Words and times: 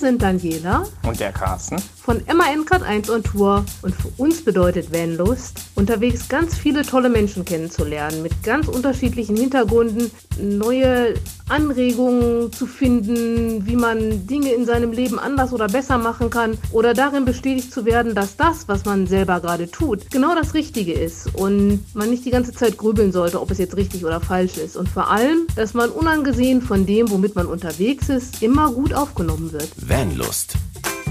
sind 0.00 0.22
Daniela 0.22 0.84
und 1.06 1.20
der 1.20 1.30
Carsten 1.30 1.76
von 2.02 2.22
MAN 2.26 2.64
Grad 2.64 2.82
1 2.82 3.10
on 3.10 3.22
Tour 3.22 3.64
und 3.82 3.94
für 3.94 4.08
uns 4.16 4.42
bedeutet 4.42 4.92
Vanlust, 4.92 5.60
unterwegs 5.74 6.28
ganz 6.28 6.56
viele 6.56 6.82
tolle 6.82 7.08
Menschen 7.08 7.44
kennenzulernen 7.44 8.22
mit 8.22 8.42
ganz 8.42 8.68
unterschiedlichen 8.68 9.36
Hintergründen, 9.36 10.10
neue 10.40 11.14
Anregungen 11.48 12.52
zu 12.52 12.66
finden, 12.66 13.66
wie 13.66 13.76
man 13.76 14.26
Dinge 14.26 14.52
in 14.52 14.64
seinem 14.64 14.92
Leben 14.92 15.18
anders 15.18 15.52
oder 15.52 15.66
besser 15.66 15.98
machen 15.98 16.30
kann 16.30 16.56
oder 16.72 16.94
darin 16.94 17.24
bestätigt 17.24 17.72
zu 17.72 17.84
werden, 17.84 18.14
dass 18.14 18.36
das, 18.36 18.68
was 18.68 18.84
man 18.84 19.06
selber 19.06 19.40
gerade 19.40 19.70
tut, 19.70 20.10
genau 20.10 20.34
das 20.34 20.54
Richtige 20.54 20.92
ist 20.92 21.34
und 21.34 21.82
man 21.94 22.10
nicht 22.10 22.24
die 22.24 22.30
ganze 22.30 22.52
Zeit 22.52 22.76
grübeln 22.78 23.12
sollte, 23.12 23.40
ob 23.40 23.50
es 23.50 23.58
jetzt 23.58 23.76
richtig 23.76 24.04
oder 24.04 24.20
falsch 24.20 24.56
ist 24.58 24.76
und 24.76 24.88
vor 24.88 25.10
allem, 25.10 25.46
dass 25.56 25.74
man 25.74 25.90
unangesehen 25.90 26.62
von 26.62 26.86
dem, 26.86 27.10
womit 27.10 27.34
man 27.34 27.46
unterwegs 27.46 28.08
ist, 28.08 28.42
immer 28.42 28.70
gut 28.72 28.94
aufgenommen 28.94 29.52
wird. 29.52 29.68
Vanlust. 29.76 30.54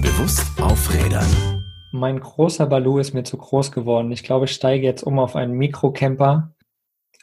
Bewusst 0.02 0.48
aufrädern. 0.62 1.28
Mein 1.92 2.22
großer 2.22 2.66
Balu 2.68 3.00
ist 3.00 3.14
mir 3.14 3.24
zu 3.24 3.38
groß 3.38 3.72
geworden. 3.72 4.12
Ich 4.12 4.24
glaube, 4.24 4.46
ich 4.46 4.52
steige 4.52 4.86
jetzt 4.86 5.04
um 5.04 5.20
auf 5.20 5.36
einen 5.36 5.54
Mikrocamper. 5.54 6.54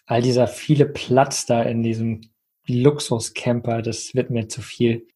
All 0.04 0.20
dieser 0.20 0.46
viele 0.46 0.84
Platz 0.84 1.46
da 1.46 1.62
in 1.62 1.82
diesem 1.82 2.20
Luxuscamper, 2.66 3.80
das 3.80 4.14
wird 4.14 4.28
mir 4.28 4.48
zu 4.48 4.60
viel. 4.60 5.06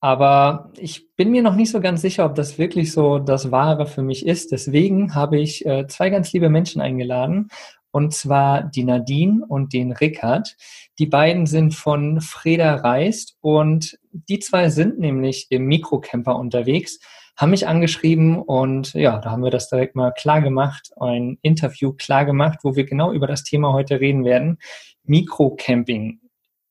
Aber 0.00 0.70
ich 0.76 1.14
bin 1.16 1.30
mir 1.30 1.42
noch 1.42 1.54
nicht 1.54 1.70
so 1.70 1.80
ganz 1.80 2.02
sicher, 2.02 2.26
ob 2.26 2.34
das 2.34 2.58
wirklich 2.58 2.92
so 2.92 3.18
das 3.18 3.50
Wahre 3.50 3.86
für 3.86 4.02
mich 4.02 4.26
ist. 4.26 4.52
Deswegen 4.52 5.14
habe 5.14 5.40
ich 5.40 5.64
äh, 5.64 5.86
zwei 5.86 6.10
ganz 6.10 6.32
liebe 6.32 6.50
Menschen 6.50 6.82
eingeladen. 6.82 7.48
Und 7.90 8.12
zwar 8.12 8.62
die 8.62 8.84
Nadine 8.84 9.44
und 9.48 9.72
den 9.72 9.92
Rickard. 9.92 10.56
Die 10.98 11.06
beiden 11.06 11.46
sind 11.46 11.74
von 11.74 12.20
Freda 12.20 12.74
Reist 12.74 13.36
und 13.40 13.98
die 14.10 14.40
zwei 14.40 14.68
sind 14.68 14.98
nämlich 14.98 15.46
im 15.50 15.66
Mikrocamper 15.66 16.36
unterwegs, 16.36 16.98
haben 17.36 17.50
mich 17.50 17.68
angeschrieben 17.68 18.42
und 18.42 18.94
ja, 18.94 19.18
da 19.18 19.30
haben 19.30 19.44
wir 19.44 19.52
das 19.52 19.68
direkt 19.68 19.94
mal 19.94 20.10
klar 20.10 20.40
gemacht, 20.40 20.90
ein 20.98 21.38
Interview 21.42 21.92
klar 21.92 22.24
gemacht, 22.24 22.58
wo 22.64 22.74
wir 22.74 22.84
genau 22.84 23.12
über 23.12 23.28
das 23.28 23.44
Thema 23.44 23.72
heute 23.72 24.00
reden 24.00 24.24
werden. 24.24 24.58
Mikrocamping. 25.04 26.20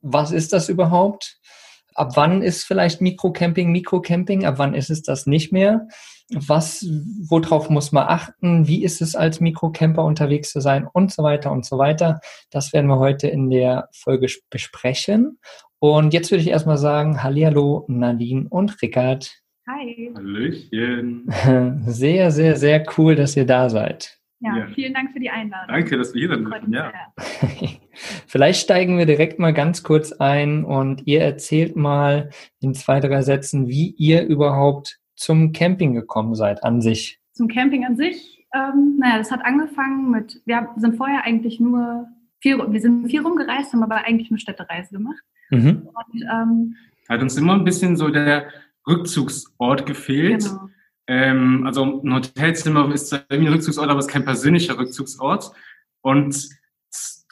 Was 0.02 0.32
ist 0.32 0.52
das 0.52 0.68
überhaupt? 0.68 1.37
Ab 1.98 2.12
wann 2.16 2.44
ist 2.44 2.64
vielleicht 2.64 3.02
Mikrocamping 3.02 3.72
Mikrocamping? 3.72 4.46
Ab 4.46 4.56
wann 4.58 4.76
ist 4.76 4.92
es 4.92 5.02
das 5.02 5.26
nicht 5.26 5.52
mehr? 5.52 5.88
Was, 6.30 6.86
worauf 7.28 7.72
muss 7.72 7.92
man 7.92 8.08
achten? 8.08 8.68
Wie 8.68 8.84
ist 8.84 9.02
es 9.02 9.16
als 9.16 9.40
Mikrocamper 9.40 10.04
unterwegs 10.04 10.52
zu 10.52 10.60
sein? 10.60 10.88
Und 10.92 11.12
so 11.12 11.24
weiter 11.24 11.52
und 11.52 11.66
so 11.66 11.80
weiter. 11.80 12.20
Das 12.52 12.72
werden 12.72 12.88
wir 12.88 13.00
heute 13.00 13.28
in 13.28 13.50
der 13.50 13.90
Folge 13.94 14.28
besprechen. 14.52 15.40
Und 15.80 16.14
jetzt 16.14 16.30
würde 16.30 16.44
ich 16.44 16.50
erstmal 16.50 16.78
sagen, 16.78 17.24
Hallihallo, 17.24 17.86
Nadine 17.88 18.46
und 18.48 18.80
Rickard. 18.82 19.32
Hi. 19.68 20.12
Hallöchen. 20.16 21.26
Sehr, 21.88 22.32
sehr, 22.32 22.56
sehr 22.56 22.86
cool, 22.98 23.16
dass 23.16 23.36
ihr 23.36 23.46
da 23.46 23.70
seid. 23.70 24.17
Ja, 24.40 24.56
ja, 24.56 24.68
vielen 24.68 24.94
Dank 24.94 25.14
für 25.14 25.20
die 25.20 25.30
Einladung. 25.32 25.76
Danke, 25.76 25.98
dass 25.98 26.14
wir 26.14 26.28
hier 26.28 26.38
sind. 26.38 26.74
Ja. 26.74 26.92
Vielleicht 28.28 28.62
steigen 28.62 28.98
wir 28.98 29.08
direkt 29.08 29.40
mal 29.40 29.54
ganz 29.54 29.82
kurz 29.82 30.12
ein 30.12 30.64
und 30.64 31.08
ihr 31.08 31.22
erzählt 31.22 31.76
mal 31.76 32.30
in 32.60 32.76
zwei, 32.76 33.00
drei 33.00 33.24
Sätzen, 33.24 33.68
wie 33.68 33.96
ihr 33.98 34.26
überhaupt 34.26 35.00
zum 35.16 35.54
Camping 35.54 35.96
gekommen 35.96 36.36
seid 36.36 36.64
an 36.64 36.82
sich. 36.82 37.20
Zum 37.34 37.48
Camping 37.48 37.86
an 37.86 37.96
sich? 37.96 38.46
Ähm, 38.54 38.98
naja, 39.00 39.18
das 39.18 39.32
hat 39.32 39.44
angefangen 39.44 40.12
mit, 40.12 40.42
wir 40.46 40.70
sind 40.78 40.98
vorher 40.98 41.24
eigentlich 41.24 41.60
nur 41.60 42.08
viel, 42.40 42.58
wir 42.58 42.80
sind 42.80 43.10
viel 43.10 43.22
rumgereist, 43.22 43.74
haben 43.74 43.84
aber 43.84 44.06
eigentlich 44.06 44.30
nur 44.30 44.40
Städtereise 44.40 44.94
gemacht. 44.94 45.24
Mhm. 45.50 45.90
Und, 45.94 46.22
ähm, 46.32 46.76
hat 47.10 47.22
uns 47.22 47.38
immer 47.38 47.54
ein 47.54 47.64
bisschen 47.64 47.96
so 47.96 48.10
der 48.10 48.50
Rückzugsort 48.88 49.86
gefehlt. 49.86 50.44
Genau. 50.44 50.70
Ähm, 51.08 51.64
also 51.66 52.02
ein 52.04 52.14
Hotelzimmer 52.14 52.94
ist 52.94 53.10
zwar 53.10 53.22
irgendwie 53.30 53.50
ein 53.50 53.54
Rückzugsort, 53.54 53.90
aber 53.90 54.00
es 54.00 54.08
ist 54.08 54.12
kein 54.12 54.26
persönlicher 54.26 54.78
Rückzugsort. 54.78 55.52
Und 56.02 56.50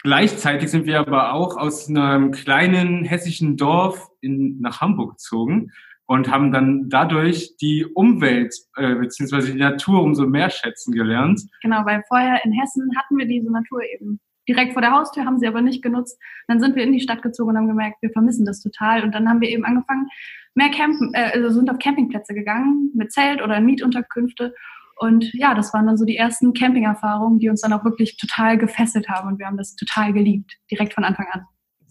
gleichzeitig 0.02 0.70
sind 0.70 0.86
wir 0.86 1.00
aber 1.00 1.34
auch 1.34 1.58
aus 1.58 1.90
einem 1.90 2.32
kleinen 2.32 3.04
hessischen 3.04 3.58
Dorf 3.58 4.10
in, 4.22 4.60
nach 4.62 4.82
Hamburg 4.82 5.18
gezogen 5.18 5.72
und 6.06 6.30
haben 6.30 6.52
dann 6.52 6.90
dadurch 6.90 7.58
die 7.58 7.86
Umwelt 7.86 8.54
äh, 8.76 8.96
bzw. 8.96 9.54
die 9.54 9.60
Natur 9.60 10.04
umso 10.04 10.28
mehr 10.28 10.50
schätzen 10.50 10.94
gelernt. 10.94 11.42
Genau, 11.62 11.86
weil 11.86 12.04
vorher 12.08 12.40
in 12.46 12.54
Hessen 12.54 12.90
hatten 12.98 13.18
wir 13.18 13.26
diese 13.26 13.52
Natur 13.52 13.82
eben 13.94 14.20
direkt 14.48 14.74
vor 14.74 14.82
der 14.82 14.92
Haustür, 14.92 15.26
haben 15.26 15.40
sie 15.40 15.48
aber 15.48 15.62
nicht 15.62 15.82
genutzt. 15.82 16.20
Dann 16.48 16.60
sind 16.60 16.76
wir 16.76 16.84
in 16.84 16.94
die 16.94 17.02
Stadt 17.02 17.22
gezogen 17.22 17.52
und 17.52 17.58
haben 17.58 17.68
gemerkt, 17.68 18.02
wir 18.02 18.12
vermissen 18.12 18.46
das 18.46 18.62
total. 18.62 19.04
Und 19.04 19.14
dann 19.14 19.28
haben 19.30 19.42
wir 19.42 19.50
eben 19.50 19.66
angefangen, 19.66 20.08
mehr 20.54 20.70
campen, 20.70 21.14
äh, 21.14 21.32
also 21.34 21.50
sind 21.50 21.70
auf 21.70 21.80
Campingplätze 21.80 22.34
gegangen 22.34 22.92
mit 22.94 23.12
Zelt 23.12 23.42
oder 23.42 23.60
Mietunterkünfte. 23.60 24.54
Und 24.98 25.34
ja, 25.34 25.54
das 25.54 25.74
waren 25.74 25.88
dann 25.88 25.98
so 25.98 26.06
die 26.06 26.16
ersten 26.16 26.54
Camping-Erfahrungen, 26.54 27.40
die 27.40 27.50
uns 27.50 27.62
dann 27.62 27.74
auch 27.74 27.84
wirklich 27.84 28.18
total 28.18 28.58
gefesselt 28.58 29.10
haben. 29.10 29.28
Und 29.28 29.40
wir 29.40 29.46
haben 29.46 29.58
das 29.58 29.76
total 29.76 30.14
geliebt, 30.14 30.54
direkt 30.72 30.94
von 30.94 31.04
Anfang 31.04 31.28
an. 31.32 31.46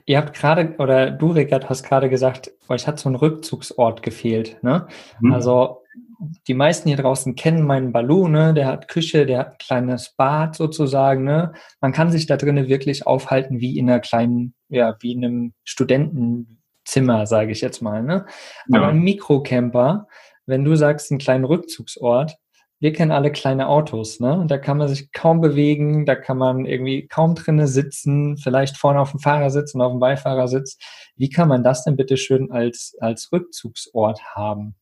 Ihr 0.06 0.18
habt 0.18 0.34
gerade, 0.34 0.74
oder 0.78 1.10
du, 1.10 1.30
Rickard, 1.30 1.68
hast 1.68 1.82
gerade 1.82 2.10
gesagt, 2.10 2.50
euch 2.68 2.86
hat 2.86 2.98
so 2.98 3.08
ein 3.08 3.14
Rückzugsort 3.14 4.02
gefehlt. 4.02 4.62
Ne? 4.62 4.86
Mhm. 5.20 5.32
Also 5.32 5.83
die 6.46 6.54
meisten 6.54 6.88
hier 6.88 6.98
draußen 6.98 7.34
kennen 7.34 7.66
meinen 7.66 7.92
Balou, 7.92 8.28
ne? 8.28 8.54
der 8.54 8.66
hat 8.66 8.88
Küche, 8.88 9.26
der 9.26 9.38
hat 9.40 9.48
ein 9.52 9.58
kleines 9.58 10.14
Bad 10.16 10.54
sozusagen. 10.54 11.24
Ne? 11.24 11.52
Man 11.80 11.92
kann 11.92 12.10
sich 12.10 12.26
da 12.26 12.36
drinnen 12.36 12.68
wirklich 12.68 13.06
aufhalten 13.06 13.60
wie 13.60 13.78
in 13.78 13.88
einer 13.88 14.00
kleinen, 14.00 14.54
ja, 14.68 14.96
wie 15.00 15.12
in 15.12 15.24
einem 15.24 15.54
Studentenzimmer, 15.64 17.26
sage 17.26 17.52
ich 17.52 17.60
jetzt 17.60 17.82
mal. 17.82 18.02
Ne? 18.02 18.26
Aber 18.72 18.82
ja. 18.82 18.88
ein 18.88 19.00
Mikrocamper, 19.00 20.06
wenn 20.46 20.64
du 20.64 20.76
sagst, 20.76 21.10
einen 21.10 21.18
kleinen 21.18 21.44
Rückzugsort, 21.44 22.36
wir 22.80 22.92
kennen 22.92 23.12
alle 23.12 23.32
kleine 23.32 23.68
Autos, 23.68 24.20
ne? 24.20 24.44
Da 24.46 24.58
kann 24.58 24.76
man 24.76 24.88
sich 24.88 25.10
kaum 25.10 25.40
bewegen, 25.40 26.04
da 26.04 26.16
kann 26.16 26.36
man 26.36 26.66
irgendwie 26.66 27.06
kaum 27.06 27.34
drinnen 27.34 27.66
sitzen, 27.66 28.36
vielleicht 28.36 28.76
vorne 28.76 29.00
auf 29.00 29.12
dem 29.12 29.20
Fahrersitz 29.20 29.74
und 29.74 29.80
auf 29.80 29.92
dem 29.92 30.00
Beifahrersitz. 30.00 30.76
Wie 31.16 31.30
kann 31.30 31.48
man 31.48 31.62
das 31.62 31.84
denn 31.84 31.96
bitte 31.96 32.18
schön 32.18 32.52
als, 32.52 32.94
als 33.00 33.32
Rückzugsort 33.32 34.20
haben? 34.34 34.74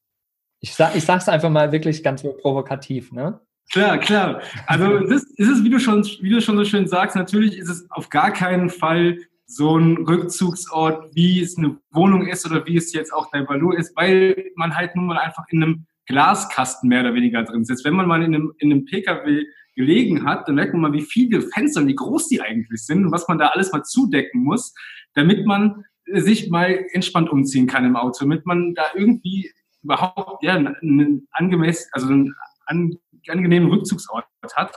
Ich, 0.63 0.75
sag, 0.75 0.95
ich 0.95 1.05
sag's 1.05 1.29
einfach 1.29 1.51
mal 1.51 1.73
wirklich 1.73 2.03
ganz 2.03 2.23
provokativ, 2.23 3.11
ne? 3.13 3.41
Klar, 3.73 3.99
klar. 3.99 4.43
Also 4.67 5.01
das 5.01 5.25
ist 5.25 5.49
es, 5.49 5.65
wie 5.65 5.71
du 5.71 5.81
schon, 5.81 6.05
wie 6.21 6.31
du 6.31 6.41
schon 6.41 6.57
so 6.57 6.65
schön 6.65 6.87
sagst, 6.87 7.17
natürlich 7.17 7.59
ist 7.59 7.69
es 7.69 7.91
auf 7.91 8.11
gar 8.11 8.33
keinen 8.33 8.71
Fall 8.71 9.19
so 9.47 9.77
ein 9.77 9.97
Rückzugsort, 10.07 11.15
wie 11.15 11.41
es 11.41 11.59
eine 11.59 11.79
Wohnung 11.91 12.27
ist 12.27 12.47
oder 12.47 12.65
wie 12.67 12.77
es 12.77 12.93
jetzt 12.93 13.13
auch 13.13 13.29
dein 13.33 13.47
Balu 13.47 13.73
ist, 13.73 13.97
weil 13.97 14.53
man 14.55 14.77
halt 14.77 14.95
nun 14.95 15.07
mal 15.07 15.19
einfach 15.19 15.45
in 15.49 15.63
einem 15.63 15.87
Glaskasten 16.07 16.89
mehr 16.89 17.01
oder 17.01 17.15
weniger 17.15 17.43
drin 17.43 17.65
sitzt. 17.65 17.85
Wenn 17.85 17.95
man 17.95 18.07
mal 18.07 18.23
in 18.23 18.35
einem, 18.35 18.53
in 18.59 18.71
einem 18.71 18.85
Pkw 18.85 19.45
gelegen 19.75 20.25
hat, 20.25 20.47
dann 20.47 20.55
merkt 20.55 20.75
man 20.75 20.83
mal, 20.83 20.93
wie 20.93 21.03
viele 21.03 21.41
Fenster 21.41 21.81
und 21.81 21.89
wie 21.89 21.95
groß 21.95 22.29
die 22.29 22.41
eigentlich 22.41 22.85
sind 22.85 23.07
und 23.07 23.13
was 23.13 23.27
man 23.27 23.39
da 23.39 23.49
alles 23.49 23.73
mal 23.73 23.83
zudecken 23.83 24.45
muss, 24.45 24.75
damit 25.15 25.45
man 25.45 25.85
sich 26.07 26.51
mal 26.51 26.85
entspannt 26.93 27.31
umziehen 27.31 27.67
kann 27.67 27.85
im 27.85 27.97
Auto, 27.97 28.25
damit 28.25 28.45
man 28.47 28.75
da 28.75 28.85
irgendwie 28.95 29.51
überhaupt 29.83 30.43
ja, 30.43 30.55
einen 30.55 31.29
angemessen, 31.33 31.89
also 31.93 32.09
einen 32.09 32.35
an, 32.67 32.99
angenehmen 33.29 33.71
Rückzugsort 33.71 34.27
hat. 34.55 34.75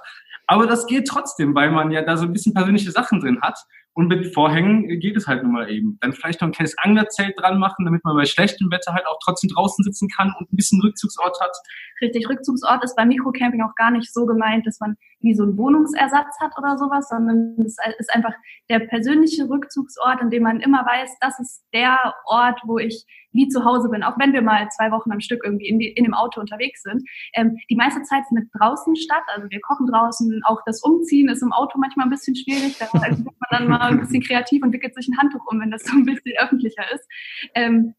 Aber 0.48 0.68
das 0.68 0.86
geht 0.86 1.08
trotzdem, 1.08 1.56
weil 1.56 1.72
man 1.72 1.92
ja 1.92 2.02
da 2.02 2.18
so 2.18 2.26
ein 2.26 2.34
bisschen 2.34 2.54
persönliche 2.54 2.92
Sachen 2.92 3.20
drin 3.20 3.42
hat. 3.42 3.58
Und 3.96 4.10
mit 4.10 4.34
Vorhängen 4.34 5.00
geht 5.00 5.16
es 5.16 5.26
halt 5.26 5.44
nun 5.44 5.54
mal 5.54 5.72
eben. 5.72 5.98
Dann 6.02 6.12
vielleicht 6.12 6.42
noch 6.42 6.50
ein 6.50 6.52
kleines 6.52 6.78
Anglerzelt 6.78 7.34
dran 7.38 7.58
machen, 7.60 7.86
damit 7.86 8.04
man 8.04 8.18
bei 8.18 8.26
schlechtem 8.26 8.70
Wetter 8.70 8.94
halt 8.94 9.08
auch 9.08 9.18
trotzdem 9.24 9.50
draußen 9.50 9.86
sitzen 9.86 10.10
kann 10.10 10.34
und 10.38 10.52
ein 10.52 10.56
bisschen 10.58 10.82
Rückzugsort 10.82 11.40
hat. 11.40 11.56
Richtig, 12.02 12.28
Rückzugsort 12.28 12.84
ist 12.84 12.98
beim 12.98 13.08
Mikrocamping 13.08 13.62
auch 13.62 13.74
gar 13.76 13.92
nicht 13.92 14.14
so 14.14 14.26
gemeint, 14.26 14.68
dass 14.68 14.82
man 14.82 14.98
wie 15.22 15.34
so 15.34 15.44
einen 15.44 15.58
Wohnungsersatz 15.58 16.36
hat 16.42 16.52
oder 16.58 16.78
sowas, 16.78 17.08
sondern 17.08 17.56
es 17.60 17.78
ist 17.98 18.14
einfach 18.14 18.34
der 18.70 18.80
persönliche 18.80 19.50
Rückzugsort, 19.50 20.22
in 20.22 20.30
dem 20.30 20.44
man 20.44 20.60
immer 20.60 20.86
weiß, 20.86 21.16
das 21.22 21.40
ist 21.40 21.64
der 21.74 22.14
Ort, 22.26 22.60
wo 22.66 22.78
ich 22.78 23.06
wie 23.36 23.50
zu 23.50 23.66
Hause 23.66 23.90
bin, 23.90 24.02
auch 24.02 24.18
wenn 24.18 24.34
wir 24.34 24.42
mal 24.42 24.68
zwei 24.70 24.92
Wochen 24.92 25.12
am 25.12 25.20
Stück 25.20 25.42
irgendwie 25.44 25.68
in, 25.68 25.78
die, 25.78 25.90
in 25.90 26.06
dem 26.06 26.14
Auto 26.14 26.40
unterwegs 26.40 26.82
sind. 26.84 27.04
Ähm, 27.34 27.58
die 27.70 27.76
meiste 27.76 28.02
Zeit 28.04 28.24
findet 28.28 28.50
draußen 28.58 28.96
statt, 28.96 29.24
also 29.28 29.50
wir 29.50 29.60
kochen 29.62 29.88
draußen, 29.88 30.42
auch 30.46 30.62
das 30.66 30.82
Umziehen 30.82 31.28
ist 31.28 31.44
im 31.44 31.52
Auto 31.52 31.78
manchmal 31.78 32.08
ein 32.08 32.12
bisschen 32.12 32.36
schwierig, 32.36 32.78
da 32.80 32.86
wird 32.94 33.20
man 33.20 33.50
dann 33.52 33.68
mal 33.68 33.85
ein 33.86 34.00
bisschen 34.00 34.22
kreativ 34.22 34.64
und 34.64 34.74
wickelt 34.74 34.96
sich 34.96 35.08
ein 35.08 35.18
Handtuch 35.18 35.46
um, 35.48 35.60
wenn 35.60 35.72
das 35.72 35.84
so 35.84 35.94
ein 35.94 36.06
bisschen 36.06 36.34
öffentlicher 36.38 36.84
ist. 36.94 37.08
Ähm, 37.54 37.94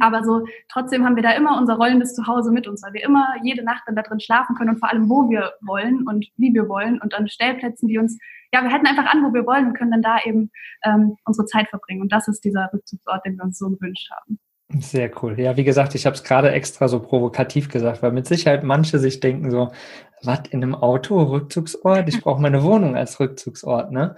aber 0.00 0.22
so, 0.22 0.46
trotzdem 0.70 1.04
haben 1.04 1.16
wir 1.16 1.22
da 1.22 1.32
immer 1.32 1.58
unser 1.58 1.76
rollendes 1.76 2.14
Zuhause 2.14 2.52
mit 2.52 2.68
uns, 2.68 2.82
weil 2.82 2.92
wir 2.92 3.04
immer 3.04 3.36
jede 3.42 3.64
Nacht 3.64 3.84
dann 3.86 3.96
da 3.96 4.02
drin 4.02 4.20
schlafen 4.20 4.54
können 4.54 4.70
und 4.70 4.78
vor 4.78 4.90
allem, 4.90 5.08
wo 5.08 5.30
wir 5.30 5.52
wollen 5.62 6.06
und 6.06 6.26
wie 6.36 6.52
wir 6.52 6.68
wollen 6.68 7.00
und 7.00 7.14
an 7.14 7.28
Stellplätzen, 7.28 7.88
die 7.88 7.98
uns, 7.98 8.18
ja, 8.52 8.62
wir 8.62 8.70
halten 8.70 8.86
einfach 8.86 9.06
an, 9.06 9.24
wo 9.24 9.32
wir 9.32 9.46
wollen 9.46 9.68
und 9.68 9.74
können 9.74 9.90
dann 9.90 10.02
da 10.02 10.18
eben 10.24 10.50
ähm, 10.84 11.16
unsere 11.24 11.46
Zeit 11.46 11.68
verbringen. 11.68 12.02
Und 12.02 12.12
das 12.12 12.28
ist 12.28 12.44
dieser 12.44 12.70
Rückzugsort, 12.72 13.24
den 13.24 13.36
wir 13.36 13.44
uns 13.44 13.58
so 13.58 13.70
gewünscht 13.70 14.10
haben. 14.10 14.38
Sehr 14.70 15.10
cool. 15.22 15.40
Ja, 15.40 15.56
wie 15.56 15.64
gesagt, 15.64 15.94
ich 15.94 16.04
habe 16.04 16.14
es 16.14 16.22
gerade 16.22 16.50
extra 16.52 16.88
so 16.88 17.00
provokativ 17.00 17.70
gesagt, 17.70 18.02
weil 18.02 18.12
mit 18.12 18.26
Sicherheit 18.26 18.64
manche 18.64 18.98
sich 18.98 19.18
denken 19.18 19.50
so, 19.50 19.70
was 20.22 20.40
in 20.50 20.62
einem 20.62 20.74
Auto, 20.74 21.22
Rückzugsort? 21.22 22.06
Ich 22.08 22.20
brauche 22.20 22.42
meine 22.42 22.62
Wohnung 22.62 22.94
als 22.94 23.18
Rückzugsort, 23.18 23.92
ne? 23.92 24.14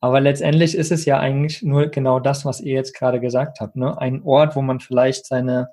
Aber 0.00 0.20
letztendlich 0.20 0.74
ist 0.76 0.90
es 0.90 1.04
ja 1.04 1.20
eigentlich 1.20 1.62
nur 1.62 1.86
genau 1.86 2.18
das, 2.18 2.44
was 2.44 2.60
ihr 2.60 2.74
jetzt 2.74 2.94
gerade 2.94 3.20
gesagt 3.20 3.60
habt, 3.60 3.76
ne? 3.76 3.96
Ein 3.96 4.22
Ort, 4.24 4.56
wo 4.56 4.62
man 4.62 4.80
vielleicht 4.80 5.26
seine 5.26 5.68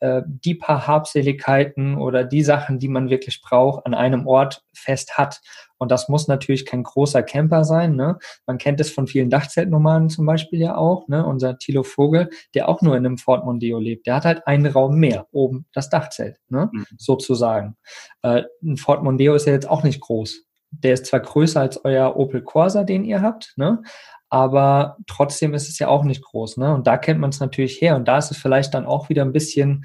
äh, 0.00 0.22
die 0.26 0.54
paar 0.56 0.86
Habseligkeiten 0.88 1.96
oder 1.96 2.24
die 2.24 2.42
Sachen, 2.42 2.78
die 2.80 2.88
man 2.88 3.10
wirklich 3.10 3.40
braucht, 3.42 3.86
an 3.86 3.94
einem 3.94 4.26
Ort 4.26 4.64
fest 4.72 5.16
hat. 5.16 5.40
Und 5.78 5.90
das 5.90 6.08
muss 6.08 6.28
natürlich 6.28 6.66
kein 6.66 6.82
großer 6.82 7.22
Camper 7.22 7.64
sein. 7.64 7.96
Ne? 7.96 8.18
Man 8.46 8.58
kennt 8.58 8.80
es 8.80 8.90
von 8.90 9.06
vielen 9.06 9.30
Dachzeltnomaden 9.30 10.10
zum 10.10 10.26
Beispiel 10.26 10.60
ja 10.60 10.76
auch. 10.76 11.08
Ne? 11.08 11.24
Unser 11.24 11.58
Thilo 11.58 11.82
Vogel, 11.82 12.30
der 12.54 12.68
auch 12.68 12.82
nur 12.82 12.96
in 12.96 13.06
einem 13.06 13.18
Fort 13.18 13.44
Mondeo 13.44 13.78
lebt, 13.78 14.06
der 14.06 14.16
hat 14.16 14.24
halt 14.24 14.46
einen 14.46 14.66
Raum 14.66 14.96
mehr, 14.96 15.26
oben 15.32 15.66
das 15.72 15.88
Dachzelt, 15.88 16.38
ne? 16.48 16.70
Mhm. 16.72 16.86
sozusagen. 16.96 17.76
Äh, 18.22 18.42
ein 18.62 18.76
Fort 18.76 19.02
Mondeo 19.02 19.34
ist 19.34 19.46
ja 19.46 19.52
jetzt 19.52 19.68
auch 19.68 19.82
nicht 19.82 20.00
groß. 20.00 20.44
Der 20.70 20.94
ist 20.94 21.06
zwar 21.06 21.20
größer 21.20 21.60
als 21.60 21.84
euer 21.84 22.16
Opel 22.16 22.42
Corsa, 22.42 22.84
den 22.84 23.04
ihr 23.04 23.22
habt, 23.22 23.54
ne? 23.56 23.82
aber 24.30 24.98
trotzdem 25.06 25.54
ist 25.54 25.68
es 25.68 25.78
ja 25.78 25.88
auch 25.88 26.04
nicht 26.04 26.22
groß. 26.22 26.58
Ne? 26.58 26.74
Und 26.74 26.86
da 26.86 26.98
kennt 26.98 27.20
man 27.20 27.30
es 27.30 27.40
natürlich 27.40 27.80
her. 27.80 27.96
Und 27.96 28.06
da 28.06 28.18
ist 28.18 28.30
es 28.30 28.36
vielleicht 28.36 28.74
dann 28.74 28.86
auch 28.86 29.08
wieder 29.08 29.22
ein 29.24 29.32
bisschen 29.32 29.84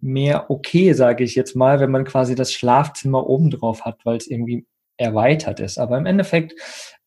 mehr 0.00 0.50
okay, 0.50 0.92
sage 0.92 1.24
ich 1.24 1.34
jetzt 1.34 1.56
mal, 1.56 1.80
wenn 1.80 1.90
man 1.90 2.04
quasi 2.04 2.34
das 2.34 2.52
Schlafzimmer 2.52 3.26
oben 3.26 3.50
drauf 3.50 3.84
hat, 3.84 4.04
weil 4.04 4.16
es 4.16 4.28
irgendwie 4.28 4.66
erweitert 4.98 5.60
ist. 5.60 5.78
Aber 5.78 5.96
im 5.96 6.06
Endeffekt 6.06 6.54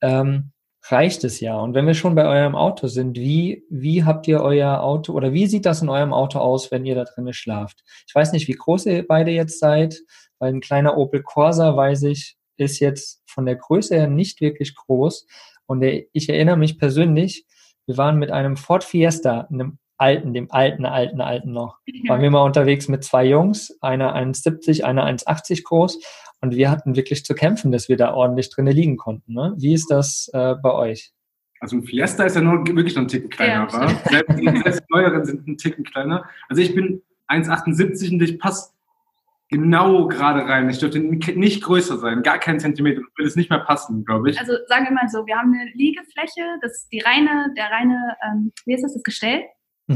ähm, 0.01 0.51
reicht 0.89 1.23
es 1.23 1.39
ja. 1.39 1.57
Und 1.59 1.75
wenn 1.75 1.85
wir 1.85 1.93
schon 1.93 2.15
bei 2.15 2.25
eurem 2.25 2.55
Auto 2.55 2.88
sind, 2.88 3.17
wie, 3.17 3.63
wie 3.69 4.03
habt 4.03 4.27
ihr 4.27 4.41
euer 4.41 4.81
Auto 4.81 5.13
oder 5.13 5.33
wie 5.33 5.47
sieht 5.47 5.65
das 5.65 5.81
in 5.81 5.89
eurem 5.89 6.13
Auto 6.13 6.39
aus, 6.39 6.71
wenn 6.71 6.85
ihr 6.85 6.95
da 6.95 7.03
drinnen 7.03 7.33
schlaft? 7.33 7.83
Ich 8.07 8.15
weiß 8.15 8.31
nicht, 8.31 8.47
wie 8.47 8.53
groß 8.53 8.88
ihr 8.88 9.05
beide 9.07 9.31
jetzt 9.31 9.59
seid, 9.59 9.99
weil 10.39 10.53
ein 10.53 10.61
kleiner 10.61 10.97
Opel 10.97 11.21
Corsa, 11.21 11.75
weiß 11.75 12.03
ich, 12.03 12.38
ist 12.57 12.79
jetzt 12.79 13.21
von 13.27 13.45
der 13.45 13.55
Größe 13.55 13.95
her 13.95 14.07
nicht 14.07 14.41
wirklich 14.41 14.75
groß. 14.75 15.27
Und 15.67 15.83
ich 15.83 16.29
erinnere 16.29 16.57
mich 16.57 16.79
persönlich, 16.79 17.45
wir 17.85 17.97
waren 17.97 18.17
mit 18.17 18.31
einem 18.31 18.57
Ford 18.57 18.83
Fiesta, 18.83 19.47
einem 19.51 19.77
alten, 19.97 20.33
dem 20.33 20.51
alten, 20.51 20.85
alten, 20.85 21.21
alten 21.21 21.53
noch, 21.53 21.77
waren 22.07 22.21
wir 22.21 22.31
mal 22.31 22.43
unterwegs 22.43 22.88
mit 22.88 23.03
zwei 23.03 23.25
Jungs, 23.25 23.77
einer 23.81 24.15
1,70, 24.15 24.81
einer 24.81 25.05
1,80 25.05 25.63
groß. 25.63 25.99
Und 26.41 26.55
wir 26.55 26.71
hatten 26.71 26.95
wirklich 26.95 27.23
zu 27.23 27.35
kämpfen, 27.35 27.71
dass 27.71 27.88
wir 27.88 27.97
da 27.97 28.13
ordentlich 28.13 28.49
drinnen 28.49 28.73
liegen 28.73 28.97
konnten. 28.97 29.33
Ne? 29.33 29.53
Wie 29.57 29.73
ist 29.73 29.91
das 29.91 30.29
äh, 30.33 30.55
bei 30.55 30.71
euch? 30.73 31.11
Also 31.59 31.77
ein 31.77 31.83
Fiesta 31.83 32.23
ist 32.23 32.35
ja 32.35 32.41
nur 32.41 32.65
wirklich 32.65 32.95
noch 32.95 33.03
ein 33.03 33.07
Ticken 33.07 33.29
kleiner, 33.29 33.67
ja, 33.71 33.88
selbst, 34.09 34.38
selbst 34.38 34.79
die 34.79 34.93
neueren 34.93 35.23
sind 35.23 35.47
ein 35.47 35.57
Ticken 35.57 35.83
kleiner. 35.83 36.27
Also 36.49 36.63
ich 36.63 36.73
bin 36.73 37.03
1,78 37.27 38.13
und 38.13 38.21
ich 38.23 38.39
passe 38.39 38.71
genau 39.49 40.07
gerade 40.07 40.47
rein. 40.47 40.67
Ich 40.69 40.79
dürfte 40.79 40.99
nicht 40.99 41.61
größer 41.61 41.97
sein, 41.99 42.23
gar 42.23 42.39
keinen 42.39 42.59
Zentimeter. 42.59 43.01
Würde 43.15 43.27
es 43.27 43.35
nicht 43.35 43.51
mehr 43.51 43.59
passen, 43.59 44.03
glaube 44.05 44.31
ich. 44.31 44.39
Also 44.39 44.53
sagen 44.67 44.85
wir 44.85 44.91
mal 44.91 45.07
so, 45.09 45.27
wir 45.27 45.38
haben 45.38 45.53
eine 45.53 45.69
Liegefläche, 45.73 46.41
das 46.61 46.71
ist 46.71 46.91
die 46.91 46.99
reine, 46.99 47.53
der 47.55 47.65
reine, 47.65 48.17
ähm, 48.25 48.51
wie 48.65 48.73
ist 48.73 48.83
das, 48.83 48.93
das 48.93 49.03
Gestell? 49.03 49.43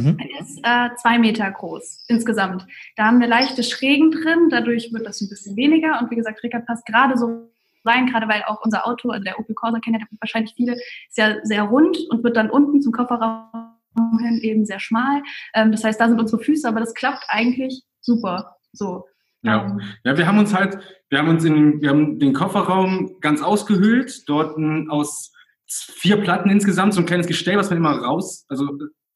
Mhm. 0.04 0.18
ist 0.40 0.60
äh, 0.64 0.90
zwei 1.02 1.18
Meter 1.18 1.50
groß 1.50 2.06
insgesamt. 2.08 2.66
Da 2.96 3.06
haben 3.06 3.20
wir 3.20 3.28
leichte 3.28 3.64
Schrägen 3.64 4.12
drin, 4.12 4.50
dadurch 4.50 4.92
wird 4.94 5.06
das 5.06 5.22
ein 5.22 5.30
bisschen 5.30 5.56
weniger. 5.56 6.00
Und 6.02 6.12
wie 6.12 6.16
gesagt, 6.16 6.44
Rickard 6.44 6.66
passt 6.66 6.86
gerade 6.86 7.18
so 7.18 7.50
rein, 7.86 8.08
gerade 8.08 8.28
weil 8.28 8.44
auch 8.48 8.64
unser 8.64 8.88
Auto, 8.88 9.10
also 9.10 9.24
der 9.24 9.40
Opel 9.40 9.56
Corsa, 9.56 9.80
kennen 9.80 10.00
ja 10.00 10.08
wahrscheinlich 10.20 10.54
viele, 10.56 10.74
ist 10.74 11.18
ja 11.18 11.36
sehr 11.44 11.64
rund 11.64 11.98
und 12.10 12.24
wird 12.24 12.36
dann 12.36 12.50
unten 12.50 12.82
zum 12.82 12.92
Kofferraum 12.92 14.20
hin 14.20 14.40
eben 14.42 14.66
sehr 14.66 14.80
schmal. 14.80 15.22
Ähm, 15.54 15.72
das 15.72 15.84
heißt, 15.84 16.00
da 16.00 16.08
sind 16.08 16.20
unsere 16.20 16.42
Füße, 16.42 16.68
aber 16.68 16.80
das 16.80 16.94
klappt 16.94 17.24
eigentlich 17.30 17.84
super. 18.02 18.58
So. 18.74 19.06
Ja. 19.42 19.66
Ähm, 19.66 19.82
ja, 20.04 20.18
wir 20.18 20.28
haben 20.28 20.40
uns 20.40 20.54
halt, 20.54 20.80
wir 21.10 21.20
haben 21.20 21.30
uns 21.30 21.44
in, 21.46 21.82
wir 21.82 21.90
haben 21.90 22.20
den 22.20 22.34
Kofferraum 22.34 23.18
ganz 23.22 23.42
ausgehöhlt, 23.42 24.28
dort 24.28 24.58
aus 24.90 25.32
vier 25.68 26.18
Platten 26.18 26.50
insgesamt, 26.50 26.94
so 26.94 27.02
ein 27.02 27.06
kleines 27.06 27.28
Gestell, 27.28 27.58
was 27.58 27.70
man 27.70 27.78
immer 27.78 27.98
raus, 27.98 28.46
also 28.50 28.68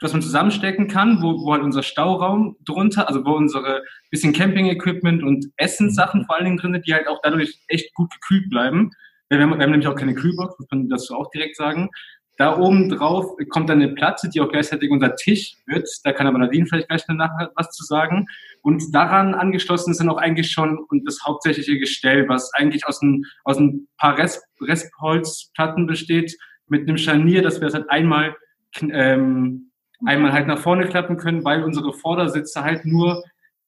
was 0.02 0.14
man 0.14 0.22
zusammenstecken 0.22 0.88
kann, 0.88 1.22
wo, 1.22 1.46
wo 1.46 1.54
halt 1.54 1.64
unser 1.64 1.84
Stauraum 1.84 2.56
drunter, 2.66 3.08
also 3.08 3.26
wo 3.26 3.32
unsere 3.32 3.84
bisschen 4.10 4.34
Camping-Equipment 4.34 5.24
und 5.24 5.48
Essenssachen 5.58 6.26
vor 6.26 6.36
allen 6.36 6.46
Dingen 6.46 6.58
drin 6.58 6.74
sind, 6.74 6.88
die 6.88 6.94
halt 6.94 7.08
auch 7.08 7.20
dadurch 7.22 7.60
echt 7.68 7.94
gut 7.94 8.12
gekühlt 8.12 8.50
bleiben. 8.50 8.92
Wir 9.30 9.40
haben, 9.40 9.52
wir 9.52 9.64
haben 9.64 9.72
nämlich 9.72 9.88
auch 9.88 9.96
keine 9.96 10.16
Kühlbox, 10.16 10.58
muss 10.58 10.72
man 10.72 10.90
dazu 10.90 11.16
auch 11.16 11.30
direkt 11.32 11.56
sagen. 11.56 11.90
Da 12.38 12.58
oben 12.58 12.88
drauf 12.88 13.36
kommt 13.50 13.70
dann 13.70 13.82
eine 13.82 13.94
Platte, 13.94 14.30
die 14.30 14.40
auch 14.40 14.50
gleichzeitig 14.50 14.90
unser 14.90 15.14
Tisch 15.18 15.58
wird. 15.66 15.90
Da 16.06 16.14
kann 16.14 16.26
aber 16.26 16.38
Nadine 16.38 16.66
vielleicht 16.66 16.88
gleich 16.88 17.04
danach 17.06 17.32
was 17.56 17.70
zu 17.72 17.84
sagen. 17.84 18.28
Und 18.62 18.96
daran 18.96 19.36
angeschlossen 19.36 19.92
ist 19.92 20.00
dann 20.00 20.08
auch 20.08 20.18
eigentlich 20.18 20.50
schon 20.50 20.80
und 20.90 21.06
das 21.06 21.20
hauptsächliche 21.26 21.78
Gestell, 21.78 22.30
was 22.30 22.54
eigentlich 22.54 22.88
aus 22.88 23.02
ein, 23.02 23.26
aus 23.44 23.60
ein 23.60 23.90
paar 23.98 24.18
Rest, 24.18 24.42
Restholzplatten 24.62 25.86
besteht, 25.86 26.38
mit 26.68 26.88
einem 26.88 26.98
Scharnier, 26.98 27.42
dass 27.42 27.60
wir 27.60 27.68
das 27.68 27.74
halt 27.74 27.90
einmal, 27.90 28.36
ähm, 28.82 29.69
einmal 30.06 30.34
halt 30.34 30.48
nach 30.48 30.60
vorne 30.60 30.88
klappen 30.88 31.18
können, 31.18 31.44
weil 31.44 31.64
unsere 31.64 31.94
Vordersitze 31.94 32.64
halt 32.64 32.86
nur 32.86 33.24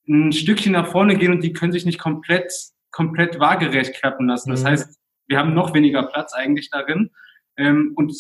ein 0.08 0.32
Stückchen 0.32 0.74
nach 0.74 0.88
vorne 0.88 1.18
gehen 1.18 1.32
und 1.32 1.44
die 1.44 1.54
können 1.54 1.72
sich 1.72 1.86
nicht 1.86 2.00
komplett, 2.00 2.54
komplett 2.92 3.40
waagerecht 3.40 3.96
klappen 3.96 4.28
lassen. 4.28 4.52
Das 4.52 4.64
mhm. 4.64 4.68
heißt, 4.68 5.00
wir 5.28 5.38
haben 5.38 5.54
noch 5.54 5.74
weniger 5.74 6.04
Platz 6.04 6.34
eigentlich 6.34 6.70
darin. 6.70 7.12
Ähm, 7.58 7.94
und 7.96 8.14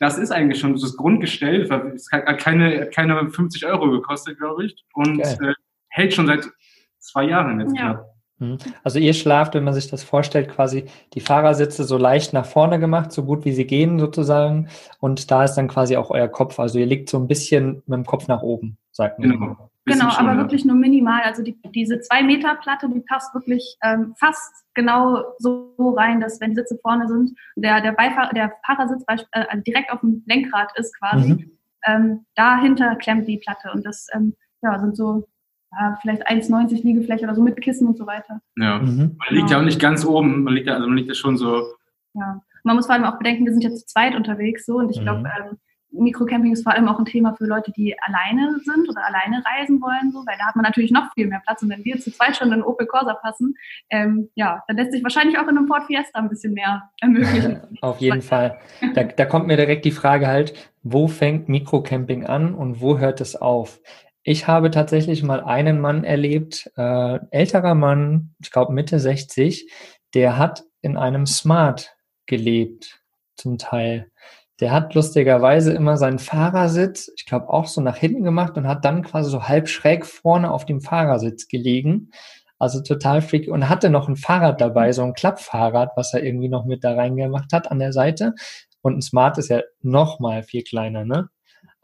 das 0.00 0.18
ist 0.18 0.32
eigentlich 0.32 0.58
schon 0.58 0.72
das 0.72 0.96
Grundgestell. 0.96 1.62
Es 1.94 2.10
hat 2.10 2.38
keine, 2.38 2.90
keine 2.90 3.30
50 3.30 3.66
Euro 3.66 3.90
gekostet, 3.90 4.38
glaube 4.38 4.66
ich. 4.66 4.84
Und 4.94 5.20
äh, 5.20 5.54
hält 5.88 6.14
schon 6.14 6.26
seit 6.26 6.48
zwei 6.98 7.24
Jahren 7.24 7.60
jetzt. 7.60 7.76
Ja. 7.76 7.94
Mhm. 7.94 8.00
Also 8.82 8.98
ihr 8.98 9.14
schlaft, 9.14 9.54
wenn 9.54 9.64
man 9.64 9.74
sich 9.74 9.90
das 9.90 10.02
vorstellt, 10.02 10.48
quasi 10.48 10.86
die 11.14 11.20
Fahrersitze 11.20 11.84
so 11.84 11.96
leicht 11.96 12.32
nach 12.32 12.46
vorne 12.46 12.78
gemacht, 12.78 13.12
so 13.12 13.24
gut 13.24 13.44
wie 13.44 13.52
sie 13.52 13.66
gehen 13.66 13.98
sozusagen. 13.98 14.68
Und 15.00 15.30
da 15.30 15.44
ist 15.44 15.54
dann 15.54 15.68
quasi 15.68 15.96
auch 15.96 16.10
euer 16.10 16.28
Kopf. 16.28 16.58
Also 16.58 16.78
ihr 16.78 16.86
liegt 16.86 17.08
so 17.08 17.18
ein 17.18 17.28
bisschen 17.28 17.82
mit 17.86 17.96
dem 17.96 18.06
Kopf 18.06 18.28
nach 18.28 18.42
oben, 18.42 18.76
sagt 18.90 19.18
man. 19.18 19.30
Genau. 19.30 19.68
Genau, 19.84 20.10
schon, 20.10 20.26
aber 20.26 20.36
ja. 20.36 20.38
wirklich 20.38 20.64
nur 20.64 20.76
minimal. 20.76 21.22
Also 21.22 21.42
die, 21.42 21.58
diese 21.74 22.00
zwei 22.00 22.22
Meter 22.22 22.54
Platte, 22.54 22.88
die 22.88 23.00
passt 23.00 23.34
wirklich 23.34 23.76
ähm, 23.82 24.14
fast 24.16 24.64
genau 24.74 25.24
so 25.38 25.74
rein, 25.96 26.20
dass 26.20 26.40
wenn 26.40 26.50
die 26.50 26.56
Sitze 26.56 26.78
vorne 26.80 27.08
sind, 27.08 27.32
der 27.56 27.80
der 27.80 27.92
Beifahrer, 27.92 28.32
der 28.32 28.52
Fahrersitz 28.64 29.02
äh, 29.08 29.44
also 29.48 29.62
direkt 29.64 29.90
auf 29.90 30.00
dem 30.00 30.22
Lenkrad 30.26 30.70
ist 30.76 30.96
quasi, 30.98 31.32
mhm. 31.32 31.58
ähm, 31.84 32.26
dahinter 32.36 32.94
klemmt 32.94 33.26
die 33.26 33.38
Platte 33.38 33.72
und 33.72 33.84
das 33.84 34.06
ähm, 34.14 34.36
ja 34.62 34.78
sind 34.78 34.96
so 34.96 35.26
ja, 35.72 35.98
vielleicht 36.00 36.28
1,90 36.28 36.82
Liegefläche 36.82 37.24
oder 37.24 37.34
so 37.34 37.42
mit 37.42 37.60
Kissen 37.60 37.88
und 37.88 37.96
so 37.96 38.06
weiter. 38.06 38.40
Ja, 38.56 38.78
mhm. 38.78 39.16
man 39.18 39.36
liegt 39.36 39.50
ja 39.50 39.58
auch 39.58 39.64
nicht 39.64 39.80
ganz 39.80 40.04
oben, 40.04 40.44
man 40.44 40.54
liegt 40.54 40.66
ja 40.66 40.74
also 40.74 40.86
man 40.86 40.96
liegt 40.96 41.08
ja 41.08 41.14
schon 41.14 41.36
so. 41.36 41.64
Ja, 42.14 42.40
man 42.64 42.76
muss 42.76 42.86
vor 42.86 42.94
allem 42.94 43.04
auch 43.04 43.18
bedenken, 43.18 43.44
wir 43.44 43.52
sind 43.52 43.64
jetzt 43.64 43.80
zu 43.80 43.86
zweit 43.86 44.14
unterwegs 44.14 44.66
so 44.66 44.76
und 44.76 44.90
ich 44.90 45.00
mhm. 45.00 45.04
glaube 45.04 45.30
ähm, 45.38 45.58
Mikrocamping 45.92 46.52
ist 46.52 46.62
vor 46.62 46.72
allem 46.72 46.88
auch 46.88 46.98
ein 46.98 47.04
Thema 47.04 47.34
für 47.34 47.44
Leute, 47.44 47.70
die 47.72 47.94
alleine 48.00 48.58
sind 48.64 48.88
oder 48.88 49.04
alleine 49.04 49.42
reisen 49.44 49.80
wollen, 49.80 50.10
so, 50.10 50.20
weil 50.26 50.36
da 50.38 50.46
hat 50.46 50.56
man 50.56 50.62
natürlich 50.62 50.90
noch 50.90 51.12
viel 51.14 51.26
mehr 51.26 51.42
Platz. 51.44 51.62
Und 51.62 51.70
wenn 51.70 51.84
wir 51.84 51.98
zu 51.98 52.10
zweit 52.10 52.36
schon 52.36 52.52
in 52.52 52.62
Opel 52.62 52.86
Corsa 52.86 53.14
passen, 53.14 53.54
ähm, 53.90 54.30
ja, 54.34 54.62
dann 54.66 54.76
lässt 54.76 54.92
sich 54.92 55.02
wahrscheinlich 55.02 55.38
auch 55.38 55.48
in 55.48 55.58
einem 55.58 55.66
Ford 55.66 55.84
Fiesta 55.84 56.18
ein 56.18 56.28
bisschen 56.28 56.54
mehr 56.54 56.90
ermöglichen. 57.00 57.60
Auf 57.82 57.98
jeden 57.98 58.22
Fall. 58.22 58.58
Da, 58.94 59.04
da 59.04 59.26
kommt 59.26 59.46
mir 59.46 59.56
direkt 59.56 59.84
die 59.84 59.90
Frage 59.90 60.26
halt, 60.26 60.54
wo 60.82 61.08
fängt 61.08 61.48
Mikrocamping 61.48 62.24
an 62.24 62.54
und 62.54 62.80
wo 62.80 62.98
hört 62.98 63.20
es 63.20 63.36
auf? 63.36 63.80
Ich 64.24 64.46
habe 64.46 64.70
tatsächlich 64.70 65.22
mal 65.24 65.40
einen 65.40 65.80
Mann 65.80 66.04
erlebt, 66.04 66.70
äh, 66.76 67.18
älterer 67.30 67.74
Mann, 67.74 68.34
ich 68.40 68.52
glaube 68.52 68.72
Mitte 68.72 69.00
60, 69.00 69.68
der 70.14 70.38
hat 70.38 70.64
in 70.80 70.96
einem 70.96 71.26
Smart 71.26 71.96
gelebt, 72.26 73.00
zum 73.36 73.58
Teil. 73.58 74.10
Der 74.60 74.70
hat 74.70 74.94
lustigerweise 74.94 75.72
immer 75.72 75.96
seinen 75.96 76.20
Fahrersitz, 76.20 77.10
ich 77.16 77.26
glaube 77.26 77.48
auch 77.48 77.66
so 77.66 77.80
nach 77.80 77.96
hinten 77.96 78.22
gemacht 78.22 78.56
und 78.56 78.68
hat 78.68 78.84
dann 78.84 79.02
quasi 79.02 79.28
so 79.28 79.48
halb 79.48 79.68
schräg 79.68 80.06
vorne 80.06 80.52
auf 80.52 80.66
dem 80.66 80.80
Fahrersitz 80.80 81.48
gelegen. 81.48 82.10
Also 82.60 82.80
total 82.80 83.22
freak 83.22 83.48
und 83.48 83.68
hatte 83.68 83.90
noch 83.90 84.08
ein 84.08 84.14
Fahrrad 84.14 84.60
dabei, 84.60 84.92
so 84.92 85.02
ein 85.02 85.14
Klappfahrrad, 85.14 85.90
was 85.96 86.14
er 86.14 86.22
irgendwie 86.22 86.48
noch 86.48 86.64
mit 86.64 86.84
da 86.84 86.94
reingemacht 86.94 87.52
hat 87.52 87.72
an 87.72 87.80
der 87.80 87.92
Seite. 87.92 88.34
Und 88.82 88.98
ein 88.98 89.02
Smart 89.02 89.36
ist 89.38 89.48
ja 89.48 89.62
noch 89.80 90.20
mal 90.20 90.44
viel 90.44 90.62
kleiner, 90.62 91.04
ne? 91.04 91.28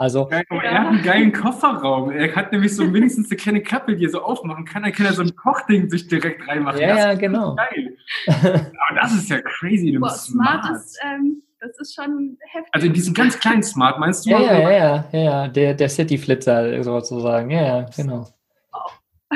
Also, 0.00 0.28
er 0.31 0.38
hat 0.38 0.87
einen 0.87 1.02
geilen 1.02 1.33
Kofferraum. 1.33 2.12
Er 2.12 2.33
hat 2.37 2.52
nämlich 2.52 2.75
so 2.75 2.85
mindestens 2.85 3.31
eine 3.31 3.37
kleine 3.37 3.61
Klappe, 3.61 3.97
die 3.97 4.05
er 4.05 4.11
so 4.11 4.23
aufmachen 4.23 4.64
kann. 4.64 4.85
Dann 4.85 4.93
kann 4.93 5.07
er 5.07 5.12
so 5.12 5.23
ein 5.23 5.35
Kochding 5.35 5.90
sich 5.90 6.07
direkt 6.07 6.47
reinmachen. 6.47 6.81
Ja, 6.81 6.97
ja 6.97 7.14
genau. 7.14 7.57
Geil. 7.57 7.97
Aber 8.28 9.00
das 9.00 9.12
ist 9.14 9.28
ja 9.28 9.40
crazy. 9.40 9.99
Boah, 9.99 10.11
Smart, 10.11 10.64
Smart 10.64 10.76
ist 10.76 10.99
ähm, 11.05 11.43
das 11.61 11.76
ist 11.81 11.95
schon 11.95 12.38
heftig. 12.40 12.71
Also 12.73 12.87
in 12.87 12.93
diesem 12.93 13.14
ganz 13.14 13.38
kleinen 13.38 13.62
Smart, 13.62 13.99
meinst 13.99 14.25
du? 14.25 14.31
Ja, 14.31 14.40
ja, 14.40 14.59
ja, 14.61 14.71
ja, 14.71 15.19
ja, 15.19 15.49
der, 15.49 15.75
der 15.75 15.88
City-Flitzer 15.88 16.83
sozusagen. 16.85 17.50
Ja, 17.50 17.62
ja, 17.62 17.87
genau. 17.97 18.28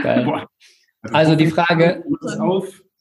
Geil. 0.00 0.25
Boah. 0.25 0.49
Also, 1.02 1.16
also 1.16 1.37
die 1.37 1.49
Frage, 1.49 2.04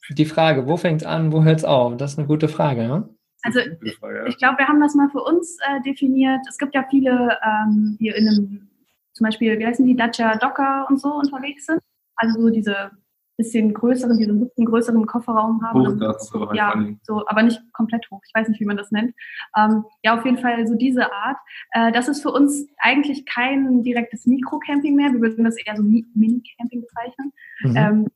die 0.10 0.26
Frage, 0.26 0.68
wo 0.68 0.78
fängt 0.78 1.02
es 1.02 1.08
an, 1.08 1.32
wo 1.32 1.44
hört 1.44 1.60
es 1.60 1.66
auf? 1.66 1.96
Das 1.98 2.14
ist 2.14 2.18
eine 2.18 2.28
gute 2.28 2.48
Frage, 2.48 2.88
ne? 2.88 3.10
Also 3.44 3.60
ich 3.60 4.38
glaube, 4.38 4.60
wir 4.60 4.68
haben 4.68 4.80
das 4.80 4.96
mal 4.96 5.10
für 5.10 5.24
uns 5.24 5.58
äh, 5.68 5.82
definiert. 5.82 6.42
Es 6.48 6.58
gibt 6.58 6.76
ja 6.76 6.86
viele, 6.90 7.38
ähm, 7.44 7.98
die 8.00 8.10
in 8.10 8.28
einem, 8.28 8.70
zum 9.14 9.26
Beispiel, 9.26 9.58
wie 9.58 9.66
heißen 9.66 9.86
die, 9.86 9.96
Dacia 9.96 10.38
Docker 10.38 10.86
und 10.90 11.00
so 11.00 11.14
unterwegs 11.14 11.66
sind. 11.66 11.82
Also 12.16 12.40
so 12.40 12.50
diese 12.50 12.92
bisschen 13.38 13.74
größeren, 13.74 14.18
diesen 14.18 14.40
bisschen 14.40 14.66
größeren 14.66 15.06
Kofferraum 15.08 15.64
haben. 15.64 15.88
Hochdach, 15.88 16.20
so 16.20 16.48
halt 16.48 16.56
ja, 16.56 16.74
so, 17.02 17.24
aber 17.28 17.44
nicht 17.44 17.60
komplett 17.74 18.06
hoch. 18.12 18.22
Ich 18.28 18.34
weiß 18.36 18.48
nicht, 18.50 18.60
wie 18.60 18.66
man 18.66 18.78
das 18.78 18.92
nennt. 18.92 19.16
Ähm, 19.58 19.86
ja, 20.04 20.18
auf 20.18 20.26
jeden 20.26 20.38
Fall 20.38 20.68
so 20.68 20.76
diese 20.76 21.12
Art. 21.12 21.38
Äh, 21.72 21.92
das 21.92 22.08
ist 22.08 22.22
für 22.22 22.32
uns 22.32 22.68
eigentlich 22.78 23.26
kein 23.26 23.84
direktes 23.84 24.28
Mikrocamping 24.28 24.96
mehr. 24.96 25.12
Wir 25.12 25.22
würden 25.22 25.44
das 25.44 25.58
eher 25.58 25.76
so 25.76 25.84
Mini-Camping 25.84 26.82
bezeichnen. 26.82 27.34
Mhm. 27.62 27.76
Ähm, 27.76 28.08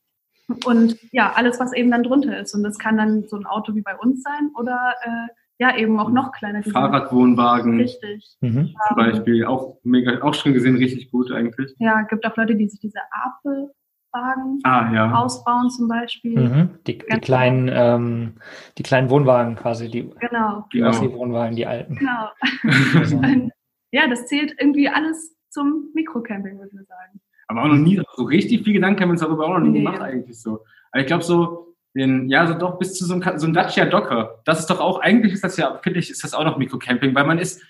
und 0.65 0.97
ja, 1.11 1.33
alles, 1.35 1.59
was 1.59 1.73
eben 1.73 1.91
dann 1.91 2.03
drunter 2.03 2.39
ist. 2.39 2.53
Und 2.53 2.63
das 2.63 2.77
kann 2.77 2.97
dann 2.97 3.27
so 3.27 3.37
ein 3.37 3.45
Auto 3.45 3.75
wie 3.75 3.81
bei 3.81 3.95
uns 3.95 4.21
sein 4.21 4.51
oder 4.55 4.93
äh, 5.03 5.33
ja, 5.57 5.77
eben 5.77 5.99
auch 5.99 6.09
noch 6.09 6.31
kleiner. 6.33 6.63
Fahrradwohnwagen. 6.63 7.79
Richtig. 7.79 8.35
Mhm. 8.41 8.75
Zum 8.87 8.97
Beispiel. 8.97 9.45
Auch 9.45 9.77
mega, 9.83 10.21
auch 10.21 10.33
schon 10.33 10.53
gesehen, 10.53 10.75
richtig 10.75 11.11
gut 11.11 11.31
eigentlich. 11.31 11.73
Ja, 11.79 12.01
gibt 12.01 12.25
auch 12.25 12.35
Leute, 12.35 12.55
die 12.55 12.67
sich 12.67 12.79
diese 12.81 12.99
Apfelwagen 13.09 14.59
ah, 14.63 14.91
ja. 14.93 15.13
ausbauen 15.13 15.69
zum 15.69 15.87
Beispiel. 15.87 16.37
Mhm. 16.37 16.69
Die, 16.85 16.97
die 16.97 17.19
kleinen, 17.21 17.69
ähm, 17.71 18.33
die 18.77 18.83
kleinen 18.83 19.09
Wohnwagen 19.09 19.55
quasi, 19.55 19.89
die, 19.89 20.09
genau. 20.19 20.67
die 20.73 20.79
genau. 20.79 21.13
Wohnwagen, 21.13 21.55
die 21.55 21.65
alten. 21.65 21.95
Genau. 21.95 22.29
ja, 23.91 24.07
das 24.09 24.27
zählt 24.27 24.55
irgendwie 24.59 24.89
alles 24.89 25.35
zum 25.49 25.89
Mikrocamping, 25.93 26.59
würde 26.59 26.71
ich 26.73 26.87
sagen. 26.87 27.21
Aber 27.47 27.63
auch 27.63 27.67
noch 27.67 27.75
nie 27.75 28.01
so 28.15 28.23
richtig 28.23 28.63
viel 28.63 28.73
Gedanken 28.73 29.01
haben 29.01 29.09
wir 29.09 29.13
uns 29.13 29.21
darüber 29.21 29.45
auch 29.45 29.59
noch 29.59 29.59
nie 29.59 29.69
nee. 29.69 29.79
gemacht 29.79 30.01
eigentlich 30.01 30.39
so. 30.41 30.63
Aber 30.91 31.01
ich 31.01 31.07
glaube 31.07 31.23
so, 31.23 31.75
den, 31.95 32.27
ja, 32.27 32.45
so 32.45 32.53
doch 32.53 32.77
bis 32.77 32.93
zu 32.93 33.05
so 33.05 33.13
einem, 33.13 33.39
so 33.39 33.45
einem 33.45 33.53
Dacia 33.53 33.85
Docker. 33.85 34.41
Das 34.45 34.59
ist 34.59 34.69
doch 34.69 34.79
auch, 34.79 34.99
eigentlich 34.99 35.33
ist 35.33 35.43
das 35.43 35.57
ja, 35.57 35.79
finde 35.81 35.99
ich, 35.99 36.09
ist 36.09 36.23
das 36.23 36.33
auch 36.33 36.43
noch 36.43 36.57
Mikrocamping, 36.57 37.15
weil 37.15 37.25
man 37.25 37.39
ist, 37.39 37.61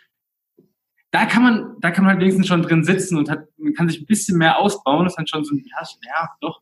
da 1.11 1.25
kann 1.25 1.43
man, 1.43 1.75
da 1.79 1.91
kann 1.91 2.03
man 2.03 2.13
halt 2.13 2.21
wenigstens 2.21 2.47
schon 2.47 2.63
drin 2.63 2.83
sitzen 2.83 3.17
und 3.17 3.29
hat, 3.29 3.47
man 3.57 3.73
kann 3.73 3.87
sich 3.87 4.01
ein 4.01 4.05
bisschen 4.05 4.37
mehr 4.37 4.59
ausbauen. 4.59 5.05
Das 5.05 5.13
ist 5.13 5.17
dann 5.17 5.27
schon 5.27 5.45
so 5.45 5.55
ein, 5.55 5.63
ja, 5.65 5.83
ja 6.03 6.29
doch, 6.41 6.61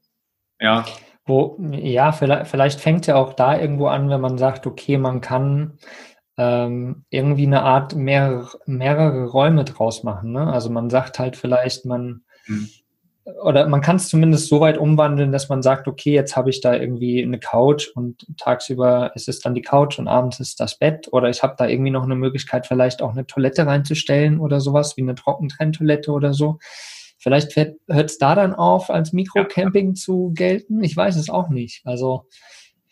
ja. 0.59 0.85
Wo, 1.25 1.57
ja, 1.71 2.11
vielleicht, 2.11 2.47
vielleicht 2.47 2.81
fängt 2.81 3.07
ja 3.07 3.15
auch 3.15 3.33
da 3.33 3.57
irgendwo 3.57 3.87
an, 3.87 4.09
wenn 4.09 4.19
man 4.19 4.37
sagt, 4.37 4.67
okay, 4.67 4.97
man 4.97 5.21
kann 5.21 5.77
ähm, 6.37 7.05
irgendwie 7.09 7.47
eine 7.47 7.61
Art 7.61 7.95
mehrere, 7.95 8.59
mehrere 8.65 9.27
Räume 9.27 9.63
draus 9.63 10.03
machen. 10.03 10.33
Ne? 10.33 10.51
Also 10.51 10.69
man 10.69 10.89
sagt 10.89 11.19
halt 11.19 11.37
vielleicht, 11.37 11.85
man, 11.85 12.25
hm 12.45 12.67
oder 13.41 13.67
man 13.67 13.81
kann 13.81 13.95
es 13.95 14.09
zumindest 14.09 14.49
so 14.49 14.59
weit 14.59 14.77
umwandeln, 14.77 15.31
dass 15.31 15.47
man 15.47 15.61
sagt, 15.61 15.87
okay, 15.87 16.11
jetzt 16.13 16.35
habe 16.35 16.49
ich 16.49 16.59
da 16.59 16.75
irgendwie 16.75 17.23
eine 17.23 17.39
Couch 17.39 17.87
und 17.95 18.25
tagsüber 18.37 19.11
ist 19.15 19.29
es 19.29 19.39
dann 19.39 19.55
die 19.55 19.61
Couch 19.61 19.97
und 19.97 20.07
abends 20.07 20.39
ist 20.39 20.59
das 20.59 20.77
Bett 20.77 21.07
oder 21.11 21.29
ich 21.29 21.41
habe 21.41 21.55
da 21.57 21.67
irgendwie 21.67 21.91
noch 21.91 22.03
eine 22.03 22.15
Möglichkeit, 22.15 22.67
vielleicht 22.67 23.01
auch 23.01 23.11
eine 23.11 23.25
Toilette 23.25 23.65
reinzustellen 23.65 24.39
oder 24.39 24.59
sowas, 24.59 24.97
wie 24.97 25.01
eine 25.01 25.15
Trockentrenntoilette 25.15 26.11
oder 26.11 26.33
so. 26.33 26.59
Vielleicht 27.17 27.55
hört 27.55 27.77
es 27.87 28.17
da 28.17 28.35
dann 28.35 28.53
auf, 28.53 28.89
als 28.89 29.13
Mikrocamping 29.13 29.89
ja. 29.89 29.93
zu 29.93 30.33
gelten. 30.35 30.83
Ich 30.83 30.97
weiß 30.97 31.15
es 31.15 31.29
auch 31.29 31.47
nicht. 31.47 31.81
Also 31.85 32.25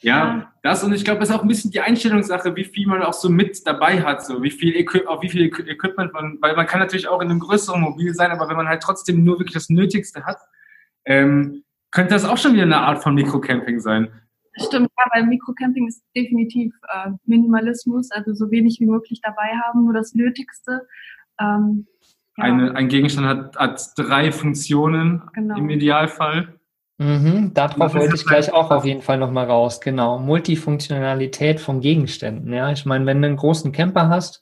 ja, 0.01 0.51
das 0.63 0.83
und 0.83 0.93
ich 0.93 1.05
glaube, 1.05 1.21
es 1.21 1.29
ist 1.29 1.35
auch 1.35 1.43
ein 1.43 1.47
bisschen 1.47 1.71
die 1.71 1.81
Einstellungssache, 1.81 2.55
wie 2.55 2.65
viel 2.65 2.87
man 2.87 3.03
auch 3.03 3.13
so 3.13 3.29
mit 3.29 3.65
dabei 3.67 4.01
hat, 4.01 4.25
so 4.25 4.41
wie 4.41 4.51
viel 4.51 4.75
Equi 4.75 5.05
auf 5.05 5.21
wie 5.21 5.29
viel 5.29 5.43
Equipment 5.43 6.13
man, 6.13 6.37
weil 6.41 6.55
man 6.55 6.65
kann 6.65 6.79
natürlich 6.79 7.07
auch 7.07 7.21
in 7.21 7.29
einem 7.29 7.39
größeren 7.39 7.79
Mobil 7.79 8.13
sein, 8.13 8.31
aber 8.31 8.49
wenn 8.49 8.57
man 8.57 8.67
halt 8.67 8.81
trotzdem 8.81 9.23
nur 9.23 9.37
wirklich 9.37 9.53
das 9.53 9.69
Nötigste 9.69 10.25
hat, 10.25 10.39
ähm, 11.05 11.63
könnte 11.91 12.13
das 12.13 12.25
auch 12.25 12.37
schon 12.37 12.53
wieder 12.53 12.63
eine 12.63 12.77
Art 12.77 13.03
von 13.03 13.13
Mikrocamping 13.13 13.79
sein. 13.79 14.09
Stimmt, 14.55 14.89
ja, 14.97 15.05
weil 15.13 15.27
Mikrocamping 15.27 15.87
ist 15.87 16.03
definitiv 16.15 16.73
äh, 16.93 17.11
Minimalismus, 17.25 18.11
also 18.11 18.33
so 18.33 18.51
wenig 18.51 18.79
wie 18.79 18.85
möglich 18.85 19.21
dabei 19.21 19.49
haben, 19.63 19.85
nur 19.85 19.93
das 19.93 20.13
Nötigste. 20.13 20.87
Ähm, 21.39 21.87
ja. 22.37 22.43
Eine, 22.43 22.75
ein 22.75 22.89
Gegenstand 22.89 23.27
hat, 23.27 23.57
hat 23.57 23.91
drei 23.95 24.31
Funktionen 24.31 25.21
genau. 25.33 25.57
im 25.57 25.69
Idealfall. 25.69 26.59
Mhm, 27.01 27.55
darauf 27.55 27.95
wollte 27.95 28.13
ich 28.15 28.25
gleich 28.27 28.53
auch 28.53 28.69
auf 28.69 28.85
jeden 28.85 29.01
Fall 29.01 29.17
nochmal 29.17 29.45
raus. 29.47 29.81
Genau. 29.81 30.19
Multifunktionalität 30.19 31.59
von 31.59 31.81
Gegenständen. 31.81 32.53
Ja, 32.53 32.71
ich 32.71 32.85
meine, 32.85 33.07
wenn 33.07 33.23
du 33.23 33.27
einen 33.27 33.37
großen 33.37 33.71
Camper 33.71 34.07
hast, 34.09 34.39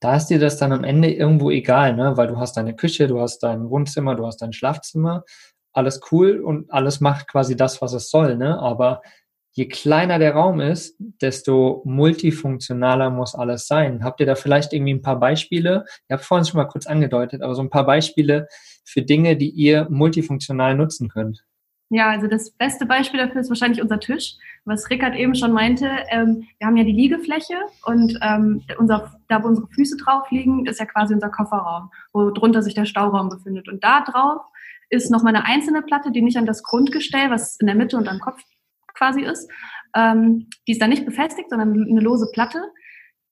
da 0.00 0.16
ist 0.16 0.28
dir 0.28 0.38
das 0.38 0.56
dann 0.56 0.72
am 0.72 0.84
Ende 0.84 1.12
irgendwo 1.12 1.50
egal, 1.50 1.94
ne? 1.94 2.16
Weil 2.16 2.28
du 2.28 2.38
hast 2.38 2.56
deine 2.56 2.74
Küche, 2.74 3.08
du 3.08 3.20
hast 3.20 3.40
dein 3.40 3.68
Wohnzimmer, 3.68 4.14
du 4.14 4.26
hast 4.26 4.38
dein 4.38 4.54
Schlafzimmer. 4.54 5.24
Alles 5.74 6.00
cool 6.10 6.40
und 6.40 6.72
alles 6.72 7.00
macht 7.00 7.28
quasi 7.28 7.56
das, 7.56 7.82
was 7.82 7.92
es 7.92 8.08
soll, 8.08 8.38
ne? 8.38 8.58
Aber 8.58 9.02
je 9.52 9.68
kleiner 9.68 10.18
der 10.18 10.32
Raum 10.32 10.60
ist, 10.60 10.96
desto 11.20 11.82
multifunktionaler 11.84 13.10
muss 13.10 13.34
alles 13.34 13.66
sein. 13.66 14.02
Habt 14.02 14.20
ihr 14.20 14.26
da 14.26 14.34
vielleicht 14.34 14.72
irgendwie 14.72 14.94
ein 14.94 15.02
paar 15.02 15.20
Beispiele? 15.20 15.84
Ich 16.06 16.12
habe 16.12 16.22
vorhin 16.22 16.46
schon 16.46 16.56
mal 16.56 16.68
kurz 16.68 16.86
angedeutet, 16.86 17.42
aber 17.42 17.54
so 17.54 17.60
ein 17.60 17.68
paar 17.70 17.84
Beispiele 17.84 18.48
für 18.84 19.02
Dinge, 19.02 19.36
die 19.36 19.50
ihr 19.50 19.86
multifunktional 19.90 20.74
nutzen 20.74 21.10
könnt. 21.10 21.44
Ja, 21.90 22.10
also 22.10 22.26
das 22.26 22.50
beste 22.50 22.84
Beispiel 22.84 23.18
dafür 23.18 23.40
ist 23.40 23.48
wahrscheinlich 23.48 23.80
unser 23.80 23.98
Tisch. 23.98 24.34
Was 24.66 24.90
Rickard 24.90 25.16
eben 25.16 25.34
schon 25.34 25.52
meinte, 25.52 25.88
ähm, 26.10 26.46
wir 26.58 26.66
haben 26.66 26.76
ja 26.76 26.84
die 26.84 26.92
Liegefläche 26.92 27.56
und 27.86 28.18
ähm, 28.20 28.62
unser, 28.78 29.18
da, 29.28 29.42
wo 29.42 29.48
unsere 29.48 29.68
Füße 29.68 29.96
drauf 29.96 30.30
liegen, 30.30 30.66
ist 30.66 30.80
ja 30.80 30.86
quasi 30.86 31.14
unser 31.14 31.30
Kofferraum, 31.30 31.90
wo 32.12 32.30
drunter 32.30 32.62
sich 32.62 32.74
der 32.74 32.84
Stauraum 32.84 33.30
befindet. 33.30 33.68
Und 33.68 33.82
da 33.82 34.02
drauf 34.02 34.42
ist 34.90 35.10
nochmal 35.10 35.34
eine 35.34 35.46
einzelne 35.46 35.80
Platte, 35.80 36.10
die 36.10 36.20
nicht 36.20 36.36
an 36.36 36.44
das 36.46 36.62
Grundgestell, 36.62 37.30
was 37.30 37.58
in 37.58 37.66
der 37.66 37.76
Mitte 37.76 37.96
und 37.96 38.08
am 38.08 38.20
Kopf 38.20 38.42
quasi 38.94 39.22
ist, 39.22 39.50
ähm, 39.94 40.48
die 40.66 40.72
ist 40.72 40.82
da 40.82 40.88
nicht 40.88 41.06
befestigt, 41.06 41.48
sondern 41.48 41.72
eine 41.72 42.00
lose 42.00 42.28
Platte. 42.32 42.60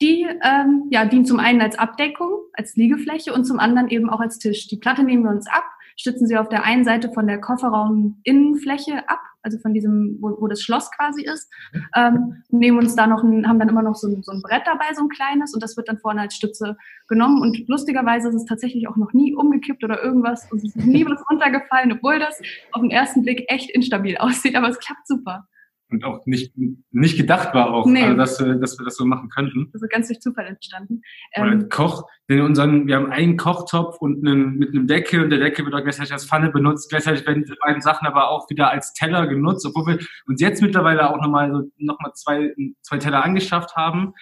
Die 0.00 0.26
ähm, 0.42 0.84
ja, 0.90 1.06
dient 1.06 1.26
zum 1.26 1.40
einen 1.40 1.60
als 1.60 1.78
Abdeckung, 1.78 2.40
als 2.52 2.76
Liegefläche 2.76 3.32
und 3.32 3.44
zum 3.44 3.58
anderen 3.58 3.88
eben 3.88 4.10
auch 4.10 4.20
als 4.20 4.38
Tisch. 4.38 4.68
Die 4.68 4.76
Platte 4.76 5.02
nehmen 5.02 5.24
wir 5.24 5.30
uns 5.30 5.46
ab 5.46 5.64
stützen 5.96 6.26
sie 6.26 6.36
auf 6.36 6.48
der 6.48 6.64
einen 6.64 6.84
Seite 6.84 7.10
von 7.12 7.26
der 7.26 7.40
Kofferrauminnenfläche 7.40 9.08
ab, 9.08 9.20
also 9.42 9.58
von 9.58 9.72
diesem, 9.72 10.18
wo, 10.20 10.36
wo 10.40 10.46
das 10.46 10.60
Schloss 10.60 10.90
quasi 10.90 11.22
ist, 11.22 11.50
ähm, 11.96 12.42
nehmen 12.50 12.78
uns 12.78 12.96
da 12.96 13.06
noch 13.06 13.22
ein, 13.22 13.48
haben 13.48 13.58
dann 13.58 13.68
immer 13.68 13.82
noch 13.82 13.94
so 13.94 14.08
ein, 14.08 14.22
so 14.22 14.32
ein 14.32 14.42
Brett 14.42 14.66
dabei, 14.66 14.92
so 14.94 15.02
ein 15.02 15.08
kleines, 15.08 15.54
und 15.54 15.62
das 15.62 15.76
wird 15.76 15.88
dann 15.88 15.98
vorne 15.98 16.20
als 16.20 16.34
Stütze 16.34 16.76
genommen. 17.08 17.40
Und 17.40 17.68
lustigerweise 17.68 18.28
ist 18.28 18.34
es 18.34 18.44
tatsächlich 18.44 18.88
auch 18.88 18.96
noch 18.96 19.12
nie 19.12 19.34
umgekippt 19.34 19.84
oder 19.84 20.02
irgendwas, 20.02 20.50
und 20.50 20.58
es 20.58 20.76
ist 20.76 20.86
nie 20.86 21.06
was 21.06 21.22
runtergefallen, 21.30 21.92
obwohl 21.92 22.18
das 22.18 22.40
auf 22.72 22.82
den 22.82 22.90
ersten 22.90 23.22
Blick 23.22 23.44
echt 23.48 23.70
instabil 23.70 24.16
aussieht, 24.18 24.56
aber 24.56 24.68
es 24.68 24.78
klappt 24.78 25.06
super 25.06 25.48
und 25.88 26.04
auch 26.04 26.26
nicht, 26.26 26.52
nicht 26.90 27.16
gedacht 27.16 27.54
war 27.54 27.72
auch, 27.72 27.86
nee. 27.86 28.02
also 28.02 28.16
dass, 28.16 28.40
wir, 28.40 28.54
dass 28.56 28.78
wir 28.78 28.84
das 28.84 28.96
so 28.96 29.04
machen 29.04 29.28
könnten. 29.28 29.70
Also 29.72 29.86
ganz 29.88 30.08
durch 30.08 30.20
Zufall 30.20 30.46
entstanden. 30.46 31.02
Ähm, 31.34 31.68
Koch, 31.68 32.08
denn 32.28 32.40
unseren, 32.40 32.86
wir 32.86 32.96
haben 32.96 33.10
einen 33.10 33.36
Kochtopf 33.36 33.98
und 33.98 34.26
einen, 34.26 34.56
mit 34.56 34.70
einem 34.70 34.86
Deckel 34.86 35.22
und 35.22 35.30
der 35.30 35.38
Deckel 35.38 35.64
wird 35.64 35.74
auch 35.74 35.82
gleichzeitig 35.82 36.12
als 36.12 36.26
Pfanne 36.26 36.50
benutzt. 36.50 36.88
Gleichzeitig 36.90 37.24
werden 37.26 37.44
diese 37.44 37.56
beiden 37.56 37.80
Sachen 37.82 38.06
aber 38.06 38.30
auch 38.30 38.50
wieder 38.50 38.70
als 38.70 38.94
Teller 38.94 39.26
genutzt, 39.26 39.64
obwohl 39.66 39.94
wir 39.94 40.06
uns 40.26 40.40
jetzt 40.40 40.60
mittlerweile 40.60 41.08
auch 41.08 41.20
nochmal 41.20 41.52
so, 41.52 41.62
noch 41.78 42.00
mal 42.00 42.12
zwei, 42.14 42.52
zwei 42.82 42.98
Teller 42.98 43.24
angeschafft 43.24 43.76
haben, 43.76 44.12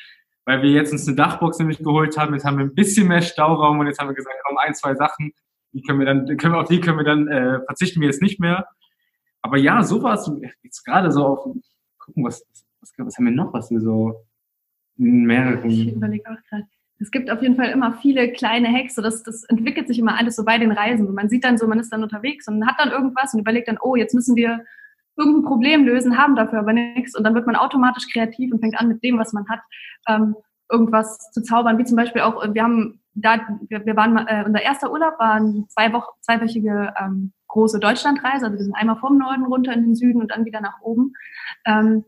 weil 0.45 0.63
wir 0.63 0.71
jetzt 0.71 0.93
uns 0.93 1.07
eine 1.07 1.17
Dachbox 1.17 1.59
nämlich 1.59 1.79
geholt 1.79 2.19
haben. 2.19 2.35
Jetzt 2.35 2.45
haben 2.45 2.59
wir 2.59 2.65
ein 2.65 2.75
bisschen 2.75 3.09
mehr 3.09 3.23
Stauraum 3.23 3.79
und 3.79 3.87
jetzt 3.87 3.99
haben 3.99 4.09
wir 4.09 4.15
gesagt, 4.15 4.37
komm, 4.47 4.59
ein, 4.59 4.75
zwei 4.75 4.95
Sachen, 4.95 5.33
die 5.73 5.83
können 5.83 5.99
wir 5.99 6.07
dann, 6.07 6.27
können 6.37 6.55
wir, 6.55 6.61
auf 6.61 6.69
die 6.69 6.81
können 6.81 6.99
wir 6.99 7.05
dann, 7.05 7.27
äh, 7.29 7.61
verzichten 7.65 8.01
wir 8.01 8.09
jetzt 8.09 8.23
nicht 8.23 8.39
mehr. 8.39 8.67
Aber 9.45 9.59
ja, 9.59 9.83
so 9.83 10.03
war 10.03 10.15
es 10.15 10.31
jetzt 10.63 10.85
gerade 10.85 11.13
so 11.13 11.27
auf, 11.27 11.45
gucken, 11.99 12.25
was, 12.25 12.43
was, 12.81 12.95
was 12.97 13.19
haben 13.19 13.27
wir 13.27 13.33
noch, 13.33 13.53
was 13.53 13.71
wir 13.71 13.79
so 13.79 14.25
in 14.97 15.25
mehreren. 15.25 15.69
Ich 15.69 15.93
überlege 15.93 16.31
auch 16.31 16.43
gerade. 16.49 16.65
Es 16.99 17.11
gibt 17.11 17.31
auf 17.31 17.43
jeden 17.43 17.57
Fall 17.57 17.69
immer 17.71 17.93
viele 17.93 18.33
kleine 18.33 18.89
so 18.89 19.03
das, 19.03 19.23
das 19.23 19.45
entwickelt 19.45 19.87
sich 19.87 19.99
immer 19.99 20.17
alles 20.17 20.37
so 20.37 20.47
bei 20.47 20.57
den 20.57 20.73
Reisen. 20.73 21.13
Man 21.13 21.29
sieht 21.29 21.45
dann 21.45 21.59
so, 21.59 21.67
man 21.67 21.79
ist 21.79 21.93
dann 21.93 22.03
unterwegs 22.03 22.49
und 22.49 22.67
hat 22.67 22.77
dann 22.79 22.91
irgendwas 22.91 23.35
und 23.35 23.41
überlegt 23.41 23.69
dann, 23.69 23.77
oh, 23.83 23.97
jetzt 23.97 24.15
müssen 24.15 24.35
wir 24.35 24.65
irgendein 25.17 25.45
Problem 25.45 25.85
lösen, 25.85 26.17
haben 26.17 26.37
dafür 26.37 26.61
aber 26.61 26.73
nichts 26.73 27.15
und 27.15 27.23
dann 27.25 27.35
wird 27.35 27.47
man 27.47 27.57
automatisch 27.57 28.07
kreativ 28.11 28.51
und 28.51 28.61
fängt 28.61 28.81
an 28.81 28.89
mit 28.89 29.05
dem, 29.05 29.19
was 29.19 29.35
man 29.35 29.47
hat, 29.51 29.61
ähm, 30.09 30.37
irgendwas 30.71 31.31
zu 31.33 31.43
zaubern, 31.43 31.79
wie 31.79 31.85
zum 31.85 31.97
Beispiel 31.97 32.23
auch, 32.23 32.43
wir 32.53 32.63
haben 32.63 33.01
da, 33.15 33.47
wir, 33.69 33.87
wir 33.87 33.97
waren, 33.97 34.17
äh, 34.27 34.45
unser 34.47 34.63
erster 34.63 34.91
Urlaub 34.91 35.19
war 35.19 35.35
eine 35.35 35.67
zwei 35.69 35.93
Wochen, 35.93 36.11
zweiwöchige 36.21 36.93
ähm, 37.01 37.33
große 37.49 37.79
Deutschlandreise. 37.79 38.47
Also 38.47 38.59
wir 38.59 38.65
sind 38.65 38.75
einmal 38.75 38.97
vom 38.97 39.19
Norden 39.19 39.45
runter 39.45 39.73
in 39.73 39.85
den 39.85 39.95
Süden 39.95 40.21
und 40.21 40.33
dann 40.33 40.45
wieder 40.45 40.61
nach 40.61 40.81
oben. 40.81 41.13
Ähm, 41.65 42.05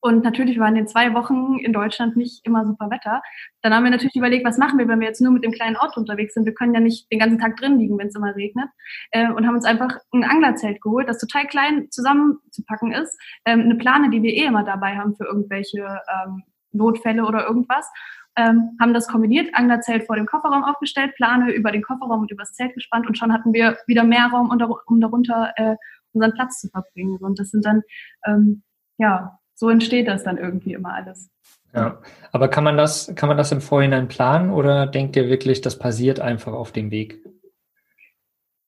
und 0.00 0.24
natürlich 0.24 0.58
war 0.58 0.68
in 0.68 0.88
zwei 0.88 1.14
Wochen 1.14 1.58
in 1.58 1.72
Deutschland 1.72 2.16
nicht 2.16 2.44
immer 2.44 2.66
super 2.66 2.90
Wetter. 2.90 3.22
Dann 3.62 3.72
haben 3.72 3.84
wir 3.84 3.90
natürlich 3.90 4.16
überlegt, 4.16 4.44
was 4.44 4.58
machen 4.58 4.78
wir, 4.78 4.88
wenn 4.88 5.00
wir 5.00 5.06
jetzt 5.06 5.20
nur 5.20 5.32
mit 5.32 5.44
dem 5.44 5.52
kleinen 5.52 5.76
Auto 5.76 6.00
unterwegs 6.00 6.34
sind. 6.34 6.44
Wir 6.44 6.54
können 6.54 6.74
ja 6.74 6.80
nicht 6.80 7.10
den 7.12 7.20
ganzen 7.20 7.38
Tag 7.38 7.56
drin 7.56 7.78
liegen, 7.78 7.96
wenn 7.98 8.08
es 8.08 8.16
immer 8.16 8.34
regnet. 8.34 8.68
Äh, 9.12 9.30
und 9.30 9.46
haben 9.46 9.54
uns 9.54 9.64
einfach 9.64 9.98
ein 10.12 10.24
Anglerzelt 10.24 10.80
geholt, 10.80 11.08
das 11.08 11.18
total 11.18 11.46
klein 11.46 11.90
zusammenzupacken 11.90 12.92
ist. 12.92 13.16
Ähm, 13.44 13.60
eine 13.60 13.76
Plane, 13.76 14.10
die 14.10 14.22
wir 14.22 14.32
eh 14.32 14.44
immer 14.44 14.64
dabei 14.64 14.96
haben 14.96 15.14
für 15.14 15.24
irgendwelche 15.24 15.80
ähm, 15.80 16.42
Notfälle 16.72 17.24
oder 17.24 17.46
irgendwas 17.46 17.90
ähm, 18.36 18.76
haben 18.80 18.94
das 18.94 19.08
kombiniert, 19.08 19.54
Anglerzelt 19.54 20.06
vor 20.06 20.16
dem 20.16 20.26
Kofferraum 20.26 20.64
aufgestellt, 20.64 21.14
Plane 21.16 21.52
über 21.52 21.70
den 21.70 21.82
Kofferraum 21.82 22.22
und 22.22 22.30
übers 22.30 22.52
Zelt 22.52 22.74
gespannt 22.74 23.06
und 23.06 23.18
schon 23.18 23.32
hatten 23.32 23.52
wir 23.52 23.76
wieder 23.86 24.04
mehr 24.04 24.30
Raum, 24.32 24.50
um 24.86 25.00
darunter 25.00 25.52
äh, 25.56 25.76
unseren 26.12 26.32
Platz 26.32 26.60
zu 26.60 26.68
verbringen. 26.68 27.18
Und 27.18 27.38
das 27.38 27.50
sind 27.50 27.64
dann, 27.64 27.82
ähm, 28.26 28.62
ja, 28.98 29.38
so 29.54 29.68
entsteht 29.68 30.08
das 30.08 30.24
dann 30.24 30.38
irgendwie 30.38 30.72
immer 30.72 30.94
alles. 30.94 31.30
Ja, 31.74 32.00
aber 32.32 32.48
kann 32.48 32.64
man 32.64 32.76
das, 32.76 33.12
kann 33.14 33.28
man 33.28 33.38
das 33.38 33.52
im 33.52 33.60
Vorhinein 33.60 34.08
planen 34.08 34.50
oder 34.50 34.86
denkt 34.86 35.16
ihr 35.16 35.28
wirklich, 35.28 35.60
das 35.60 35.78
passiert 35.78 36.20
einfach 36.20 36.52
auf 36.52 36.72
dem 36.72 36.90
Weg? 36.90 37.24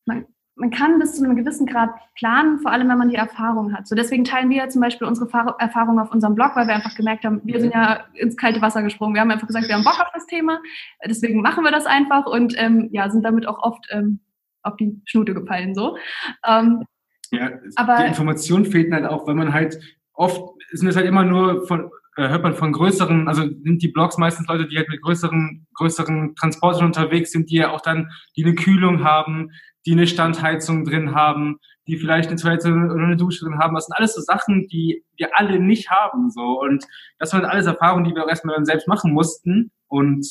Man, 0.07 0.27
man 0.65 0.71
kann 0.71 0.99
bis 0.99 1.17
zu 1.17 1.23
einem 1.23 1.37
gewissen 1.37 1.67
Grad 1.67 1.91
planen, 2.15 2.59
vor 2.59 2.73
allem 2.73 2.89
wenn 2.89 2.97
man 2.97 3.11
die 3.11 3.17
Erfahrung 3.17 3.75
hat. 3.75 3.87
So 3.87 3.95
deswegen 3.95 4.25
teilen 4.25 4.49
wir 4.49 4.57
ja 4.57 4.69
zum 4.71 4.81
Beispiel 4.81 5.07
unsere 5.07 5.29
Erfahrung 5.59 5.99
auf 5.99 6.11
unserem 6.11 6.35
Blog, 6.35 6.53
weil 6.55 6.67
wir 6.67 6.75
einfach 6.75 6.95
gemerkt 6.95 7.27
haben, 7.27 7.43
wir 7.45 7.61
sind 7.61 7.75
ja 7.75 8.05
ins 8.15 8.35
kalte 8.39 8.63
Wasser 8.63 8.83
gesprungen. 8.83 9.15
Wir 9.15 9.21
haben 9.21 9.31
einfach 9.31 9.47
gesagt, 9.47 9.69
wir 9.69 9.75
haben 9.75 9.85
Bock 9.85 10.01
auf 10.01 10.11
das 10.15 10.27
Thema, 10.27 10.63
deswegen 11.05 11.43
machen 11.43 11.65
wir 11.65 11.71
das 11.71 11.85
einfach 11.85 12.25
und 12.25 12.55
ähm, 12.57 12.89
ja, 12.93 13.11
sind 13.11 13.27
damit 13.27 13.47
auch 13.47 13.63
oft 13.63 13.87
ähm, 13.91 14.21
auf 14.63 14.77
die 14.77 15.03
Schnute 15.05 15.35
gefallen. 15.35 15.75
So. 15.75 15.99
Ähm, 16.47 16.85
ja, 17.31 17.51
aber 17.77 17.99
die 17.99 18.09
Information 18.09 18.65
fehlt 18.65 18.91
halt 18.91 19.05
auch, 19.05 19.27
weil 19.27 19.35
man 19.35 19.53
halt 19.53 19.79
oft 20.15 20.41
sind 20.73 20.89
es 20.89 20.97
halt 20.97 21.07
immer 21.07 21.25
nur 21.25 21.67
von 21.67 21.91
hört 22.17 22.43
man 22.43 22.55
von 22.55 22.73
größeren, 22.73 23.29
also 23.29 23.43
sind 23.43 23.83
die 23.83 23.89
Blogs 23.89 24.19
meistens 24.19 24.47
Leute, 24.47 24.67
die 24.67 24.77
halt 24.77 24.89
mit 24.89 25.03
größeren, 25.03 25.67
größeren 25.75 26.35
Transportern 26.37 26.87
unterwegs 26.87 27.33
sind, 27.33 27.51
die 27.51 27.57
ja 27.57 27.71
auch 27.71 27.81
dann, 27.81 28.11
die 28.37 28.45
eine 28.45 28.55
Kühlung 28.55 29.05
haben, 29.05 29.51
die 29.87 29.93
eine 29.93 30.07
Standheizung 30.07 30.85
drin 30.85 31.15
haben, 31.15 31.59
die 31.87 31.97
vielleicht 31.97 32.31
eine 32.31 32.39
Toilette 32.39 32.73
oder 32.73 33.05
eine 33.05 33.17
Dusche 33.17 33.45
drin 33.45 33.59
haben. 33.59 33.75
Das 33.75 33.87
sind 33.87 33.97
alles 33.97 34.15
so 34.15 34.21
Sachen, 34.23 34.67
die 34.69 35.05
wir 35.17 35.29
alle 35.39 35.59
nicht 35.59 35.91
haben. 35.91 36.31
So. 36.31 36.61
Und 36.61 36.85
das 37.19 37.33
waren 37.33 37.45
alles 37.45 37.67
Erfahrungen, 37.67 38.05
die 38.05 38.15
wir 38.15 38.25
auch 38.25 38.29
erstmal 38.29 38.57
dann 38.57 38.65
selbst 38.65 38.89
machen 38.89 39.13
mussten. 39.13 39.71
Und 39.89 40.27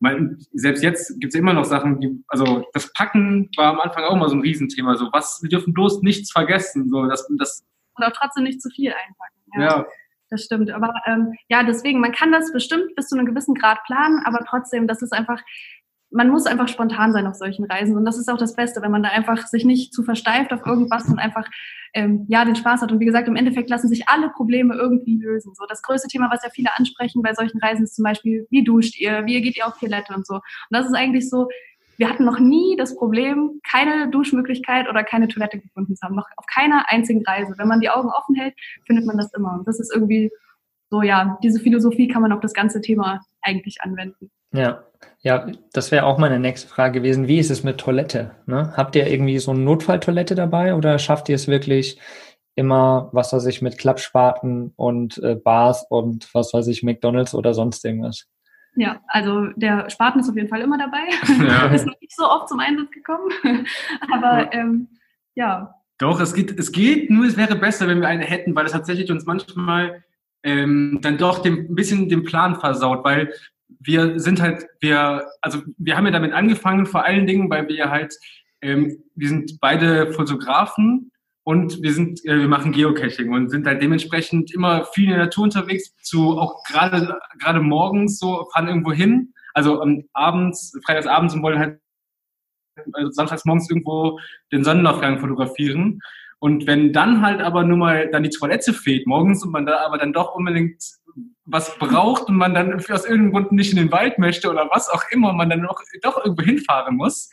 mein, 0.00 0.38
selbst 0.52 0.82
jetzt 0.82 1.18
gibt 1.20 1.34
es 1.34 1.38
immer 1.38 1.52
noch 1.52 1.64
Sachen, 1.64 2.00
die, 2.00 2.22
also 2.28 2.64
das 2.72 2.92
Packen 2.92 3.50
war 3.56 3.72
am 3.72 3.80
Anfang 3.80 4.04
auch 4.04 4.16
mal 4.16 4.28
so 4.28 4.36
ein 4.36 4.42
Riesenthema. 4.42 4.96
So, 4.96 5.08
was, 5.12 5.40
wir 5.42 5.48
dürfen 5.48 5.72
bloß 5.72 6.02
nichts 6.02 6.30
vergessen. 6.32 6.88
So, 6.90 7.06
das, 7.06 7.26
das, 7.38 7.64
Und 7.94 8.04
auch 8.04 8.12
trotzdem 8.12 8.44
nicht 8.44 8.60
zu 8.60 8.68
viel 8.70 8.92
einpacken. 8.92 9.40
Ja. 9.54 9.62
ja. 9.62 9.86
Das 10.30 10.44
stimmt. 10.44 10.70
Aber 10.70 10.94
ähm, 11.06 11.34
ja, 11.48 11.64
deswegen, 11.64 12.00
man 12.00 12.12
kann 12.12 12.30
das 12.30 12.52
bestimmt 12.52 12.94
bis 12.94 13.08
zu 13.08 13.16
einem 13.16 13.26
gewissen 13.26 13.54
Grad 13.54 13.82
planen, 13.84 14.22
aber 14.24 14.44
trotzdem, 14.48 14.86
das 14.86 15.02
ist 15.02 15.12
einfach, 15.12 15.42
man 16.10 16.28
muss 16.28 16.46
einfach 16.46 16.68
spontan 16.68 17.12
sein 17.12 17.26
auf 17.26 17.34
solchen 17.34 17.64
Reisen. 17.64 17.96
Und 17.96 18.04
das 18.04 18.16
ist 18.16 18.30
auch 18.30 18.38
das 18.38 18.54
Beste, 18.54 18.80
wenn 18.80 18.92
man 18.92 19.02
da 19.02 19.10
einfach 19.10 19.46
sich 19.48 19.64
nicht 19.64 19.92
zu 19.92 20.04
versteift 20.04 20.52
auf 20.52 20.64
irgendwas 20.64 21.08
und 21.08 21.18
einfach 21.18 21.48
ähm, 21.94 22.26
ja 22.28 22.44
den 22.44 22.54
Spaß 22.54 22.80
hat. 22.80 22.92
Und 22.92 23.00
wie 23.00 23.06
gesagt, 23.06 23.26
im 23.26 23.36
Endeffekt 23.36 23.70
lassen 23.70 23.88
sich 23.88 24.08
alle 24.08 24.30
Probleme 24.30 24.74
irgendwie 24.74 25.18
lösen. 25.20 25.52
So 25.54 25.66
das 25.68 25.82
größte 25.82 26.08
Thema, 26.08 26.30
was 26.30 26.44
ja 26.44 26.50
viele 26.50 26.70
ansprechen 26.76 27.22
bei 27.22 27.34
solchen 27.34 27.60
Reisen, 27.60 27.84
ist 27.84 27.96
zum 27.96 28.04
Beispiel, 28.04 28.46
wie 28.50 28.62
duscht 28.62 28.98
ihr, 29.00 29.26
wie 29.26 29.40
geht 29.42 29.56
ihr 29.56 29.66
auf 29.66 29.78
Toilette 29.78 30.14
und 30.14 30.26
so. 30.26 30.34
Und 30.34 30.42
das 30.70 30.86
ist 30.86 30.94
eigentlich 30.94 31.28
so, 31.28 31.48
wir 32.00 32.08
hatten 32.08 32.24
noch 32.24 32.38
nie 32.38 32.76
das 32.78 32.96
Problem, 32.96 33.60
keine 33.70 34.10
Duschmöglichkeit 34.10 34.88
oder 34.88 35.04
keine 35.04 35.28
Toilette 35.28 35.60
gefunden 35.60 35.94
zu 35.96 36.02
haben. 36.02 36.16
Noch 36.16 36.26
auf 36.38 36.46
keiner 36.46 36.86
einzigen 36.88 37.22
Reise. 37.26 37.52
Wenn 37.58 37.68
man 37.68 37.80
die 37.80 37.90
Augen 37.90 38.08
offen 38.08 38.34
hält, 38.36 38.54
findet 38.86 39.04
man 39.04 39.18
das 39.18 39.30
immer. 39.34 39.52
Und 39.52 39.68
das 39.68 39.78
ist 39.78 39.94
irgendwie 39.94 40.30
so, 40.88 41.02
ja, 41.02 41.38
diese 41.42 41.60
Philosophie 41.60 42.08
kann 42.08 42.22
man 42.22 42.32
auf 42.32 42.40
das 42.40 42.54
ganze 42.54 42.80
Thema 42.80 43.20
eigentlich 43.42 43.82
anwenden. 43.82 44.30
Ja, 44.54 44.82
ja, 45.20 45.46
das 45.74 45.90
wäre 45.92 46.06
auch 46.06 46.16
meine 46.16 46.40
nächste 46.40 46.68
Frage 46.68 47.00
gewesen. 47.00 47.28
Wie 47.28 47.38
ist 47.38 47.50
es 47.50 47.64
mit 47.64 47.76
Toilette? 47.76 48.30
Ne? 48.46 48.72
Habt 48.78 48.96
ihr 48.96 49.06
irgendwie 49.06 49.38
so 49.38 49.50
eine 49.50 49.60
Notfalltoilette 49.60 50.34
dabei 50.34 50.74
oder 50.74 50.98
schafft 50.98 51.28
ihr 51.28 51.34
es 51.34 51.48
wirklich 51.48 52.00
immer, 52.54 53.10
was 53.12 53.34
weiß 53.34 53.44
ich, 53.44 53.60
mit 53.60 53.76
Klappspaten 53.76 54.72
und 54.74 55.18
äh, 55.18 55.34
Bars 55.34 55.84
und 55.90 56.32
was 56.32 56.54
weiß 56.54 56.66
ich, 56.68 56.82
McDonalds 56.82 57.34
oder 57.34 57.52
sonst 57.52 57.84
irgendwas? 57.84 58.26
Ja, 58.76 59.00
also 59.08 59.46
der 59.56 59.90
Spaten 59.90 60.20
ist 60.20 60.28
auf 60.28 60.36
jeden 60.36 60.48
Fall 60.48 60.60
immer 60.60 60.78
dabei. 60.78 61.08
Ja. 61.44 61.66
ist 61.66 61.86
noch 61.86 62.00
nicht 62.00 62.14
so 62.14 62.24
oft 62.28 62.48
zum 62.48 62.60
Einsatz 62.60 62.90
gekommen. 62.90 63.30
Aber 64.12 64.44
ja. 64.44 64.52
Ähm, 64.52 64.88
ja. 65.34 65.74
Doch, 65.98 66.20
es 66.20 66.34
geht, 66.34 66.58
es 66.58 66.72
geht, 66.72 67.10
nur 67.10 67.26
es 67.26 67.36
wäre 67.36 67.56
besser, 67.56 67.86
wenn 67.88 68.00
wir 68.00 68.08
eine 68.08 68.24
hätten, 68.24 68.54
weil 68.54 68.66
es 68.66 68.72
tatsächlich 68.72 69.10
uns 69.10 69.26
manchmal 69.26 70.02
ähm, 70.42 70.98
dann 71.02 71.18
doch 71.18 71.40
dem, 71.40 71.66
ein 71.70 71.74
bisschen 71.74 72.08
den 72.08 72.24
Plan 72.24 72.58
versaut, 72.58 73.04
weil 73.04 73.32
wir 73.78 74.18
sind 74.18 74.40
halt, 74.40 74.66
wir, 74.80 75.26
also 75.40 75.62
wir 75.76 75.96
haben 75.96 76.06
ja 76.06 76.12
damit 76.12 76.32
angefangen, 76.32 76.86
vor 76.86 77.04
allen 77.04 77.26
Dingen, 77.26 77.50
weil 77.50 77.68
wir 77.68 77.90
halt, 77.90 78.14
ähm, 78.62 79.02
wir 79.14 79.28
sind 79.28 79.58
beide 79.60 80.12
Fotografen 80.12 81.12
und 81.50 81.82
wir 81.82 81.92
sind, 81.92 82.24
äh, 82.24 82.38
wir 82.38 82.46
machen 82.46 82.70
Geocaching 82.70 83.32
und 83.32 83.50
sind 83.50 83.66
halt 83.66 83.82
dementsprechend 83.82 84.54
immer 84.54 84.84
viel 84.84 85.06
in 85.06 85.10
der 85.10 85.24
Natur 85.24 85.42
unterwegs, 85.42 85.92
zu 86.00 86.38
auch 86.38 86.62
gerade 86.62 87.18
gerade 87.40 87.58
morgens 87.58 88.20
so 88.20 88.46
fahren 88.52 88.68
irgendwo 88.68 88.92
hin, 88.92 89.34
also 89.52 89.82
um, 89.82 90.04
abends, 90.12 90.78
freitagsabends 90.86 91.34
und 91.34 91.42
wollen 91.42 91.58
halt 91.58 91.80
also 92.92 93.10
samstags 93.10 93.44
morgens 93.44 93.68
irgendwo 93.68 94.20
den 94.52 94.62
Sonnenaufgang 94.62 95.18
fotografieren. 95.18 95.98
Und 96.38 96.68
wenn 96.68 96.92
dann 96.92 97.20
halt 97.20 97.40
aber 97.40 97.64
nur 97.64 97.78
mal 97.78 98.08
dann 98.12 98.22
die 98.22 98.30
Toilette 98.30 98.72
fehlt 98.72 99.08
morgens 99.08 99.42
und 99.44 99.50
man 99.50 99.66
da 99.66 99.84
aber 99.84 99.98
dann 99.98 100.12
doch 100.12 100.36
unbedingt 100.36 100.80
was 101.46 101.76
braucht 101.78 102.28
und 102.28 102.36
man 102.36 102.54
dann 102.54 102.72
aus 102.74 103.04
irgendeinem 103.04 103.32
Grund 103.32 103.50
nicht 103.50 103.72
in 103.72 103.78
den 103.78 103.90
Wald 103.90 104.20
möchte 104.20 104.48
oder 104.50 104.68
was 104.70 104.88
auch 104.88 105.02
immer, 105.10 105.32
man 105.32 105.50
dann 105.50 105.62
noch, 105.62 105.82
doch 106.02 106.24
irgendwo 106.24 106.44
hinfahren 106.44 106.96
muss, 106.96 107.28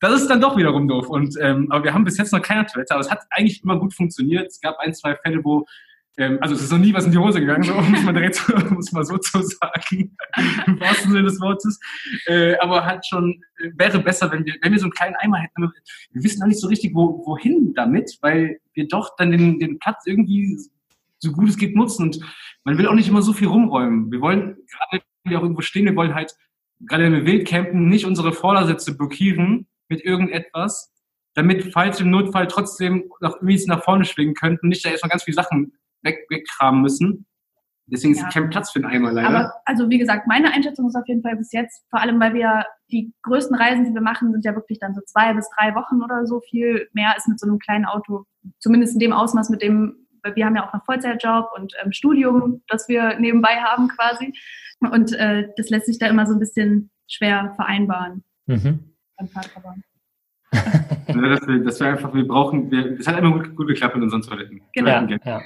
das 0.00 0.22
ist 0.22 0.28
dann 0.28 0.40
doch 0.40 0.56
wiederum 0.56 0.88
doof. 0.88 1.08
Und, 1.08 1.36
ähm, 1.40 1.70
aber 1.70 1.84
wir 1.84 1.94
haben 1.94 2.04
bis 2.04 2.16
jetzt 2.16 2.32
noch 2.32 2.42
keine 2.42 2.66
Toilette, 2.66 2.94
aber 2.94 3.00
es 3.00 3.10
hat 3.10 3.20
eigentlich 3.30 3.62
immer 3.62 3.78
gut 3.78 3.94
funktioniert. 3.94 4.48
Es 4.48 4.60
gab 4.60 4.78
ein, 4.78 4.94
zwei 4.94 5.14
Fälle, 5.16 5.44
wo 5.44 5.66
ähm, 6.16 6.38
also 6.40 6.54
es 6.54 6.62
ist 6.62 6.72
noch 6.72 6.78
nie 6.78 6.92
was 6.92 7.06
in 7.06 7.12
die 7.12 7.18
Hose 7.18 7.40
gegangen, 7.40 7.62
so, 7.64 7.74
muss 7.74 8.02
man 8.02 8.14
direkt 8.14 8.42
muss 8.70 8.92
man 8.92 9.04
so 9.04 9.16
zu 9.18 9.42
sagen, 9.42 10.16
im 10.66 10.80
wahrsten 10.80 11.12
Sinne 11.12 11.24
des 11.24 11.40
Wortes. 11.40 11.78
Äh, 12.26 12.56
aber 12.58 12.84
halt 12.84 13.06
schon, 13.06 13.42
äh, 13.58 13.70
wäre 13.76 13.98
besser, 14.00 14.30
wenn 14.30 14.44
wir, 14.44 14.54
wenn 14.62 14.72
wir 14.72 14.78
so 14.78 14.86
einen 14.86 14.92
kleinen 14.92 15.16
Eimer 15.16 15.38
hätten. 15.38 15.70
Wir 16.12 16.22
wissen 16.22 16.40
noch 16.40 16.48
nicht 16.48 16.60
so 16.60 16.68
richtig, 16.68 16.94
wo, 16.94 17.24
wohin 17.26 17.74
damit, 17.74 18.18
weil 18.20 18.58
wir 18.74 18.88
doch 18.88 19.16
dann 19.16 19.30
den, 19.30 19.58
den 19.58 19.78
Platz 19.78 20.02
irgendwie 20.06 20.58
so 21.18 21.32
gut 21.32 21.48
es 21.48 21.56
geht 21.56 21.76
nutzen. 21.76 22.04
Und 22.04 22.20
man 22.64 22.78
will 22.78 22.86
auch 22.86 22.94
nicht 22.94 23.08
immer 23.08 23.22
so 23.22 23.32
viel 23.32 23.48
rumräumen. 23.48 24.10
Wir 24.10 24.20
wollen, 24.20 24.56
gerade 24.70 25.04
wenn 25.24 25.30
wir 25.30 25.38
auch 25.38 25.42
irgendwo 25.42 25.62
stehen, 25.62 25.84
wir 25.84 25.96
wollen 25.96 26.14
halt, 26.14 26.34
gerade 26.80 27.04
wenn 27.04 27.12
wir 27.12 27.26
wild 27.26 27.46
campen, 27.46 27.88
nicht 27.88 28.06
unsere 28.06 28.32
Vordersitze 28.32 28.96
blockieren 28.96 29.66
mit 29.90 30.02
irgendetwas, 30.04 30.92
damit, 31.34 31.72
falls 31.72 32.00
im 32.00 32.10
Notfall 32.10 32.46
trotzdem 32.46 33.10
noch 33.20 33.36
irgendwie 33.36 33.64
nach 33.66 33.84
vorne 33.84 34.04
schwingen 34.04 34.34
könnten, 34.34 34.68
nicht 34.68 34.84
da 34.84 34.90
erstmal 34.90 35.10
ganz 35.10 35.24
viele 35.24 35.34
Sachen 35.34 35.72
weg, 36.02 36.26
wegkramen 36.28 36.80
müssen. 36.80 37.26
Deswegen 37.86 38.14
ja. 38.14 38.26
ist 38.26 38.32
kein 38.32 38.50
Platz 38.50 38.70
für 38.70 38.78
einen 38.78 38.86
Eimer 38.86 39.12
leider. 39.12 39.28
Aber 39.28 39.52
also 39.64 39.90
wie 39.90 39.98
gesagt, 39.98 40.26
meine 40.26 40.52
Einschätzung 40.52 40.86
ist 40.86 40.94
auf 40.94 41.06
jeden 41.08 41.22
Fall 41.22 41.36
bis 41.36 41.52
jetzt, 41.52 41.84
vor 41.90 42.00
allem 42.00 42.20
weil 42.20 42.34
wir 42.34 42.64
die 42.90 43.12
größten 43.22 43.56
Reisen, 43.56 43.84
die 43.84 43.92
wir 43.92 44.00
machen, 44.00 44.32
sind 44.32 44.44
ja 44.44 44.54
wirklich 44.54 44.78
dann 44.78 44.94
so 44.94 45.00
zwei 45.02 45.32
bis 45.34 45.48
drei 45.56 45.74
Wochen 45.74 46.02
oder 46.02 46.26
so. 46.26 46.40
Viel 46.40 46.88
mehr 46.92 47.14
ist 47.16 47.28
mit 47.28 47.40
so 47.40 47.46
einem 47.46 47.58
kleinen 47.58 47.84
Auto, 47.84 48.24
zumindest 48.58 48.94
in 48.94 49.00
dem 49.00 49.12
Ausmaß, 49.12 49.50
mit 49.50 49.62
dem, 49.62 50.06
wir 50.34 50.46
haben 50.46 50.56
ja 50.56 50.68
auch 50.68 50.72
noch 50.72 50.84
Vollzeitjob 50.84 51.50
und 51.56 51.74
ähm, 51.82 51.92
Studium, 51.92 52.62
das 52.68 52.88
wir 52.88 53.18
nebenbei 53.18 53.56
haben 53.56 53.88
quasi. 53.88 54.34
Und 54.80 55.12
äh, 55.12 55.48
das 55.56 55.68
lässt 55.70 55.86
sich 55.86 55.98
da 55.98 56.06
immer 56.06 56.26
so 56.26 56.34
ein 56.34 56.38
bisschen 56.38 56.90
schwer 57.08 57.52
vereinbaren. 57.56 58.24
Mhm. 58.46 58.89
Beim 59.20 59.28
Fahrradfahren. 59.28 59.84
dass, 61.64 61.80
wir, 61.80 61.86
einfach, 61.86 62.14
wir 62.14 62.26
brauchen, 62.26 62.70
wir, 62.70 62.98
es 62.98 63.06
hat 63.06 63.18
immer 63.18 63.32
gut, 63.32 63.54
gut 63.54 63.68
geklappt 63.68 63.96
mit 63.96 64.04
unseren 64.04 64.22
Toiletten. 64.22 64.62
Genau. 64.72 64.88
Ja, 64.88 65.18
ja. 65.24 65.42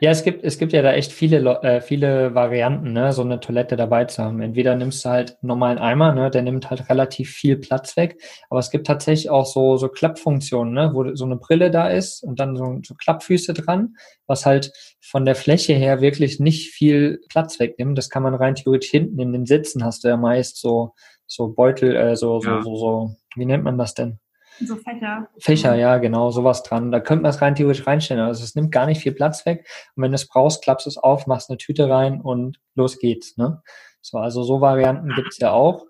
ja, 0.00 0.10
es 0.10 0.22
gibt, 0.22 0.44
es 0.44 0.58
gibt 0.58 0.72
ja 0.72 0.82
da 0.82 0.92
echt 0.92 1.10
viele, 1.10 1.38
äh, 1.62 1.80
viele 1.80 2.34
Varianten, 2.34 2.92
ne, 2.92 3.12
so 3.12 3.22
eine 3.22 3.40
Toilette 3.40 3.76
dabei 3.76 4.04
zu 4.04 4.22
haben. 4.22 4.42
Entweder 4.42 4.76
nimmst 4.76 5.04
du 5.04 5.08
halt 5.08 5.30
einen 5.30 5.48
normalen 5.48 5.78
Eimer, 5.78 6.12
ne, 6.12 6.30
der 6.30 6.42
nimmt 6.42 6.68
halt 6.68 6.88
relativ 6.90 7.30
viel 7.30 7.56
Platz 7.56 7.96
weg, 7.96 8.20
aber 8.50 8.60
es 8.60 8.70
gibt 8.70 8.86
tatsächlich 8.86 9.30
auch 9.30 9.46
so, 9.46 9.76
so 9.76 9.88
Klappfunktionen, 9.88 10.74
ne, 10.74 10.90
wo 10.92 11.14
so 11.14 11.24
eine 11.24 11.36
Brille 11.36 11.70
da 11.70 11.88
ist 11.88 12.22
und 12.22 12.38
dann 12.38 12.56
so, 12.56 12.80
so 12.84 12.94
Klappfüße 12.94 13.54
dran, 13.54 13.96
was 14.26 14.44
halt 14.44 14.72
von 15.00 15.24
der 15.24 15.34
Fläche 15.34 15.72
her 15.72 16.00
wirklich 16.00 16.40
nicht 16.40 16.70
viel 16.70 17.20
Platz 17.28 17.58
wegnimmt. 17.58 17.96
Das 17.96 18.10
kann 18.10 18.22
man 18.22 18.34
rein 18.34 18.54
theoretisch 18.54 18.90
hinten 18.90 19.18
in 19.18 19.32
den 19.32 19.46
Sitzen 19.46 19.84
hast 19.84 20.04
du 20.04 20.08
ja 20.08 20.16
meist 20.16 20.58
so, 20.58 20.92
so 21.34 21.48
Beutel, 21.48 21.96
äh, 21.96 22.16
so, 22.16 22.40
so, 22.40 22.48
ja. 22.48 22.62
so, 22.62 22.76
so, 22.76 23.16
wie 23.36 23.46
nennt 23.46 23.64
man 23.64 23.78
das 23.78 23.94
denn? 23.94 24.18
So 24.60 24.76
Fächer. 24.76 25.28
Fächer, 25.38 25.74
ja, 25.74 25.98
genau, 25.98 26.30
sowas 26.30 26.62
dran. 26.62 26.92
Da 26.92 27.00
könnte 27.00 27.22
man 27.22 27.30
es 27.30 27.42
rein 27.42 27.56
theoretisch 27.56 27.86
reinstellen. 27.86 28.22
Also 28.22 28.44
es 28.44 28.54
nimmt 28.54 28.70
gar 28.70 28.86
nicht 28.86 29.00
viel 29.00 29.12
Platz 29.12 29.44
weg. 29.46 29.66
Und 29.96 30.04
wenn 30.04 30.12
du 30.12 30.16
es 30.16 30.28
brauchst, 30.28 30.62
klappst 30.62 30.86
du 30.86 30.90
es 30.90 30.96
auf, 30.96 31.26
machst 31.26 31.50
eine 31.50 31.58
Tüte 31.58 31.88
rein 31.88 32.20
und 32.20 32.60
los 32.76 32.98
geht's. 32.98 33.36
Ne? 33.36 33.62
So, 34.00 34.18
also 34.18 34.44
so 34.44 34.60
Varianten 34.60 35.12
gibt's 35.16 35.38
ja 35.38 35.50
auch. 35.50 35.86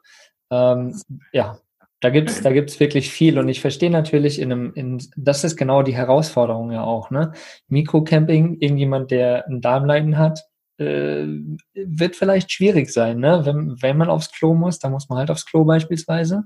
Ähm, 0.50 0.98
ja, 1.32 1.58
da 2.00 2.10
gibt's 2.10 2.42
da 2.42 2.52
gibt's 2.52 2.80
wirklich 2.80 3.10
viel. 3.10 3.38
Und 3.38 3.48
ich 3.48 3.60
verstehe 3.60 3.90
natürlich 3.90 4.38
in 4.38 4.50
einem, 4.50 4.72
in, 4.74 5.02
das 5.16 5.44
ist 5.44 5.56
genau 5.56 5.82
die 5.82 5.94
Herausforderung 5.94 6.70
ja 6.70 6.84
auch, 6.84 7.10
ne? 7.10 7.32
Mikrocamping, 7.68 8.58
irgendjemand, 8.60 9.10
der 9.10 9.46
ein 9.46 9.60
Darmleiden 9.60 10.16
hat, 10.18 10.44
äh, 10.78 11.26
wird 11.74 12.16
vielleicht 12.16 12.52
schwierig 12.52 12.92
sein, 12.92 13.18
ne? 13.18 13.42
Wenn, 13.44 13.76
wenn 13.80 13.96
man 13.96 14.10
aufs 14.10 14.32
Klo 14.32 14.54
muss, 14.54 14.78
dann 14.78 14.92
muss 14.92 15.08
man 15.08 15.18
halt 15.18 15.30
aufs 15.30 15.46
Klo 15.46 15.64
beispielsweise 15.64 16.44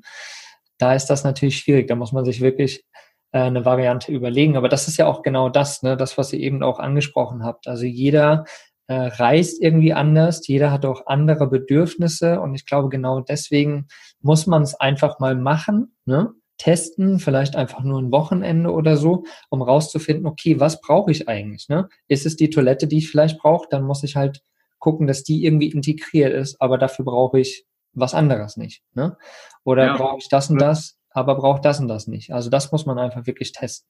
da 0.78 0.94
ist 0.94 1.06
das 1.06 1.24
natürlich 1.24 1.58
schwierig. 1.58 1.88
Da 1.88 1.96
muss 1.96 2.12
man 2.12 2.24
sich 2.24 2.40
wirklich 2.40 2.84
äh, 3.32 3.40
eine 3.40 3.64
Variante 3.64 4.12
überlegen. 4.12 4.56
Aber 4.56 4.68
das 4.68 4.88
ist 4.88 4.96
ja 4.96 5.06
auch 5.06 5.22
genau 5.22 5.48
das, 5.48 5.82
ne, 5.82 5.96
das, 5.96 6.16
was 6.16 6.32
ihr 6.32 6.40
eben 6.40 6.62
auch 6.62 6.78
angesprochen 6.78 7.44
habt. 7.44 7.68
Also 7.68 7.84
jeder 7.84 8.44
äh, 8.86 8.94
reist 8.94 9.60
irgendwie 9.60 9.92
anders, 9.92 10.46
jeder 10.46 10.70
hat 10.72 10.86
auch 10.86 11.06
andere 11.06 11.48
Bedürfnisse 11.48 12.40
und 12.40 12.54
ich 12.54 12.64
glaube, 12.64 12.88
genau 12.88 13.20
deswegen 13.20 13.88
muss 14.20 14.46
man 14.46 14.62
es 14.62 14.74
einfach 14.74 15.18
mal 15.18 15.36
machen, 15.36 15.94
ne? 16.06 16.32
Testen, 16.58 17.20
vielleicht 17.20 17.56
einfach 17.56 17.82
nur 17.82 18.00
ein 18.00 18.12
Wochenende 18.12 18.72
oder 18.72 18.96
so, 18.96 19.24
um 19.48 19.62
rauszufinden, 19.62 20.26
okay, 20.26 20.60
was 20.60 20.80
brauche 20.80 21.10
ich 21.10 21.28
eigentlich? 21.28 21.68
Ne? 21.68 21.88
Ist 22.08 22.26
es 22.26 22.36
die 22.36 22.50
Toilette, 22.50 22.86
die 22.86 22.98
ich 22.98 23.10
vielleicht 23.10 23.38
brauche? 23.38 23.68
Dann 23.70 23.84
muss 23.84 24.02
ich 24.02 24.16
halt 24.16 24.42
gucken, 24.78 25.06
dass 25.06 25.24
die 25.24 25.44
irgendwie 25.44 25.70
integriert 25.70 26.32
ist, 26.32 26.60
aber 26.60 26.78
dafür 26.78 27.04
brauche 27.04 27.40
ich 27.40 27.64
was 27.92 28.14
anderes 28.14 28.56
nicht. 28.56 28.82
Ne? 28.94 29.16
Oder 29.64 29.86
ja. 29.86 29.96
brauche 29.96 30.18
ich 30.18 30.28
das 30.28 30.50
und 30.50 30.60
das, 30.60 30.98
aber 31.10 31.36
braucht 31.36 31.64
das 31.64 31.80
und 31.80 31.88
das 31.88 32.06
nicht. 32.06 32.32
Also 32.32 32.50
das 32.50 32.70
muss 32.72 32.86
man 32.86 32.98
einfach 32.98 33.26
wirklich 33.26 33.52
testen. 33.52 33.88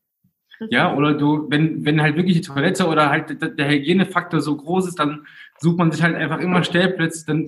Ja, 0.71 0.95
oder 0.95 1.15
du, 1.15 1.47
wenn, 1.51 1.85
wenn 1.85 2.03
halt 2.03 2.17
wirklich 2.17 2.37
die 2.37 2.43
Toilette 2.43 2.87
oder 2.87 3.11
halt 3.11 3.41
der 3.59 3.69
Hygienefaktor 3.69 4.41
so 4.41 4.57
groß 4.57 4.89
ist, 4.89 4.99
dann 4.99 5.27
sucht 5.61 5.79
man 5.79 5.93
sich 5.93 6.03
halt 6.03 6.17
einfach 6.17 6.41
immer 6.41 6.65
Stellplätze, 6.65 7.27
dann 7.27 7.47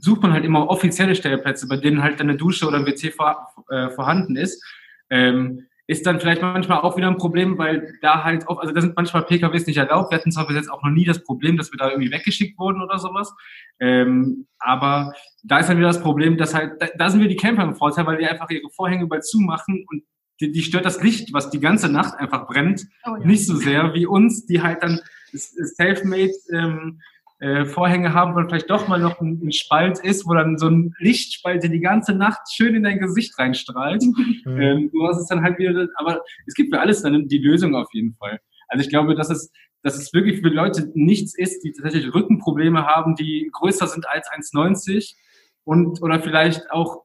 sucht 0.00 0.22
man 0.22 0.32
halt 0.32 0.44
immer 0.44 0.68
offizielle 0.68 1.14
Stellplätze, 1.14 1.68
bei 1.68 1.76
denen 1.76 2.02
halt 2.02 2.20
eine 2.20 2.36
Dusche 2.36 2.66
oder 2.66 2.78
ein 2.78 2.86
WC 2.86 3.10
vor, 3.10 3.48
äh, 3.70 3.90
vorhanden 3.90 4.36
ist. 4.36 4.64
Ähm, 5.10 5.66
ist 5.88 6.04
dann 6.04 6.20
vielleicht 6.20 6.42
manchmal 6.42 6.80
auch 6.80 6.98
wieder 6.98 7.08
ein 7.08 7.16
Problem, 7.16 7.56
weil 7.56 7.94
da 8.02 8.22
halt 8.22 8.46
auch, 8.46 8.58
also 8.58 8.74
da 8.74 8.80
sind 8.82 8.94
manchmal 8.94 9.22
PKWs 9.22 9.66
nicht 9.66 9.78
erlaubt. 9.78 10.10
Wir 10.10 10.18
hatten 10.18 10.30
zwar 10.30 10.46
bis 10.46 10.56
jetzt 10.56 10.70
auch 10.70 10.82
noch 10.82 10.90
nie 10.90 11.06
das 11.06 11.24
Problem, 11.24 11.56
dass 11.56 11.72
wir 11.72 11.78
da 11.78 11.90
irgendwie 11.90 12.12
weggeschickt 12.12 12.58
wurden 12.58 12.82
oder 12.82 12.98
sowas. 12.98 13.34
Ähm, 13.80 14.46
aber 14.58 15.14
da 15.44 15.58
ist 15.58 15.70
dann 15.70 15.78
wieder 15.78 15.86
das 15.86 16.02
Problem, 16.02 16.36
dass 16.36 16.54
halt, 16.54 16.82
da, 16.82 16.88
da 16.94 17.08
sind 17.08 17.22
wir 17.22 17.28
die 17.28 17.36
Camper 17.36 17.62
im 17.62 17.74
Vorteil, 17.74 18.04
weil 18.04 18.18
die 18.18 18.26
einfach 18.26 18.50
ihre 18.50 18.68
Vorhänge 18.68 19.06
bald 19.06 19.24
zumachen 19.24 19.86
und 19.88 20.02
die, 20.40 20.52
die 20.52 20.62
stört 20.62 20.84
das 20.84 21.02
Licht, 21.02 21.32
was 21.32 21.50
die 21.50 21.60
ganze 21.60 21.88
Nacht 21.88 22.18
einfach 22.18 22.46
brennt, 22.46 22.86
oh, 23.04 23.16
ja. 23.16 23.26
nicht 23.26 23.46
so 23.46 23.56
sehr 23.56 23.94
wie 23.94 24.06
uns, 24.06 24.46
die 24.46 24.62
halt 24.62 24.82
dann 24.82 25.00
self-made 25.32 26.32
ähm, 26.52 27.00
äh, 27.40 27.66
Vorhänge 27.66 28.14
haben, 28.14 28.34
wo 28.34 28.48
vielleicht 28.48 28.70
doch 28.70 28.88
mal 28.88 28.98
noch 28.98 29.20
ein, 29.20 29.40
ein, 29.42 29.52
Spalt 29.52 30.00
ist, 30.00 30.26
wo 30.26 30.34
dann 30.34 30.58
so 30.58 30.68
ein 30.68 30.94
Lichtspalt 30.98 31.62
die 31.62 31.80
ganze 31.80 32.12
Nacht 32.12 32.40
schön 32.52 32.74
in 32.74 32.82
dein 32.82 32.98
Gesicht 32.98 33.38
reinstrahlt. 33.38 34.02
Mhm. 34.44 34.60
Ähm, 34.60 34.90
du 34.92 35.06
hast 35.06 35.20
es 35.20 35.26
dann 35.26 35.42
halt 35.42 35.58
wieder, 35.58 35.88
aber 35.96 36.22
es 36.46 36.54
gibt 36.54 36.72
für 36.72 36.80
alles 36.80 37.02
dann 37.02 37.28
die 37.28 37.38
Lösung 37.38 37.74
auf 37.74 37.88
jeden 37.92 38.14
Fall. 38.14 38.40
Also 38.68 38.82
ich 38.82 38.88
glaube, 38.88 39.14
dass 39.14 39.30
es, 39.30 39.50
dass 39.82 39.96
es 39.96 40.12
wirklich 40.12 40.40
für 40.40 40.48
Leute 40.48 40.90
nichts 40.94 41.36
ist, 41.36 41.62
die 41.64 41.72
tatsächlich 41.72 42.14
Rückenprobleme 42.14 42.86
haben, 42.86 43.14
die 43.14 43.50
größer 43.52 43.86
sind 43.86 44.08
als 44.08 44.28
1,90 44.30 45.14
und 45.64 46.00
oder 46.02 46.20
vielleicht 46.20 46.70
auch 46.70 47.04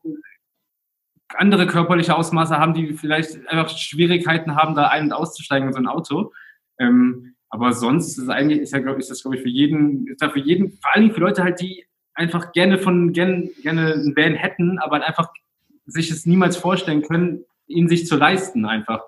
andere 1.39 1.67
körperliche 1.67 2.15
Ausmaße 2.15 2.57
haben, 2.57 2.73
die 2.73 2.93
vielleicht 2.93 3.47
einfach 3.47 3.75
Schwierigkeiten 3.75 4.55
haben, 4.55 4.75
da 4.75 4.87
ein- 4.87 5.05
und 5.05 5.13
auszusteigen 5.13 5.67
in 5.67 5.73
so 5.73 5.79
ein 5.79 5.87
Auto. 5.87 6.31
Ähm, 6.79 7.35
aber 7.49 7.73
sonst 7.73 8.17
ist 8.17 8.29
eigentlich, 8.29 8.59
ist 8.59 8.73
ja, 8.73 8.79
glaube 8.79 8.99
ich, 8.99 9.07
das, 9.07 9.21
glaube 9.21 9.37
ich, 9.37 9.43
für 9.43 9.49
jeden, 9.49 10.07
ist 10.07 10.21
da 10.21 10.29
für 10.29 10.39
jeden, 10.39 10.71
vor 10.71 10.91
Dingen 10.95 11.13
für 11.13 11.21
Leute 11.21 11.43
halt, 11.43 11.61
die 11.61 11.85
einfach 12.15 12.51
gerne 12.51 12.77
von, 12.77 13.13
gerne, 13.13 13.49
gerne 13.61 13.93
einen 13.93 14.15
Van 14.15 14.33
hätten, 14.33 14.79
aber 14.79 15.05
einfach 15.05 15.29
sich 15.85 16.09
es 16.09 16.25
niemals 16.25 16.57
vorstellen 16.57 17.01
können, 17.03 17.45
ihn 17.67 17.87
sich 17.87 18.07
zu 18.07 18.15
leisten 18.15 18.65
einfach. 18.65 19.01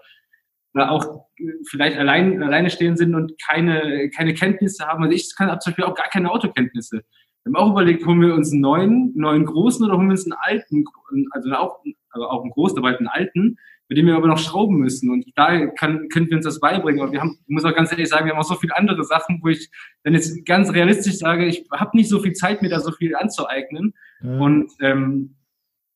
Oder 0.73 0.91
auch 0.91 1.25
vielleicht 1.69 1.97
allein, 1.97 2.43
alleine 2.43 2.69
stehen 2.69 2.97
sind 2.97 3.15
und 3.15 3.33
keine, 3.41 4.09
keine 4.09 4.33
Kenntnisse 4.33 4.85
haben. 4.85 5.03
Also 5.03 5.15
ich 5.15 5.33
kann 5.35 5.49
zum 5.59 5.71
Beispiel 5.71 5.85
auch 5.85 5.95
gar 5.95 6.09
keine 6.09 6.29
Autokenntnisse. 6.31 7.03
Wir 7.45 7.53
haben 7.53 7.69
auch 7.69 7.71
überlegt, 7.71 8.05
holen 8.05 8.21
wir 8.21 8.33
uns 8.33 8.51
einen 8.51 8.61
neuen, 8.61 9.11
neuen 9.15 9.45
großen 9.45 9.85
oder 9.85 9.95
holen 9.95 10.07
wir 10.07 10.13
uns 10.13 10.25
einen 10.25 10.33
alten, 10.33 10.83
also 11.29 11.51
auch, 11.51 11.79
also 12.09 12.27
auch 12.27 12.41
einen 12.41 12.51
großen, 12.51 12.77
aber 12.79 12.87
halt 12.87 12.97
einen 12.97 13.07
alten, 13.07 13.57
mit 13.87 13.99
dem 13.99 14.07
wir 14.07 14.15
aber 14.15 14.27
noch 14.27 14.39
schrauben 14.39 14.77
müssen. 14.77 15.11
Und 15.11 15.25
da 15.35 15.67
kann, 15.67 16.09
können 16.09 16.27
wir 16.27 16.37
uns 16.37 16.45
das 16.45 16.59
beibringen. 16.59 17.01
Aber 17.01 17.11
wir 17.11 17.21
haben, 17.21 17.37
ich 17.45 17.53
muss 17.53 17.63
auch 17.63 17.75
ganz 17.75 17.91
ehrlich 17.91 18.09
sagen, 18.09 18.25
wir 18.25 18.33
haben 18.33 18.39
auch 18.39 18.47
so 18.47 18.55
viele 18.55 18.75
andere 18.75 19.03
Sachen, 19.03 19.41
wo 19.43 19.49
ich 19.49 19.69
dann 20.03 20.13
jetzt 20.13 20.43
ganz 20.45 20.73
realistisch 20.73 21.19
sage, 21.19 21.45
ich 21.45 21.67
habe 21.71 21.95
nicht 21.95 22.09
so 22.09 22.19
viel 22.19 22.33
Zeit, 22.33 22.63
mir 22.63 22.69
da 22.69 22.79
so 22.79 22.91
viel 22.91 23.15
anzueignen. 23.15 23.93
Mhm. 24.21 24.41
Und 24.41 24.71
ähm, 24.81 25.35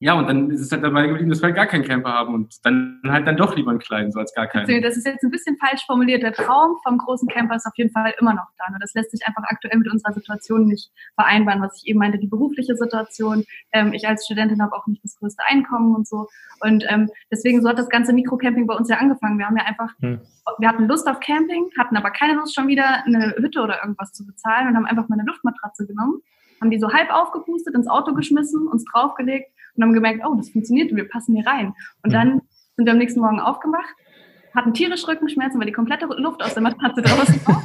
ja, 0.02 0.14
und 0.14 0.28
dann 0.28 0.50
ist 0.50 0.62
es 0.62 0.72
halt 0.72 0.82
dabei 0.82 1.08
geblieben, 1.08 1.30
dass 1.30 1.42
wir 1.42 1.48
halt 1.48 1.58
gar 1.58 1.66
keinen 1.66 1.84
Camper 1.84 2.14
haben 2.14 2.34
und 2.34 2.66
dann 2.66 3.02
halt 3.06 3.28
dann 3.28 3.36
doch 3.36 3.54
lieber 3.58 3.72
einen 3.72 3.82
kleinen, 3.82 4.14
so 4.14 4.20
als 4.20 4.34
gar 4.34 4.48
keinen. 4.48 4.82
Das 4.82 4.96
ist 4.96 5.06
jetzt 5.06 5.24
ein 5.26 5.30
bisschen 5.30 5.58
falsch 5.58 5.86
formuliert. 5.86 6.24
Der 6.24 6.32
Traum 6.32 6.78
vom 6.84 6.98
großen 6.98 7.28
Camper 7.28 7.58
ist 7.58 7.66
auf 7.66 7.76
jeden 7.76 7.92
Fall 7.92 8.14
immer 8.18 8.34
noch 8.34 8.48
da. 8.58 8.70
Nur 8.70 8.80
das 8.80 8.94
lässt 8.94 9.12
sich 9.12 9.28
einfach 9.28 9.44
aktuell 9.48 9.78
mit 9.78 9.92
unserer 9.92 10.14
Situation 10.14 10.68
nicht 10.68 10.90
vereinbaren, 11.16 11.62
was 11.62 11.82
ich 11.82 11.90
eben 11.90 12.00
meinte, 12.00 12.18
die 12.18 12.28
berufliche 12.28 12.78
Situation. 12.78 13.44
Ähm, 13.74 13.92
ich 13.92 14.08
als 14.08 14.24
Studentin 14.24 14.62
habe 14.62 14.74
auch 14.74 14.88
nicht 14.88 15.04
das 15.04 15.18
größte 15.18 15.44
Einkommen 15.50 15.94
und 15.94 16.08
so. 16.08 16.28
Und 16.62 16.86
ähm, 16.88 17.10
deswegen 17.30 17.62
so 17.62 17.68
hat 17.68 17.78
das 17.78 17.90
ganze 17.90 18.14
Mikrocamping 18.14 18.68
bei 18.68 18.76
uns 18.76 18.88
ja 18.88 19.00
angefangen. 19.00 19.38
Wir 19.38 19.48
haben 19.48 19.58
ja 19.58 19.66
einfach, 19.66 19.92
hm. 20.00 20.22
wir 20.60 20.70
hatten 20.70 20.88
Lust 20.88 21.10
auf 21.10 21.20
Camping, 21.20 21.72
hatten 21.78 21.98
aber 21.98 22.12
keine 22.12 22.36
Lust 22.36 22.56
schon 22.56 22.70
wieder 22.70 23.04
eine 23.06 23.36
Hütte 23.38 23.60
oder 23.60 23.82
irgendwas 23.82 24.14
zu 24.14 24.26
bezahlen 24.26 24.70
und 24.70 24.78
haben 24.78 24.86
einfach 24.86 25.10
mal 25.10 25.20
eine 25.20 25.28
Luftmatratze 25.28 25.86
genommen, 25.86 26.22
haben 26.62 26.72
die 26.72 26.80
so 26.80 26.94
halb 26.94 27.12
aufgepustet, 27.12 27.76
ins 27.76 27.90
Auto 27.90 28.14
geschmissen, 28.14 28.66
uns 28.66 28.86
draufgelegt 28.86 29.52
und 29.76 29.84
haben 29.84 29.94
gemerkt, 29.94 30.22
oh, 30.26 30.36
das 30.36 30.50
funktioniert, 30.50 30.96
wir 30.96 31.08
passen 31.08 31.36
hier 31.36 31.46
rein. 31.46 31.74
Und 32.04 32.14
dann 32.14 32.42
sind 32.76 32.86
wir 32.86 32.94
am 32.94 32.98
nächsten 32.98 33.20
Morgen 33.20 33.40
aufgemacht, 33.40 33.94
hatten 34.56 34.74
tierisch 34.74 35.08
Rückenschmerzen, 35.08 35.60
weil 35.60 35.68
die 35.68 35.74
komplette 35.74 36.06
Luft 36.06 36.42
aus 36.44 36.54
der 36.54 36.64
Matratze 36.64 37.02
draußen 37.04 37.42
war. 37.46 37.64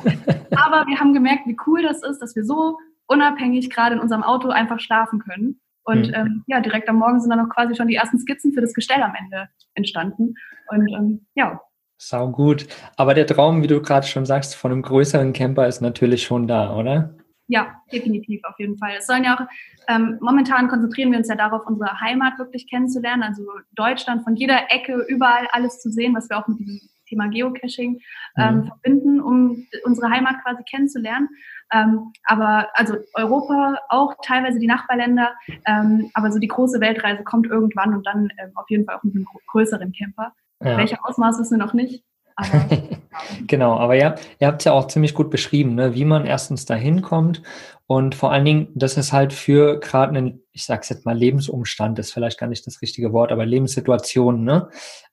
Aber 0.57 0.87
wir 0.87 0.99
haben 0.99 1.12
gemerkt, 1.14 1.47
wie 1.47 1.57
cool 1.67 1.83
das 1.83 2.03
ist, 2.03 2.19
dass 2.21 2.37
wir 2.37 2.45
so 2.45 2.79
unabhängig 3.07 3.71
gerade 3.71 3.95
in 3.95 4.01
unserem 4.01 4.23
Auto 4.23 4.49
einfach 4.49 4.81
schlafen 4.81 5.19
können. 5.19 5.61
Und 5.85 6.09
mhm. 6.09 6.14
ähm, 6.14 6.45
ja, 6.47 6.61
direkt 6.61 6.88
am 6.88 6.97
Morgen 6.97 7.21
sind 7.21 7.31
dann 7.31 7.40
auch 7.40 7.51
quasi 7.53 7.75
schon 7.75 7.88
die 7.88 7.95
ersten 7.95 8.19
Skizzen 8.19 8.53
für 8.53 8.61
das 8.61 8.73
Gestell 8.73 9.03
am 9.03 9.14
Ende 9.14 9.49
entstanden. 9.75 10.35
Und 10.69 10.93
ähm, 10.93 11.27
ja. 11.35 11.61
Sau 11.99 12.31
gut. 12.31 12.67
Aber 12.97 13.14
der 13.14 13.27
Traum, 13.27 13.62
wie 13.62 13.67
du 13.67 13.81
gerade 13.83 14.07
schon 14.07 14.27
sagst, 14.27 14.57
von 14.57 14.73
einem 14.73 14.83
größeren 14.83 15.33
Camper 15.33 15.69
ist 15.69 15.81
natürlich 15.81 16.25
schon 16.25 16.47
da, 16.47 16.75
oder? 16.75 17.14
Ja, 17.46 17.74
definitiv, 17.92 18.42
auf 18.44 18.59
jeden 18.59 18.78
Fall. 18.78 18.92
Es 18.98 19.07
sollen 19.07 19.24
ja 19.24 19.35
auch, 19.37 19.46
ähm, 19.88 20.16
momentan 20.20 20.68
konzentrieren 20.68 21.11
wir 21.11 21.18
uns 21.18 21.28
ja 21.28 21.35
darauf, 21.35 21.66
unsere 21.66 22.00
Heimat 22.00 22.38
wirklich 22.38 22.68
kennenzulernen, 22.68 23.22
also 23.22 23.44
Deutschland 23.72 24.24
von 24.24 24.35
jeder 24.35 24.70
Ecke, 24.72 25.04
überall 25.09 25.46
alles 25.52 25.80
zu 25.80 25.90
sehen, 25.90 26.14
was 26.14 26.30
wir 26.30 26.38
auch 26.38 26.48
mit 26.48 26.61
diesem 26.61 26.88
Thema 27.07 27.28
Geocaching 27.28 28.00
ähm, 28.38 28.57
mhm. 28.57 28.66
verbinden, 28.66 29.20
um 29.20 29.66
unsere 29.85 30.11
Heimat 30.11 30.42
quasi 30.42 30.62
kennenzulernen. 30.64 31.28
Ähm, 31.72 32.12
aber 32.24 32.68
also 32.74 32.96
Europa, 33.14 33.78
auch 33.88 34.14
teilweise 34.22 34.59
die 34.59 34.66
Nachbarländer, 34.66 35.35
ähm, 35.66 36.11
aber 36.14 36.30
so 36.30 36.38
die 36.38 36.48
große 36.48 36.80
Weltreise 36.80 37.24
kommt 37.24 37.46
irgendwann 37.46 37.94
und 37.94 38.07
dann 38.07 38.30
ähm, 38.38 38.52
auf 38.54 38.68
jeden 38.70 38.85
Fall 38.85 38.96
auch 38.96 39.02
mit 39.02 39.14
einem 39.14 39.26
größeren 39.48 39.92
Camper. 39.92 40.33
Ja. 40.62 40.76
Welche 40.78 41.02
Ausmaße 41.04 41.50
wir 41.50 41.59
noch 41.59 41.74
nicht, 41.74 42.04
aber, 42.37 42.68
genau, 43.47 43.77
aber 43.77 43.94
ja, 43.94 44.16
ihr 44.38 44.47
habt 44.47 44.62
es 44.62 44.64
ja 44.64 44.73
auch 44.73 44.88
ziemlich 44.88 45.14
gut 45.14 45.31
beschrieben, 45.31 45.75
ne, 45.75 45.94
wie 45.94 46.05
man 46.05 46.27
erstens 46.27 46.64
dahin 46.64 47.03
kommt 47.03 47.42
und 47.87 48.14
vor 48.14 48.33
allen 48.33 48.44
Dingen, 48.44 48.68
das 48.75 48.97
ist 48.97 49.12
halt 49.12 49.33
für 49.33 49.79
gerade 49.79 50.16
einen, 50.16 50.42
ich 50.53 50.64
sag's 50.64 50.88
jetzt 50.88 51.05
mal, 51.05 51.16
Lebensumstand 51.16 51.99
ist 51.99 52.12
vielleicht 52.12 52.38
gar 52.38 52.47
nicht 52.47 52.66
das 52.66 52.81
richtige 52.81 53.12
Wort, 53.12 53.31
aber 53.31 53.44
Lebenssituationen, 53.44 54.42
ne? 54.42 54.70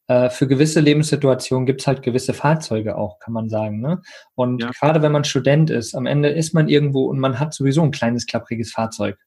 Äh, 0.08 0.30
für 0.30 0.48
gewisse 0.48 0.80
Lebenssituationen 0.80 1.66
gibt's 1.66 1.86
halt 1.86 2.02
gewisse 2.02 2.34
Fahrzeuge 2.34 2.98
auch, 2.98 3.20
kann 3.20 3.34
man 3.34 3.50
sagen. 3.50 3.82
Ne? 3.82 4.02
Und 4.36 4.62
ja. 4.62 4.72
gerade 4.72 5.02
wenn 5.02 5.12
man 5.12 5.24
Student 5.26 5.70
ist, 5.70 5.96
am 5.96 6.06
Ende 6.06 6.30
ist 6.30 6.54
man 6.54 6.70
irgendwo 6.70 7.06
und 7.06 7.20
man 7.20 7.40
hat 7.40 7.54
sowieso 7.54 7.82
ein 7.84 7.92
kleines, 7.92 8.26
klappriges 8.26 8.72
Fahrzeug 8.72 9.18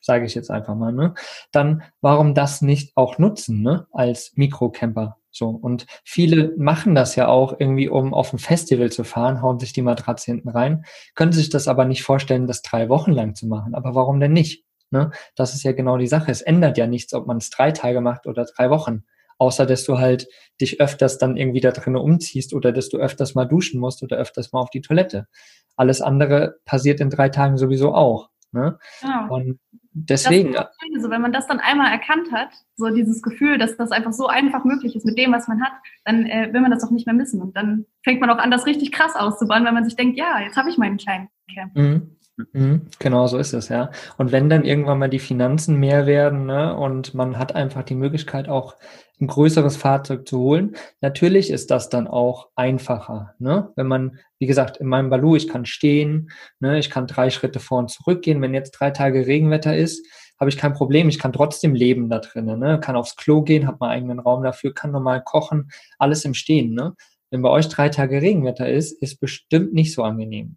sage 0.00 0.26
ich 0.26 0.34
jetzt 0.34 0.50
einfach 0.50 0.74
mal, 0.74 0.92
ne? 0.92 1.14
Dann 1.52 1.82
warum 2.00 2.34
das 2.34 2.62
nicht 2.62 2.96
auch 2.96 3.18
nutzen, 3.18 3.62
ne? 3.62 3.86
Als 3.92 4.32
Mikrocamper. 4.36 5.18
So. 5.30 5.48
Und 5.48 5.86
viele 6.04 6.54
machen 6.56 6.94
das 6.94 7.16
ja 7.16 7.28
auch 7.28 7.58
irgendwie, 7.58 7.88
um 7.88 8.14
auf 8.14 8.32
ein 8.32 8.38
Festival 8.38 8.90
zu 8.90 9.04
fahren, 9.04 9.42
hauen 9.42 9.58
sich 9.60 9.72
die 9.72 9.82
Matratze 9.82 10.30
hinten 10.30 10.48
rein, 10.48 10.84
können 11.14 11.32
sich 11.32 11.50
das 11.50 11.68
aber 11.68 11.84
nicht 11.84 12.02
vorstellen, 12.02 12.46
das 12.46 12.62
drei 12.62 12.88
Wochen 12.88 13.12
lang 13.12 13.34
zu 13.34 13.46
machen. 13.46 13.74
Aber 13.74 13.94
warum 13.94 14.20
denn 14.20 14.32
nicht? 14.32 14.64
Ne? 14.90 15.10
Das 15.34 15.54
ist 15.54 15.62
ja 15.64 15.72
genau 15.72 15.98
die 15.98 16.06
Sache. 16.06 16.30
Es 16.30 16.40
ändert 16.40 16.78
ja 16.78 16.86
nichts, 16.86 17.12
ob 17.14 17.26
man 17.26 17.38
es 17.38 17.50
drei 17.50 17.72
Tage 17.72 18.00
macht 18.00 18.26
oder 18.26 18.44
drei 18.44 18.70
Wochen. 18.70 19.04
Außer, 19.40 19.66
dass 19.66 19.84
du 19.84 19.98
halt 19.98 20.26
dich 20.60 20.80
öfters 20.80 21.18
dann 21.18 21.36
irgendwie 21.36 21.60
da 21.60 21.70
drinnen 21.70 21.96
umziehst 21.96 22.52
oder 22.54 22.72
dass 22.72 22.88
du 22.88 22.96
öfters 22.96 23.36
mal 23.36 23.44
duschen 23.44 23.80
musst 23.80 24.02
oder 24.02 24.16
öfters 24.16 24.52
mal 24.52 24.60
auf 24.60 24.70
die 24.70 24.80
Toilette. 24.80 25.28
Alles 25.76 26.00
andere 26.00 26.56
passiert 26.64 27.00
in 27.00 27.10
drei 27.10 27.28
Tagen 27.28 27.56
sowieso 27.56 27.94
auch. 27.94 28.30
Ne? 28.50 28.78
Genau. 29.00 29.34
Und 29.34 29.60
deswegen. 30.06 30.52
Das 30.52 30.68
ist 30.94 31.02
so, 31.02 31.10
wenn 31.10 31.22
man 31.22 31.32
das 31.32 31.46
dann 31.46 31.60
einmal 31.60 31.90
erkannt 31.90 32.32
hat, 32.32 32.50
so 32.76 32.88
dieses 32.90 33.22
Gefühl, 33.22 33.58
dass 33.58 33.76
das 33.76 33.90
einfach 33.90 34.12
so 34.12 34.26
einfach 34.26 34.64
möglich 34.64 34.96
ist 34.96 35.04
mit 35.04 35.18
dem, 35.18 35.32
was 35.32 35.48
man 35.48 35.62
hat, 35.62 35.72
dann 36.04 36.26
äh, 36.26 36.52
will 36.52 36.60
man 36.60 36.70
das 36.70 36.84
auch 36.84 36.90
nicht 36.90 37.06
mehr 37.06 37.14
missen. 37.14 37.40
Und 37.40 37.56
dann 37.56 37.86
fängt 38.04 38.20
man 38.20 38.30
auch 38.30 38.38
an, 38.38 38.50
das 38.50 38.66
richtig 38.66 38.92
krass 38.92 39.14
auszubauen, 39.14 39.64
weil 39.64 39.72
man 39.72 39.84
sich 39.84 39.96
denkt, 39.96 40.18
ja, 40.18 40.40
jetzt 40.40 40.56
habe 40.56 40.70
ich 40.70 40.78
meinen 40.78 40.96
kleinen 40.96 41.28
Camp. 41.52 41.74
Mhm. 41.76 42.17
Mhm, 42.52 42.86
genau 43.00 43.26
so 43.26 43.36
ist 43.36 43.52
es, 43.52 43.68
ja. 43.68 43.90
Und 44.16 44.30
wenn 44.30 44.48
dann 44.48 44.64
irgendwann 44.64 45.00
mal 45.00 45.10
die 45.10 45.18
Finanzen 45.18 45.76
mehr 45.76 46.06
werden 46.06 46.46
ne, 46.46 46.76
und 46.76 47.12
man 47.12 47.36
hat 47.36 47.54
einfach 47.54 47.82
die 47.82 47.96
Möglichkeit, 47.96 48.48
auch 48.48 48.76
ein 49.20 49.26
größeres 49.26 49.76
Fahrzeug 49.76 50.28
zu 50.28 50.38
holen, 50.38 50.76
natürlich 51.00 51.50
ist 51.50 51.72
das 51.72 51.88
dann 51.88 52.06
auch 52.06 52.50
einfacher. 52.54 53.34
Ne? 53.40 53.72
Wenn 53.74 53.88
man, 53.88 54.18
wie 54.38 54.46
gesagt, 54.46 54.76
in 54.76 54.86
meinem 54.86 55.10
Balu, 55.10 55.34
ich 55.34 55.48
kann 55.48 55.66
stehen, 55.66 56.30
ne, 56.60 56.78
ich 56.78 56.90
kann 56.90 57.08
drei 57.08 57.30
Schritte 57.30 57.58
vor 57.58 57.78
und 57.78 57.90
zurück 57.90 58.22
gehen. 58.22 58.40
Wenn 58.40 58.54
jetzt 58.54 58.70
drei 58.72 58.92
Tage 58.92 59.26
Regenwetter 59.26 59.76
ist, 59.76 60.06
habe 60.38 60.50
ich 60.50 60.56
kein 60.56 60.74
Problem. 60.74 61.08
Ich 61.08 61.18
kann 61.18 61.32
trotzdem 61.32 61.74
leben 61.74 62.08
da 62.08 62.20
drinnen, 62.20 62.60
ne? 62.60 62.78
kann 62.78 62.94
aufs 62.94 63.16
Klo 63.16 63.42
gehen, 63.42 63.66
habe 63.66 63.78
meinen 63.80 63.90
eigenen 63.90 64.20
Raum 64.20 64.44
dafür, 64.44 64.72
kann 64.72 64.92
normal 64.92 65.22
kochen, 65.24 65.70
alles 65.98 66.24
im 66.24 66.34
Stehen. 66.34 66.74
Ne? 66.74 66.94
Wenn 67.30 67.42
bei 67.42 67.50
euch 67.50 67.68
drei 67.68 67.88
Tage 67.88 68.22
Regenwetter 68.22 68.68
ist, 68.68 68.92
ist 69.02 69.18
bestimmt 69.18 69.74
nicht 69.74 69.92
so 69.92 70.04
angenehm. 70.04 70.56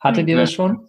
Hattet 0.00 0.28
ihr 0.28 0.36
das 0.36 0.52
schon? 0.52 0.86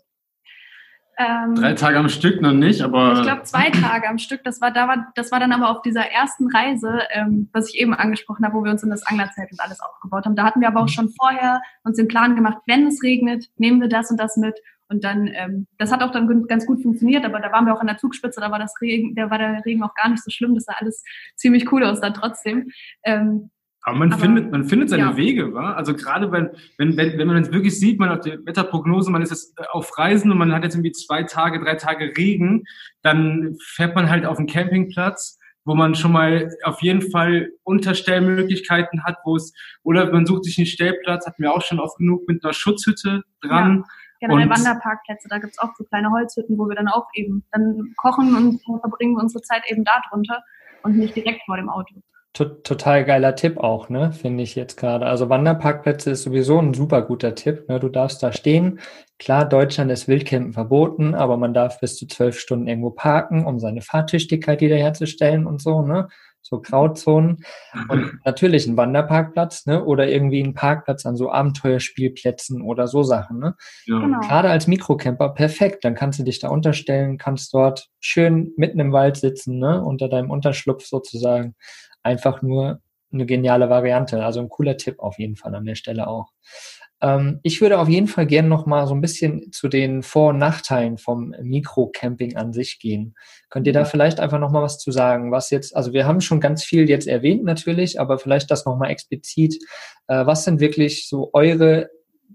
Ähm, 1.18 1.56
Drei 1.56 1.74
Tage 1.74 1.98
am 1.98 2.10
Stück 2.10 2.42
noch 2.42 2.54
nicht, 2.54 2.82
aber. 2.82 3.14
Ich 3.14 3.22
glaube 3.22 3.44
zwei 3.44 3.70
Tage 3.70 4.10
am 4.10 4.18
Stück. 4.18 4.44
Das 4.44 4.60
war, 4.60 4.72
da 4.72 4.88
war, 4.88 5.12
das 5.16 5.32
war 5.32 5.40
dann 5.40 5.54
aber 5.54 5.70
auf 5.70 5.82
dieser 5.82 6.12
ersten 6.12 6.50
Reise, 6.50 7.00
ähm, 7.12 7.50
was 7.54 7.70
ich 7.70 7.80
eben 7.80 7.94
angesprochen 7.94 8.46
habe, 8.46 8.56
wo 8.56 8.64
wir 8.64 8.72
uns 8.72 8.84
in 8.84 8.90
das 8.90 9.06
Anglerzelt 9.06 9.52
und 9.52 9.62
alles 9.62 9.80
aufgebaut 9.80 10.26
haben. 10.26 10.36
Da 10.36 10.44
hatten 10.44 10.60
wir 10.60 10.68
aber 10.68 10.82
auch 10.82 10.90
schon 10.90 11.10
vorher 11.10 11.62
uns 11.84 11.98
den 11.98 12.08
Plan 12.10 12.36
gemacht, 12.36 12.58
wenn 12.66 12.88
es 12.88 13.02
regnet, 13.02 13.46
nehmen 13.58 13.80
wir 13.80 13.88
das 13.88 14.12
und 14.12 14.20
das 14.20 14.36
mit 14.36 14.56
Und 14.90 15.04
dann, 15.04 15.28
ähm, 15.28 15.68
das 15.78 15.92
hat 15.92 16.04
auch 16.04 16.12
dann 16.12 16.48
ganz 16.48 16.66
gut 16.66 16.82
funktioniert, 16.82 17.26
aber 17.26 17.40
da 17.40 17.52
waren 17.52 17.66
wir 17.66 17.74
auch 17.74 17.82
an 17.82 17.88
der 17.88 17.98
Zugspitze, 17.98 18.42
da 18.42 18.52
war 18.52 18.60
das 18.60 18.74
Regen, 18.82 19.16
da 19.16 19.30
war 19.30 19.38
der 19.38 19.64
Regen 19.66 19.84
auch 19.84 19.96
gar 19.96 20.10
nicht 20.10 20.24
so 20.24 20.30
schlimm, 20.32 20.54
das 20.54 20.66
sah 20.66 20.74
alles 20.80 21.04
ziemlich 21.36 21.72
cool 21.72 21.84
aus 21.84 22.02
dann 22.02 22.14
trotzdem. 22.14 22.72
Ähm, 23.04 23.52
aber 23.88 24.00
man 24.00 24.12
aber, 24.12 24.22
findet, 24.22 24.52
man 24.52 24.66
findet 24.66 24.90
seine 24.90 25.04
ja. 25.04 25.16
Wege, 25.16 25.54
wa? 25.54 25.74
Also 25.74 25.94
gerade 25.94 26.32
wenn, 26.32 26.50
wenn, 26.80 26.98
wenn, 26.98 27.20
wenn 27.20 27.28
man 27.28 27.38
es 27.38 27.52
wirklich 27.52 27.80
sieht, 27.80 28.00
man 28.00 28.10
hat 28.10 28.26
die 28.26 28.44
Wetterprognose, 28.44 29.12
man 29.12 29.22
ist 29.22 29.30
jetzt 29.30 29.60
äh, 29.60 29.64
auf 29.72 29.96
Reisen 30.00 30.32
und 30.32 30.40
man 30.40 30.52
hat 30.52 30.64
jetzt 30.64 30.74
irgendwie 30.74 30.92
zwei 30.92 31.22
Tage, 31.22 31.64
drei 31.64 31.76
Tage 31.76 32.18
Regen, 32.18 32.64
dann 33.04 33.56
fährt 33.64 33.94
man 33.94 34.10
halt 34.10 34.26
auf 34.26 34.38
den 34.38 34.48
Campingplatz, 34.48 35.38
wo 35.66 35.76
man 35.76 35.94
schon 35.94 36.14
mal 36.14 36.50
auf 36.64 36.82
jeden 36.82 37.12
Fall 37.12 37.52
Unterstellmöglichkeiten 37.62 39.04
hat, 39.04 39.18
wo 39.24 39.36
es, 39.36 39.54
oder 39.84 40.12
man 40.12 40.26
sucht 40.26 40.46
sich 40.46 40.58
einen 40.58 40.66
Stellplatz, 40.66 41.28
hatten 41.28 41.44
wir 41.44 41.54
auch 41.54 41.62
schon 41.62 41.80
oft 41.80 42.00
genug 42.00 42.28
mit 42.28 42.44
einer 42.44 42.54
Schutzhütte 42.54 43.22
dran. 43.42 43.78
Ja. 43.78 44.28
Generell 44.28 44.50
Wanderparkplätze, 44.50 45.28
da 45.30 45.38
gibt's 45.38 45.60
auch 45.60 45.76
so 45.78 45.84
kleine 45.84 46.10
Holzhütten, 46.10 46.58
wo 46.58 46.68
wir 46.68 46.76
dann 46.76 46.88
auch 46.88 47.06
eben 47.14 47.44
dann 47.52 47.94
kochen 47.98 48.36
und 48.36 48.80
verbringen 48.80 49.16
wir 49.16 49.22
unsere 49.22 49.44
Zeit 49.44 49.62
eben 49.70 49.84
da 49.84 50.02
drunter 50.10 50.42
und 50.82 50.98
nicht 50.98 51.16
direkt 51.16 51.42
vor 51.46 51.58
dem 51.58 51.70
Auto 51.70 52.02
total 52.36 53.06
geiler 53.06 53.36
Tipp 53.36 53.58
auch, 53.58 53.90
ne, 53.90 54.12
finde 54.12 54.44
ich 54.44 54.56
jetzt 54.56 54.76
gerade. 54.78 55.06
Also 55.06 55.30
Wanderparkplätze 55.30 56.12
ist 56.12 56.24
sowieso 56.24 56.60
ein 56.60 56.74
super 56.74 57.02
guter 57.02 57.34
Tipp. 57.34 57.68
Ne? 57.70 57.80
Du 57.80 57.90
darfst 57.90 58.22
da 58.22 58.34
stehen. 58.34 58.80
Klar, 59.18 59.48
Deutschland 59.48 59.90
ist 59.92 60.08
Wildcampen 60.10 60.52
verboten, 60.52 61.16
aber 61.16 61.38
man 61.38 61.54
darf 61.54 61.80
bis 61.80 61.96
zu 61.96 62.06
zwölf 62.08 62.38
Stunden 62.38 62.68
irgendwo 62.68 62.92
parken, 62.92 63.46
um 63.46 63.60
seine 63.60 63.82
Fahrtüchtigkeit 63.82 64.60
wiederherzustellen 64.60 65.48
und 65.48 65.62
so, 65.62 65.82
ne? 65.82 66.10
So 66.42 66.62
Grauzonen. 66.62 67.38
Und 67.88 68.20
natürlich 68.24 68.68
ein 68.68 68.78
Wanderparkplatz, 68.78 69.66
ne? 69.66 69.84
Oder 69.86 70.10
irgendwie 70.10 70.44
ein 70.44 70.54
Parkplatz 70.54 71.06
an 71.06 71.16
so 71.16 71.32
Abenteuerspielplätzen 71.32 72.62
oder 72.62 72.88
so 72.88 73.02
Sachen, 73.04 73.40
ne? 73.40 73.56
Ja. 73.86 74.00
Genau. 74.00 74.20
Gerade 74.20 74.50
als 74.50 74.68
Mikrocamper 74.68 75.30
perfekt. 75.30 75.86
Dann 75.86 75.96
kannst 75.96 76.20
du 76.20 76.24
dich 76.24 76.40
da 76.40 76.50
unterstellen, 76.50 77.18
kannst 77.18 77.54
dort 77.54 77.88
schön 78.02 78.52
mitten 78.58 78.80
im 78.82 78.92
Wald 78.92 79.16
sitzen, 79.16 79.58
ne? 79.58 79.82
Unter 79.82 80.10
deinem 80.10 80.30
Unterschlupf 80.30 80.86
sozusagen 80.86 81.56
einfach 82.06 82.42
nur 82.42 82.82
eine 83.12 83.26
geniale 83.26 83.70
Variante. 83.70 84.24
Also 84.24 84.40
ein 84.42 84.50
cooler 84.50 84.78
Tipp 84.78 85.00
auf 85.00 85.18
jeden 85.20 85.36
Fall 85.36 85.56
an 85.56 85.66
der 85.66 85.76
Stelle 85.76 86.08
auch. 86.08 86.32
Ähm, 87.02 87.40
ich 87.44 87.62
würde 87.62 87.80
auf 87.80 87.90
jeden 87.90 88.08
Fall 88.08 88.26
gerne 88.26 88.48
noch 88.48 88.66
mal 88.66 88.88
so 88.88 88.94
ein 88.94 89.02
bisschen 89.02 89.52
zu 89.52 89.68
den 89.68 90.04
Vor- 90.04 90.30
und 90.30 90.38
Nachteilen 90.38 90.98
vom 90.98 91.34
Mikrocamping 91.42 92.36
an 92.36 92.54
sich 92.54 92.80
gehen. 92.80 93.16
Könnt 93.50 93.68
ihr 93.68 93.74
da 93.74 93.86
vielleicht 93.86 94.20
einfach 94.20 94.40
noch 94.40 94.52
mal 94.52 94.62
was 94.62 94.80
zu 94.80 94.92
sagen? 94.92 95.32
Was 95.32 95.50
jetzt, 95.50 95.76
also 95.76 95.94
wir 95.94 96.06
haben 96.06 96.22
schon 96.22 96.40
ganz 96.40 96.64
viel 96.64 96.90
jetzt 96.90 97.08
erwähnt 97.08 97.44
natürlich, 97.44 98.00
aber 98.00 98.18
vielleicht 98.18 98.52
das 98.52 98.66
noch 98.66 98.78
mal 98.78 98.90
explizit. 98.90 99.56
Äh, 100.08 100.26
was 100.26 100.44
sind 100.44 100.60
wirklich 100.60 101.10
so 101.10 101.32
eure 101.34 101.90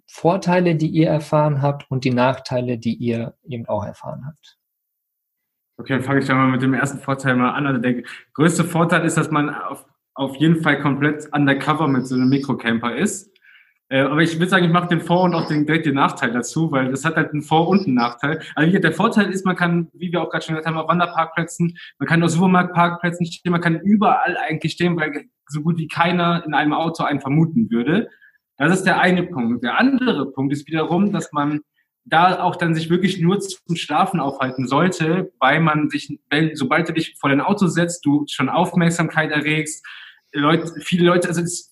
Vorteile, 0.07 0.75
die 0.75 0.89
ihr 0.89 1.09
erfahren 1.09 1.63
habt 1.63 1.91
und 1.91 2.05
die 2.05 2.13
Nachteile, 2.13 2.79
die 2.79 2.95
ihr 2.95 3.35
eben 3.45 3.67
auch 3.67 3.85
erfahren 3.85 4.25
habt? 4.27 4.60
Okay, 5.81 5.95
dann 5.95 6.03
fange 6.03 6.21
ich 6.21 6.27
dann 6.27 6.37
mal 6.37 6.49
mit 6.49 6.61
dem 6.61 6.75
ersten 6.75 6.99
Vorteil 6.99 7.37
mal 7.37 7.53
an. 7.53 7.67
Also 7.67 7.81
der 7.81 8.03
größte 8.35 8.65
Vorteil 8.65 9.03
ist, 9.07 9.17
dass 9.17 9.31
man 9.31 9.49
auf, 9.49 9.87
auf 10.13 10.37
jeden 10.37 10.61
Fall 10.61 10.79
komplett 10.79 11.27
undercover 11.33 11.89
mit 11.89 12.07
so 12.07 12.17
einem 12.17 12.29
Mikrocamper 12.29 12.97
ist. 12.97 13.35
Äh, 13.89 14.01
aber 14.01 14.21
ich 14.21 14.39
würde 14.39 14.51
sagen, 14.51 14.67
ich 14.67 14.73
mache 14.73 14.89
den 14.89 15.01
Vor- 15.01 15.23
und 15.23 15.35
auch 15.35 15.49
den, 15.49 15.65
direkt 15.65 15.87
den 15.87 15.95
Nachteil 15.95 16.33
dazu, 16.33 16.71
weil 16.71 16.91
das 16.91 17.07
hat 17.07 17.17
halt 17.17 17.33
einen 17.33 17.41
Vor- 17.41 17.69
und 17.69 17.87
einen 17.87 17.95
Nachteil. 17.95 18.43
Also 18.55 18.79
der 18.79 18.93
Vorteil 18.93 19.31
ist, 19.31 19.47
man 19.47 19.57
kann, 19.57 19.89
wie 19.95 20.13
wir 20.13 20.21
auch 20.21 20.29
gerade 20.29 20.45
schon 20.45 20.55
gesagt 20.55 20.69
haben, 20.69 20.77
auf 20.77 20.89
Wanderparkplätzen, 20.89 21.79
man 21.99 22.07
kann 22.07 22.23
auf 22.23 22.29
Supermarktparkplätzen 22.29 23.25
stehen, 23.25 23.51
man 23.51 23.63
kann 23.63 23.81
überall 23.81 24.37
eigentlich 24.37 24.73
stehen, 24.73 24.99
weil 24.99 25.25
so 25.47 25.63
gut 25.63 25.79
wie 25.79 25.89
keiner 25.89 26.45
in 26.45 26.53
einem 26.53 26.75
Auto 26.75 27.05
einen 27.05 27.23
vermuten 27.23 27.71
würde. 27.71 28.11
Das 28.59 28.75
ist 28.75 28.85
der 28.85 29.01
eine 29.01 29.23
Punkt. 29.23 29.65
Der 29.65 29.79
andere 29.79 30.31
Punkt 30.31 30.53
ist 30.53 30.69
wiederum, 30.69 31.11
dass 31.11 31.33
man 31.33 31.61
da 32.11 32.43
auch 32.43 32.57
dann 32.57 32.75
sich 32.75 32.91
wirklich 32.91 33.21
nur 33.21 33.41
zum 33.41 33.77
Schlafen 33.77 34.21
aufhalten 34.21 34.67
sollte, 34.67 35.33
weil 35.39 35.61
man 35.61 35.89
sich, 35.89 36.19
sobald 36.55 36.89
du 36.89 36.93
dich 36.93 37.17
vor 37.19 37.31
dein 37.31 37.41
Auto 37.41 37.67
setzt, 37.67 38.05
du 38.05 38.25
schon 38.29 38.49
Aufmerksamkeit 38.49 39.31
erregst. 39.31 39.85
Leute, 40.33 40.73
viele 40.81 41.07
Leute, 41.07 41.29
also 41.29 41.41
es, 41.41 41.71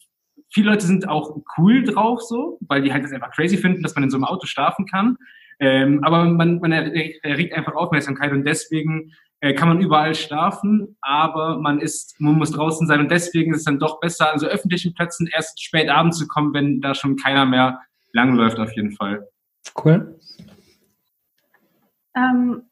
viele 0.50 0.70
Leute 0.70 0.86
sind 0.86 1.08
auch 1.08 1.36
cool 1.58 1.84
drauf 1.84 2.22
so, 2.22 2.58
weil 2.60 2.82
die 2.82 2.92
halt 2.92 3.04
das 3.04 3.12
einfach 3.12 3.32
crazy 3.32 3.56
finden, 3.56 3.82
dass 3.82 3.94
man 3.94 4.04
in 4.04 4.10
so 4.10 4.16
einem 4.16 4.24
Auto 4.24 4.46
schlafen 4.46 4.86
kann. 4.86 5.16
Ähm, 5.60 6.02
aber 6.04 6.24
man, 6.24 6.60
man 6.60 6.72
erregt 6.72 7.52
einfach 7.52 7.74
Aufmerksamkeit 7.74 8.30
und 8.32 8.44
deswegen 8.44 9.12
äh, 9.40 9.54
kann 9.54 9.68
man 9.68 9.80
überall 9.80 10.14
schlafen, 10.14 10.96
aber 11.00 11.58
man 11.58 11.80
ist, 11.80 12.20
man 12.20 12.34
muss 12.34 12.52
draußen 12.52 12.86
sein 12.86 13.00
und 13.00 13.10
deswegen 13.10 13.52
ist 13.52 13.58
es 13.58 13.64
dann 13.64 13.78
doch 13.78 14.00
besser, 14.00 14.32
an 14.32 14.38
so 14.38 14.46
öffentlichen 14.46 14.94
Plätzen 14.94 15.28
erst 15.32 15.62
spät 15.62 15.88
abends 15.88 16.18
zu 16.18 16.26
kommen, 16.26 16.54
wenn 16.54 16.80
da 16.80 16.94
schon 16.94 17.16
keiner 17.16 17.46
mehr 17.46 17.80
langläuft 18.12 18.58
auf 18.58 18.72
jeden 18.74 18.92
Fall. 18.92 19.28
Cool. 19.84 20.17
Ähm, 22.18 22.62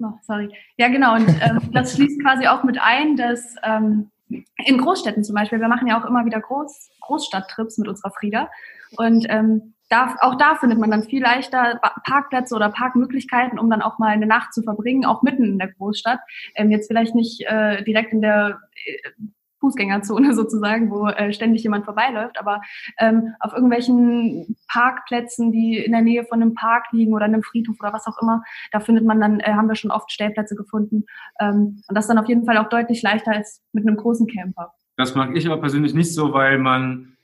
oh, 0.00 0.12
sorry. 0.22 0.54
Ja, 0.76 0.88
genau. 0.88 1.14
Und 1.14 1.28
ähm, 1.28 1.60
das 1.72 1.94
schließt 1.94 2.22
quasi 2.22 2.46
auch 2.46 2.64
mit 2.64 2.78
ein, 2.80 3.16
dass 3.16 3.56
ähm, 3.62 4.10
in 4.28 4.78
Großstädten 4.78 5.24
zum 5.24 5.34
Beispiel, 5.34 5.60
wir 5.60 5.68
machen 5.68 5.86
ja 5.86 6.00
auch 6.00 6.04
immer 6.04 6.24
wieder 6.24 6.40
Groß, 6.40 6.90
Großstadttrips 7.00 7.78
mit 7.78 7.88
unserer 7.88 8.10
Frieda. 8.10 8.50
Und 8.96 9.26
ähm, 9.28 9.74
da, 9.88 10.16
auch 10.20 10.36
da 10.36 10.56
findet 10.56 10.78
man 10.78 10.90
dann 10.90 11.04
viel 11.04 11.22
leichter 11.22 11.80
Parkplätze 12.04 12.54
oder 12.54 12.70
Parkmöglichkeiten, 12.70 13.58
um 13.58 13.70
dann 13.70 13.82
auch 13.82 13.98
mal 13.98 14.08
eine 14.08 14.26
Nacht 14.26 14.52
zu 14.52 14.62
verbringen, 14.62 15.04
auch 15.04 15.22
mitten 15.22 15.44
in 15.44 15.58
der 15.58 15.72
Großstadt. 15.72 16.18
Ähm, 16.56 16.70
jetzt 16.70 16.88
vielleicht 16.88 17.14
nicht 17.14 17.42
äh, 17.46 17.84
direkt 17.84 18.12
in 18.12 18.20
der 18.20 18.60
äh, 18.84 19.22
Fußgängerzone 19.60 20.34
sozusagen, 20.34 20.90
wo 20.90 21.08
äh, 21.08 21.32
ständig 21.32 21.62
jemand 21.62 21.84
vorbeiläuft, 21.84 22.38
aber 22.38 22.60
ähm, 22.98 23.34
auf 23.40 23.52
irgendwelchen 23.52 24.56
Parkplätzen, 24.68 25.52
die 25.52 25.78
in 25.78 25.92
der 25.92 26.02
Nähe 26.02 26.24
von 26.24 26.42
einem 26.42 26.54
Park 26.54 26.86
liegen 26.92 27.14
oder 27.14 27.24
einem 27.24 27.42
Friedhof 27.42 27.76
oder 27.80 27.92
was 27.92 28.06
auch 28.06 28.20
immer, 28.20 28.42
da 28.72 28.80
findet 28.80 29.04
man 29.04 29.20
dann, 29.20 29.40
äh, 29.40 29.52
haben 29.52 29.68
wir 29.68 29.76
schon 29.76 29.90
oft 29.90 30.10
Stellplätze 30.10 30.54
gefunden. 30.54 31.04
Ähm, 31.40 31.82
und 31.88 31.94
das 31.94 32.04
ist 32.04 32.08
dann 32.08 32.18
auf 32.18 32.28
jeden 32.28 32.44
Fall 32.44 32.58
auch 32.58 32.68
deutlich 32.68 33.02
leichter 33.02 33.32
als 33.32 33.62
mit 33.72 33.86
einem 33.86 33.96
großen 33.96 34.26
Camper. 34.26 34.72
Das 34.96 35.14
mag 35.14 35.36
ich 35.36 35.46
aber 35.46 35.60
persönlich 35.60 35.94
nicht 35.94 36.14
so, 36.14 36.32
weil 36.32 36.58
man 36.58 37.15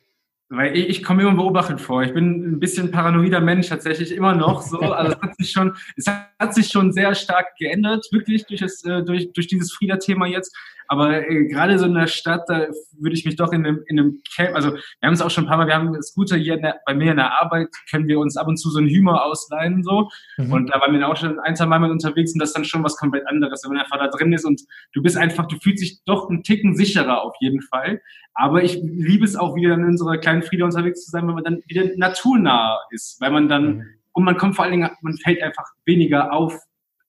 weil 0.54 0.76
ich, 0.76 0.88
ich 0.88 1.02
komme 1.02 1.22
immer 1.22 1.34
beobachtet 1.34 1.80
vor. 1.80 2.02
Ich 2.02 2.12
bin 2.12 2.52
ein 2.52 2.60
bisschen 2.60 2.90
paranoider 2.90 3.40
Mensch 3.40 3.68
tatsächlich 3.68 4.12
immer 4.12 4.34
noch 4.34 4.60
so. 4.60 4.80
Also 4.92 5.12
es 5.12 5.22
hat 5.22 5.36
sich 5.36 5.50
schon, 5.50 5.74
es 5.96 6.06
hat 6.06 6.54
sich 6.54 6.68
schon 6.68 6.92
sehr 6.92 7.14
stark 7.14 7.56
geändert, 7.58 8.06
wirklich 8.12 8.44
durch 8.46 8.60
das, 8.60 8.84
äh, 8.84 9.02
durch, 9.02 9.32
durch 9.32 9.46
dieses 9.46 9.72
Frieda-Thema 9.72 10.26
jetzt. 10.26 10.54
Aber 10.88 11.26
äh, 11.26 11.46
gerade 11.46 11.78
so 11.78 11.86
in 11.86 11.94
der 11.94 12.06
Stadt, 12.06 12.42
da 12.48 12.66
würde 12.98 13.14
ich 13.14 13.24
mich 13.24 13.36
doch 13.36 13.50
in 13.52 13.64
einem, 13.64 13.82
in 13.86 13.98
einem 13.98 14.20
Camp, 14.36 14.54
also 14.54 14.74
wir 14.74 14.80
haben 15.02 15.14
es 15.14 15.22
auch 15.22 15.30
schon 15.30 15.44
ein 15.44 15.46
paar 15.48 15.56
Mal, 15.56 15.66
wir 15.66 15.74
haben 15.74 15.94
das 15.94 16.12
Gute 16.12 16.36
hier 16.36 16.58
der, 16.58 16.80
bei 16.84 16.92
mir 16.92 17.12
in 17.12 17.16
der 17.16 17.40
Arbeit, 17.40 17.68
können 17.90 18.08
wir 18.08 18.18
uns 18.18 18.36
ab 18.36 18.46
und 18.46 18.58
zu 18.58 18.68
so 18.68 18.78
ein 18.78 18.88
Hümer 18.88 19.24
ausleihen 19.24 19.82
so. 19.82 20.10
Mhm. 20.36 20.52
Und 20.52 20.66
da 20.68 20.80
waren 20.80 20.92
wir 20.92 21.08
auch 21.08 21.16
schon 21.16 21.40
ein, 21.40 21.56
zwei 21.56 21.64
Mal 21.64 21.80
mit 21.80 21.90
unterwegs 21.90 22.34
und 22.34 22.40
das 22.40 22.50
ist 22.50 22.56
dann 22.56 22.66
schon 22.66 22.84
was 22.84 22.96
komplett 22.96 23.26
anderes, 23.26 23.62
wenn 23.64 23.72
man 23.72 23.82
einfach 23.82 23.98
da 23.98 24.08
drin 24.08 24.34
ist 24.34 24.44
und 24.44 24.60
du 24.92 25.02
bist 25.02 25.16
einfach, 25.16 25.46
du 25.46 25.56
fühlst 25.56 25.82
dich 25.82 26.04
doch 26.04 26.28
einen 26.28 26.42
Ticken 26.42 26.76
sicherer 26.76 27.22
auf 27.22 27.34
jeden 27.40 27.62
Fall. 27.62 28.02
Aber 28.34 28.62
ich 28.62 28.80
liebe 28.82 29.24
es 29.24 29.36
auch 29.36 29.54
wieder 29.54 29.74
in 29.74 29.84
unserer 29.84 30.16
kleinen 30.16 30.41
Friede 30.42 30.64
unterwegs 30.64 31.04
zu 31.04 31.10
sein, 31.10 31.26
wenn 31.26 31.34
man 31.34 31.44
dann 31.44 31.62
wieder 31.66 31.84
naturnah 31.96 32.78
ist, 32.90 33.20
weil 33.20 33.30
man 33.30 33.48
dann, 33.48 33.76
mhm. 33.76 33.86
und 34.12 34.24
man 34.24 34.36
kommt 34.36 34.56
vor 34.56 34.64
allen 34.64 34.72
Dingen, 34.72 34.90
man 35.02 35.16
fällt 35.18 35.42
einfach 35.42 35.64
weniger 35.84 36.32
auf, 36.32 36.58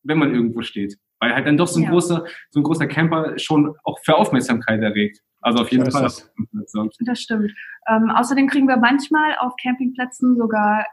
wenn 0.04 0.18
man 0.18 0.34
irgendwo 0.34 0.62
steht 0.62 0.98
weil 1.24 1.34
halt 1.34 1.48
dann 1.48 1.56
doch 1.56 1.68
so 1.68 1.80
ein 1.80 1.84
ja. 1.84 1.90
großer, 1.90 2.26
so 2.50 2.60
ein 2.60 2.64
großer 2.64 2.86
Camper 2.86 3.40
schon 3.40 3.74
auch 3.86 3.98
für 4.04 4.16
Aufmerksamkeit 4.18 4.82
erregt. 4.82 5.22
Also 5.40 5.64
auf 5.64 5.72
jeden 5.72 5.90
Fall. 5.90 6.02
Das, 6.02 6.30
das 7.00 7.22
stimmt. 7.22 7.54
Ähm, 7.88 8.10
außerdem 8.10 8.48
kriegen 8.48 8.68
wir 8.68 8.76
manchmal 8.76 9.38
auf 9.40 9.54
Campingplätzen 9.62 10.36
sogar 10.36 10.86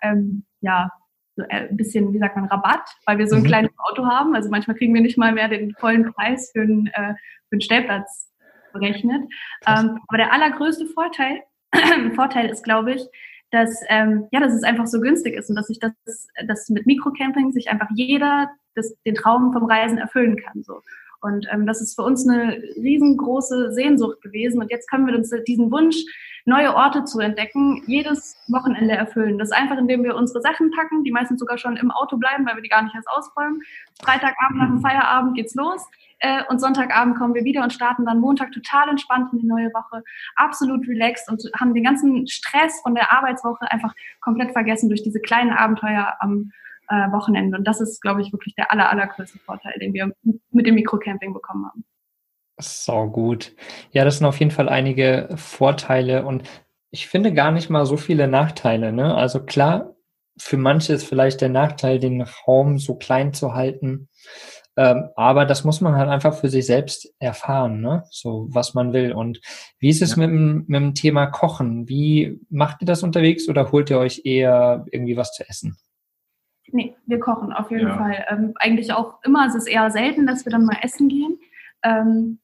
ja 0.60 0.90
so 1.36 1.42
äh, 1.42 1.68
ein 1.68 1.76
bisschen, 1.76 2.12
wie 2.12 2.18
sagt 2.18 2.36
man, 2.36 2.46
Rabatt, 2.46 2.88
weil 3.06 3.18
wir 3.18 3.26
so 3.26 3.36
ein 3.36 3.42
mhm. 3.42 3.46
kleines 3.46 3.72
Auto 3.78 4.06
haben. 4.06 4.34
Also 4.34 4.50
manchmal 4.50 4.76
kriegen 4.76 4.94
wir 4.94 5.00
nicht 5.00 5.18
mal 5.18 5.32
mehr 5.32 5.48
den 5.48 5.74
vollen 5.74 6.12
Preis 6.12 6.50
für 6.52 6.62
einen, 6.62 6.86
äh, 6.88 7.14
für 7.48 7.52
einen 7.52 7.60
Stellplatz 7.60 8.30
berechnet. 8.72 9.22
Ähm, 9.66 9.98
aber 10.06 10.18
der 10.18 10.32
allergrößte 10.32 10.86
Vorteil, 10.86 11.42
Vorteil 12.14 12.48
ist, 12.50 12.64
glaube 12.64 12.94
ich, 12.94 13.06
dass, 13.50 13.82
ähm, 13.88 14.28
ja, 14.30 14.40
dass 14.40 14.54
es 14.54 14.62
einfach 14.62 14.86
so 14.86 15.00
günstig 15.00 15.34
ist 15.34 15.50
und 15.50 15.56
dass 15.56 15.66
sich 15.66 15.78
das, 15.80 15.92
dass 16.46 16.68
mit 16.68 16.86
Mikrocamping 16.86 17.52
sich 17.52 17.68
einfach 17.68 17.88
jeder 17.94 18.48
das, 18.74 18.94
den 19.04 19.14
Traum 19.14 19.52
vom 19.52 19.64
Reisen 19.64 19.98
erfüllen 19.98 20.36
kann. 20.36 20.62
So. 20.62 20.82
Und 21.20 21.46
ähm, 21.52 21.66
das 21.66 21.80
ist 21.80 21.94
für 21.94 22.02
uns 22.02 22.26
eine 22.26 22.62
riesengroße 22.76 23.72
Sehnsucht 23.72 24.20
gewesen. 24.22 24.60
Und 24.60 24.70
jetzt 24.70 24.88
können 24.90 25.06
wir 25.06 25.14
uns 25.14 25.30
diesen 25.46 25.70
Wunsch, 25.70 25.96
neue 26.46 26.74
Orte 26.74 27.04
zu 27.04 27.20
entdecken, 27.20 27.82
jedes 27.86 28.36
Wochenende 28.48 28.94
erfüllen. 28.94 29.38
Das 29.38 29.48
ist 29.48 29.56
einfach, 29.56 29.78
indem 29.78 30.02
wir 30.04 30.16
unsere 30.16 30.40
Sachen 30.40 30.70
packen, 30.70 31.04
die 31.04 31.12
meistens 31.12 31.38
sogar 31.38 31.58
schon 31.58 31.76
im 31.76 31.90
Auto 31.90 32.16
bleiben, 32.16 32.46
weil 32.46 32.56
wir 32.56 32.62
die 32.62 32.68
gar 32.68 32.82
nicht 32.82 32.94
erst 32.94 33.08
ausräumen. 33.10 33.60
Freitagabend 34.02 34.58
nach 34.58 34.66
dem 34.66 34.76
mhm. 34.76 34.80
Feierabend 34.80 35.36
geht's 35.36 35.54
los. 35.54 35.86
Äh, 36.20 36.42
und 36.48 36.60
Sonntagabend 36.60 37.16
kommen 37.16 37.34
wir 37.34 37.44
wieder 37.44 37.62
und 37.62 37.72
starten 37.72 38.04
dann 38.04 38.20
Montag 38.20 38.52
total 38.52 38.88
entspannt 38.88 39.32
in 39.32 39.40
die 39.40 39.46
neue 39.46 39.72
Woche, 39.72 40.02
absolut 40.36 40.86
relaxed 40.86 41.30
und 41.30 41.42
haben 41.58 41.74
den 41.74 41.84
ganzen 41.84 42.26
Stress 42.26 42.80
von 42.82 42.94
der 42.94 43.12
Arbeitswoche 43.12 43.70
einfach 43.70 43.94
komplett 44.20 44.52
vergessen 44.52 44.88
durch 44.88 45.02
diese 45.02 45.20
kleinen 45.20 45.52
Abenteuer 45.52 46.16
am 46.20 46.52
äh, 46.90 47.12
Wochenende. 47.12 47.56
Und 47.56 47.64
das 47.66 47.80
ist, 47.80 48.02
glaube 48.02 48.20
ich, 48.20 48.32
wirklich 48.32 48.54
der 48.56 48.70
aller, 48.72 48.90
allergrößte 48.90 49.38
Vorteil, 49.38 49.74
den 49.80 49.94
wir 49.94 50.12
mit 50.50 50.66
dem 50.66 50.74
Mikrocamping 50.74 51.32
bekommen 51.32 51.64
haben. 51.66 51.84
Sau 52.58 53.08
gut. 53.08 53.52
Ja, 53.92 54.04
das 54.04 54.18
sind 54.18 54.26
auf 54.26 54.38
jeden 54.38 54.50
Fall 54.50 54.68
einige 54.68 55.30
Vorteile 55.36 56.26
und 56.26 56.42
ich 56.90 57.06
finde 57.06 57.32
gar 57.32 57.52
nicht 57.52 57.70
mal 57.70 57.86
so 57.86 57.96
viele 57.96 58.26
Nachteile. 58.26 58.92
Ne? 58.92 59.14
Also 59.14 59.44
klar, 59.44 59.94
für 60.36 60.56
manche 60.56 60.92
ist 60.92 61.06
vielleicht 61.06 61.40
der 61.40 61.48
Nachteil, 61.48 62.00
den 62.00 62.22
Raum 62.22 62.78
so 62.78 62.96
klein 62.96 63.32
zu 63.32 63.54
halten. 63.54 64.08
Ähm, 64.76 65.10
aber 65.14 65.46
das 65.46 65.64
muss 65.64 65.80
man 65.80 65.94
halt 65.94 66.08
einfach 66.08 66.34
für 66.34 66.48
sich 66.48 66.66
selbst 66.66 67.12
erfahren, 67.18 67.80
ne? 67.80 68.04
so 68.10 68.48
was 68.50 68.74
man 68.74 68.92
will. 68.92 69.12
Und 69.12 69.40
wie 69.78 69.90
ist 69.90 70.02
es 70.02 70.16
ja. 70.16 70.26
mit, 70.26 70.30
dem, 70.30 70.64
mit 70.66 70.80
dem 70.80 70.94
Thema 70.94 71.26
Kochen? 71.26 71.88
Wie 71.88 72.40
macht 72.50 72.82
ihr 72.82 72.86
das 72.86 73.02
unterwegs 73.02 73.48
oder 73.48 73.70
holt 73.70 73.90
ihr 73.90 73.98
euch 73.98 74.22
eher 74.24 74.84
irgendwie 74.90 75.16
was 75.16 75.32
zu 75.32 75.48
essen? 75.48 75.76
Nee, 76.72 76.94
wir 77.06 77.18
kochen 77.18 77.52
auf 77.52 77.70
jeden 77.70 77.88
ja. 77.88 77.96
Fall. 77.96 78.24
Ähm, 78.28 78.52
eigentlich 78.56 78.92
auch 78.92 79.22
immer. 79.22 79.46
Es 79.46 79.54
ist 79.54 79.66
eher 79.66 79.90
selten, 79.90 80.26
dass 80.26 80.44
wir 80.44 80.52
dann 80.52 80.64
mal 80.64 80.78
essen 80.82 81.08
gehen. 81.08 81.38
Ähm, 81.82 82.38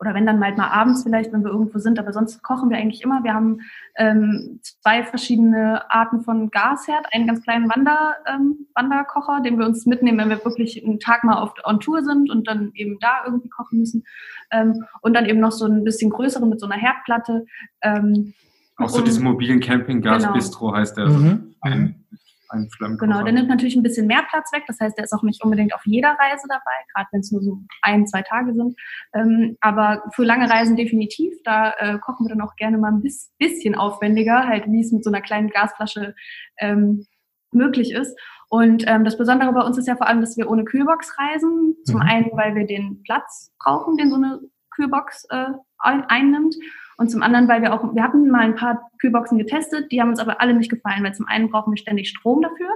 oder 0.00 0.14
wenn 0.14 0.26
dann 0.26 0.38
mal, 0.38 0.54
mal 0.54 0.68
abends 0.68 1.02
vielleicht, 1.02 1.32
wenn 1.32 1.42
wir 1.42 1.50
irgendwo 1.50 1.78
sind, 1.78 1.98
aber 1.98 2.12
sonst 2.12 2.42
kochen 2.42 2.70
wir 2.70 2.76
eigentlich 2.76 3.02
immer. 3.02 3.24
Wir 3.24 3.34
haben 3.34 3.60
ähm, 3.96 4.60
zwei 4.62 5.02
verschiedene 5.02 5.90
Arten 5.90 6.20
von 6.20 6.50
Gasherd, 6.50 7.06
einen 7.12 7.26
ganz 7.26 7.42
kleinen 7.42 7.68
Wander, 7.68 8.14
ähm, 8.26 8.66
Wanderkocher, 8.74 9.40
den 9.40 9.58
wir 9.58 9.66
uns 9.66 9.86
mitnehmen, 9.86 10.18
wenn 10.18 10.30
wir 10.30 10.44
wirklich 10.44 10.84
einen 10.84 11.00
Tag 11.00 11.24
mal 11.24 11.38
auf 11.38 11.52
on 11.64 11.80
Tour 11.80 12.04
sind 12.04 12.30
und 12.30 12.46
dann 12.46 12.70
eben 12.74 12.98
da 13.00 13.24
irgendwie 13.24 13.48
kochen 13.48 13.80
müssen. 13.80 14.04
Ähm, 14.52 14.84
und 15.02 15.14
dann 15.14 15.26
eben 15.26 15.40
noch 15.40 15.52
so 15.52 15.66
ein 15.66 15.82
bisschen 15.82 16.10
größeren 16.10 16.48
mit 16.48 16.60
so 16.60 16.66
einer 16.66 16.80
Herdplatte. 16.80 17.44
Ähm, 17.82 18.34
Auch 18.76 18.88
so 18.88 19.02
diesen 19.02 19.24
mobilen 19.24 19.58
Campinggas-Bistro 19.58 20.66
genau. 20.66 20.78
heißt 20.78 20.96
der. 20.96 21.08
Mhm. 21.08 21.54
ein, 21.60 22.04
ein 22.48 22.68
Genau, 22.98 23.22
der 23.22 23.32
nimmt 23.32 23.48
natürlich 23.48 23.76
ein 23.76 23.82
bisschen 23.82 24.06
mehr 24.06 24.24
Platz 24.28 24.52
weg. 24.52 24.64
Das 24.66 24.80
heißt, 24.80 24.96
der 24.96 25.04
ist 25.04 25.12
auch 25.12 25.22
nicht 25.22 25.42
unbedingt 25.42 25.74
auf 25.74 25.82
jeder 25.84 26.10
Reise 26.10 26.46
dabei, 26.48 26.72
gerade 26.94 27.08
wenn 27.12 27.20
es 27.20 27.32
nur 27.32 27.42
so 27.42 27.58
ein, 27.82 28.06
zwei 28.06 28.22
Tage 28.22 28.54
sind. 28.54 28.74
Ähm, 29.14 29.56
aber 29.60 30.02
für 30.14 30.24
lange 30.24 30.48
Reisen 30.48 30.76
definitiv. 30.76 31.34
Da 31.44 31.72
äh, 31.78 31.98
kochen 31.98 32.26
wir 32.26 32.34
dann 32.34 32.46
auch 32.46 32.56
gerne 32.56 32.78
mal 32.78 32.92
ein 32.92 33.02
bisschen 33.02 33.74
aufwendiger, 33.74 34.46
halt 34.46 34.66
wie 34.66 34.80
es 34.80 34.92
mit 34.92 35.04
so 35.04 35.10
einer 35.10 35.20
kleinen 35.20 35.50
Gasflasche 35.50 36.14
ähm, 36.58 37.06
möglich 37.52 37.92
ist. 37.92 38.18
Und 38.50 38.84
ähm, 38.86 39.04
das 39.04 39.18
Besondere 39.18 39.52
bei 39.52 39.62
uns 39.62 39.76
ist 39.76 39.86
ja 39.86 39.96
vor 39.96 40.06
allem, 40.06 40.20
dass 40.20 40.36
wir 40.36 40.50
ohne 40.50 40.64
Kühlbox 40.64 41.18
reisen. 41.18 41.76
Zum 41.84 41.96
mhm. 41.96 42.02
einen, 42.02 42.30
weil 42.32 42.54
wir 42.54 42.66
den 42.66 43.02
Platz 43.02 43.52
brauchen, 43.58 43.96
den 43.96 44.10
so 44.10 44.16
eine 44.16 44.40
Kühlbox 44.74 45.26
äh, 45.30 45.48
einnimmt. 45.78 46.54
Und 46.98 47.12
zum 47.12 47.22
anderen, 47.22 47.46
weil 47.46 47.62
wir 47.62 47.72
auch, 47.72 47.94
wir 47.94 48.02
hatten 48.02 48.28
mal 48.28 48.40
ein 48.40 48.56
paar 48.56 48.90
Kühlboxen 49.00 49.38
getestet, 49.38 49.92
die 49.92 50.00
haben 50.00 50.08
uns 50.08 50.18
aber 50.18 50.40
alle 50.40 50.52
nicht 50.52 50.68
gefallen, 50.68 51.04
weil 51.04 51.14
zum 51.14 51.28
einen 51.28 51.48
brauchen 51.48 51.72
wir 51.72 51.76
ständig 51.76 52.08
Strom 52.08 52.42
dafür. 52.42 52.70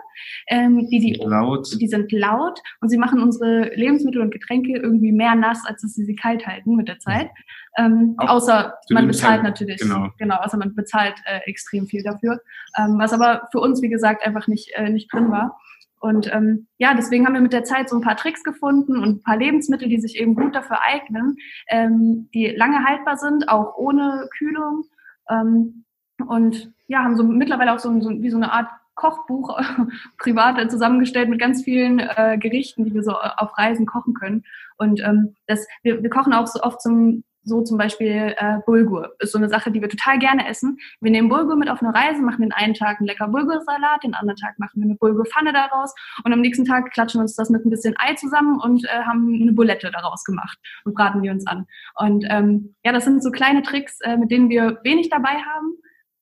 Ähm, 0.47 0.87
die, 0.89 1.01
die, 1.01 1.15
laut. 1.15 1.69
die 1.81 1.89
sind 1.89 2.13
laut 2.13 2.61
und 2.81 2.89
sie 2.89 2.99
machen 2.99 3.21
unsere 3.21 3.75
Lebensmittel 3.75 4.23
und 4.23 4.31
Getränke 4.31 4.79
irgendwie 4.79 5.11
mehr 5.11 5.35
nass, 5.35 5.67
als 5.67 5.83
dass 5.83 5.95
sie 5.95 6.05
sie 6.05 6.15
kalt 6.15 6.47
halten 6.47 6.77
mit 6.77 6.87
der 6.87 7.01
Zeit. 7.01 7.31
Ähm, 7.77 8.15
außer 8.19 8.75
man 8.91 9.09
bezahlt 9.09 9.43
halt, 9.43 9.43
natürlich, 9.43 9.81
genau. 9.81 10.11
genau, 10.19 10.37
außer 10.37 10.57
man 10.57 10.73
bezahlt 10.77 11.17
äh, 11.25 11.41
extrem 11.51 11.89
viel 11.89 12.05
dafür. 12.05 12.41
Ähm, 12.79 12.99
was 12.99 13.13
aber 13.13 13.49
für 13.51 13.59
uns, 13.59 13.83
wie 13.83 13.89
gesagt, 13.89 14.25
einfach 14.25 14.47
nicht, 14.47 14.71
äh, 14.75 14.89
nicht 14.89 15.13
drin 15.13 15.33
war. 15.33 15.59
Und 16.03 16.29
ähm, 16.35 16.67
ja, 16.79 16.95
deswegen 16.95 17.25
haben 17.25 17.35
wir 17.35 17.41
mit 17.41 17.53
der 17.53 17.63
Zeit 17.63 17.89
so 17.89 17.95
ein 17.95 18.03
paar 18.03 18.17
Tricks 18.17 18.43
gefunden 18.43 18.97
und 18.97 19.09
ein 19.09 19.23
paar 19.23 19.37
Lebensmittel, 19.37 19.89
die 19.89 20.01
sich 20.01 20.19
eben 20.21 20.35
gut 20.35 20.53
dafür 20.53 20.83
eignen, 20.83 21.37
ähm, 21.69 22.29
die 22.35 22.49
lange 22.49 22.85
haltbar 22.85 23.17
sind, 23.17 23.49
auch 23.49 23.77
ohne 23.77 24.29
Kühlung. 24.37 24.85
Ähm, 25.31 25.85
und 26.27 26.73
ja, 26.89 27.05
haben 27.05 27.17
so 27.17 27.23
mittlerweile 27.23 27.73
auch 27.73 27.79
so, 27.79 28.01
so 28.01 28.11
wie 28.11 28.31
so 28.31 28.37
eine 28.37 28.51
Art 28.53 28.67
Kochbuch 28.97 29.57
privat 30.19 30.69
zusammengestellt 30.73 31.29
mit 31.29 31.41
ganz 31.41 31.63
vielen 31.63 32.01
äh, 32.01 32.37
Gerichten, 32.37 32.85
die 32.85 32.95
wir 32.95 33.05
so 33.05 33.13
auf 33.13 33.57
Reisen 33.57 33.87
kochen 33.87 34.15
können. 34.15 34.43
Und 34.79 35.01
ähm, 35.05 35.37
das, 35.47 35.69
wir, 35.85 36.03
wir 36.03 36.11
kochen 36.11 36.33
auch 36.33 36.49
so 36.49 36.61
oft 36.63 36.83
zum 36.83 37.23
so 37.45 37.63
zum 37.63 37.79
Beispiel 37.79 38.35
äh, 38.37 38.59
Bulgur 38.67 39.15
ist 39.19 39.33
so 39.33 39.39
eine 39.39 39.49
Sache, 39.49 39.71
die 39.71 39.81
wir 39.81 39.89
total 39.89 40.19
gerne 40.19 40.49
essen. 40.49 40.79
Wir 41.01 41.11
nehmen 41.11 41.29
Bulgur 41.29 41.57
mit 41.57 41.69
auf 41.69 41.83
eine 41.83 41.95
Reise, 41.95 42.23
machen 42.23 42.43
den 42.43 42.53
einen 42.53 42.75
Tag 42.75 42.99
einen 42.99 43.07
lecker 43.07 43.29
Bulgursalat, 43.29 44.05
den 44.05 44.15
anderen 44.15 44.37
Tag 44.37 44.59
machen 44.59 44.81
wir 44.81 44.85
eine 44.85 44.95
Bulgurpfanne 44.97 45.53
daraus 45.53 45.95
und 46.25 46.33
am 46.33 46.41
nächsten 46.41 46.65
Tag 46.65 46.93
klatschen 46.93 47.19
wir 47.19 47.23
uns 47.23 47.35
das 47.35 47.51
mit 47.51 47.65
ein 47.65 47.71
bisschen 47.71 47.95
Ei 47.99 48.15
zusammen 48.15 48.61
und 48.61 48.85
äh, 48.85 49.03
haben 49.03 49.39
eine 49.41 49.53
Bulette 49.53 49.91
daraus 49.91 50.25
gemacht 50.25 50.59
und 50.85 50.95
braten 50.95 51.23
die 51.23 51.31
uns 51.31 51.47
an. 51.47 51.67
Und 51.97 52.25
ähm, 52.29 52.75
ja, 52.85 52.93
das 52.93 53.05
sind 53.05 53.23
so 53.23 53.31
kleine 53.31 53.63
Tricks, 53.63 54.01
äh, 54.01 54.17
mit 54.17 54.31
denen 54.31 54.49
wir 54.49 54.81
wenig 54.85 55.11
dabei 55.11 55.35
haben 55.35 55.77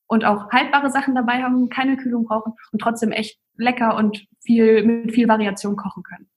und 0.06 0.24
auch 0.24 0.50
haltbare 0.50 0.90
Sachen 0.90 1.14
dabei 1.14 1.42
haben, 1.42 1.68
keine 1.68 1.96
Kühlung 1.96 2.24
brauchen 2.24 2.54
und 2.72 2.80
trotzdem 2.80 3.12
echt 3.12 3.38
lecker 3.56 3.96
und 3.96 4.26
viel 4.42 4.84
mit 4.84 5.12
viel 5.12 5.28
Variation 5.28 5.76
kochen 5.76 6.02
können. 6.02 6.28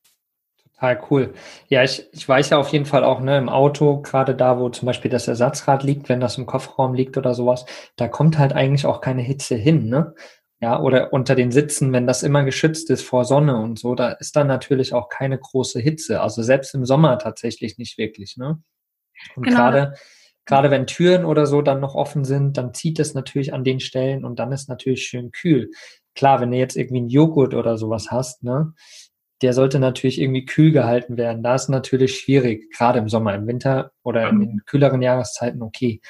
Total 0.83 1.01
cool. 1.09 1.33
Ja, 1.69 1.81
ich, 1.81 2.09
ich 2.11 2.27
weiß 2.27 2.49
ja 2.49 2.57
auf 2.57 2.67
jeden 2.69 2.85
Fall 2.85 3.05
auch, 3.05 3.21
ne, 3.21 3.37
im 3.37 3.47
Auto, 3.47 4.01
gerade 4.01 4.35
da, 4.35 4.59
wo 4.59 4.67
zum 4.67 4.85
Beispiel 4.85 5.09
das 5.09 5.29
Ersatzrad 5.29 5.81
liegt, 5.83 6.09
wenn 6.09 6.19
das 6.19 6.37
im 6.37 6.45
Kofferraum 6.45 6.93
liegt 6.93 7.15
oder 7.15 7.33
sowas, 7.33 7.65
da 7.95 8.09
kommt 8.09 8.37
halt 8.37 8.51
eigentlich 8.51 8.85
auch 8.85 8.99
keine 8.99 9.21
Hitze 9.21 9.55
hin, 9.55 9.87
ne? 9.87 10.13
Ja, 10.59 10.81
oder 10.81 11.13
unter 11.13 11.35
den 11.35 11.51
Sitzen, 11.51 11.93
wenn 11.93 12.05
das 12.05 12.21
immer 12.21 12.43
geschützt 12.43 12.89
ist 12.89 13.03
vor 13.03 13.23
Sonne 13.23 13.55
und 13.57 13.79
so, 13.79 13.95
da 13.95 14.11
ist 14.11 14.35
dann 14.35 14.47
natürlich 14.47 14.93
auch 14.93 15.07
keine 15.07 15.37
große 15.37 15.79
Hitze. 15.79 16.19
Also 16.21 16.43
selbst 16.43 16.73
im 16.75 16.85
Sommer 16.85 17.17
tatsächlich 17.17 17.77
nicht 17.77 17.97
wirklich, 17.97 18.35
ne? 18.35 18.61
Und 19.37 19.43
genau. 19.43 19.55
gerade, 19.55 19.93
gerade 20.45 20.69
wenn 20.69 20.85
Türen 20.85 21.23
oder 21.23 21.45
so 21.45 21.61
dann 21.61 21.79
noch 21.79 21.95
offen 21.95 22.25
sind, 22.25 22.57
dann 22.57 22.73
zieht 22.73 22.99
es 22.99 23.13
natürlich 23.13 23.53
an 23.53 23.63
den 23.63 23.79
Stellen 23.79 24.25
und 24.25 24.37
dann 24.37 24.51
ist 24.51 24.67
natürlich 24.67 25.03
schön 25.05 25.31
kühl. 25.31 25.69
Klar, 26.13 26.41
wenn 26.41 26.51
du 26.51 26.57
jetzt 26.57 26.75
irgendwie 26.75 26.97
einen 26.97 27.09
Joghurt 27.09 27.53
oder 27.53 27.77
sowas 27.77 28.11
hast, 28.11 28.43
ne, 28.43 28.73
der 29.41 29.53
sollte 29.53 29.79
natürlich 29.79 30.21
irgendwie 30.21 30.45
kühl 30.45 30.71
gehalten 30.71 31.17
werden. 31.17 31.43
Da 31.43 31.55
ist 31.55 31.69
natürlich 31.69 32.19
schwierig, 32.19 32.71
gerade 32.71 32.99
im 32.99 33.09
Sommer, 33.09 33.35
im 33.35 33.47
Winter 33.47 33.91
oder 34.03 34.29
in 34.29 34.39
den 34.39 34.61
kühleren 34.65 35.01
Jahreszeiten 35.01 35.61
okay. 35.61 36.01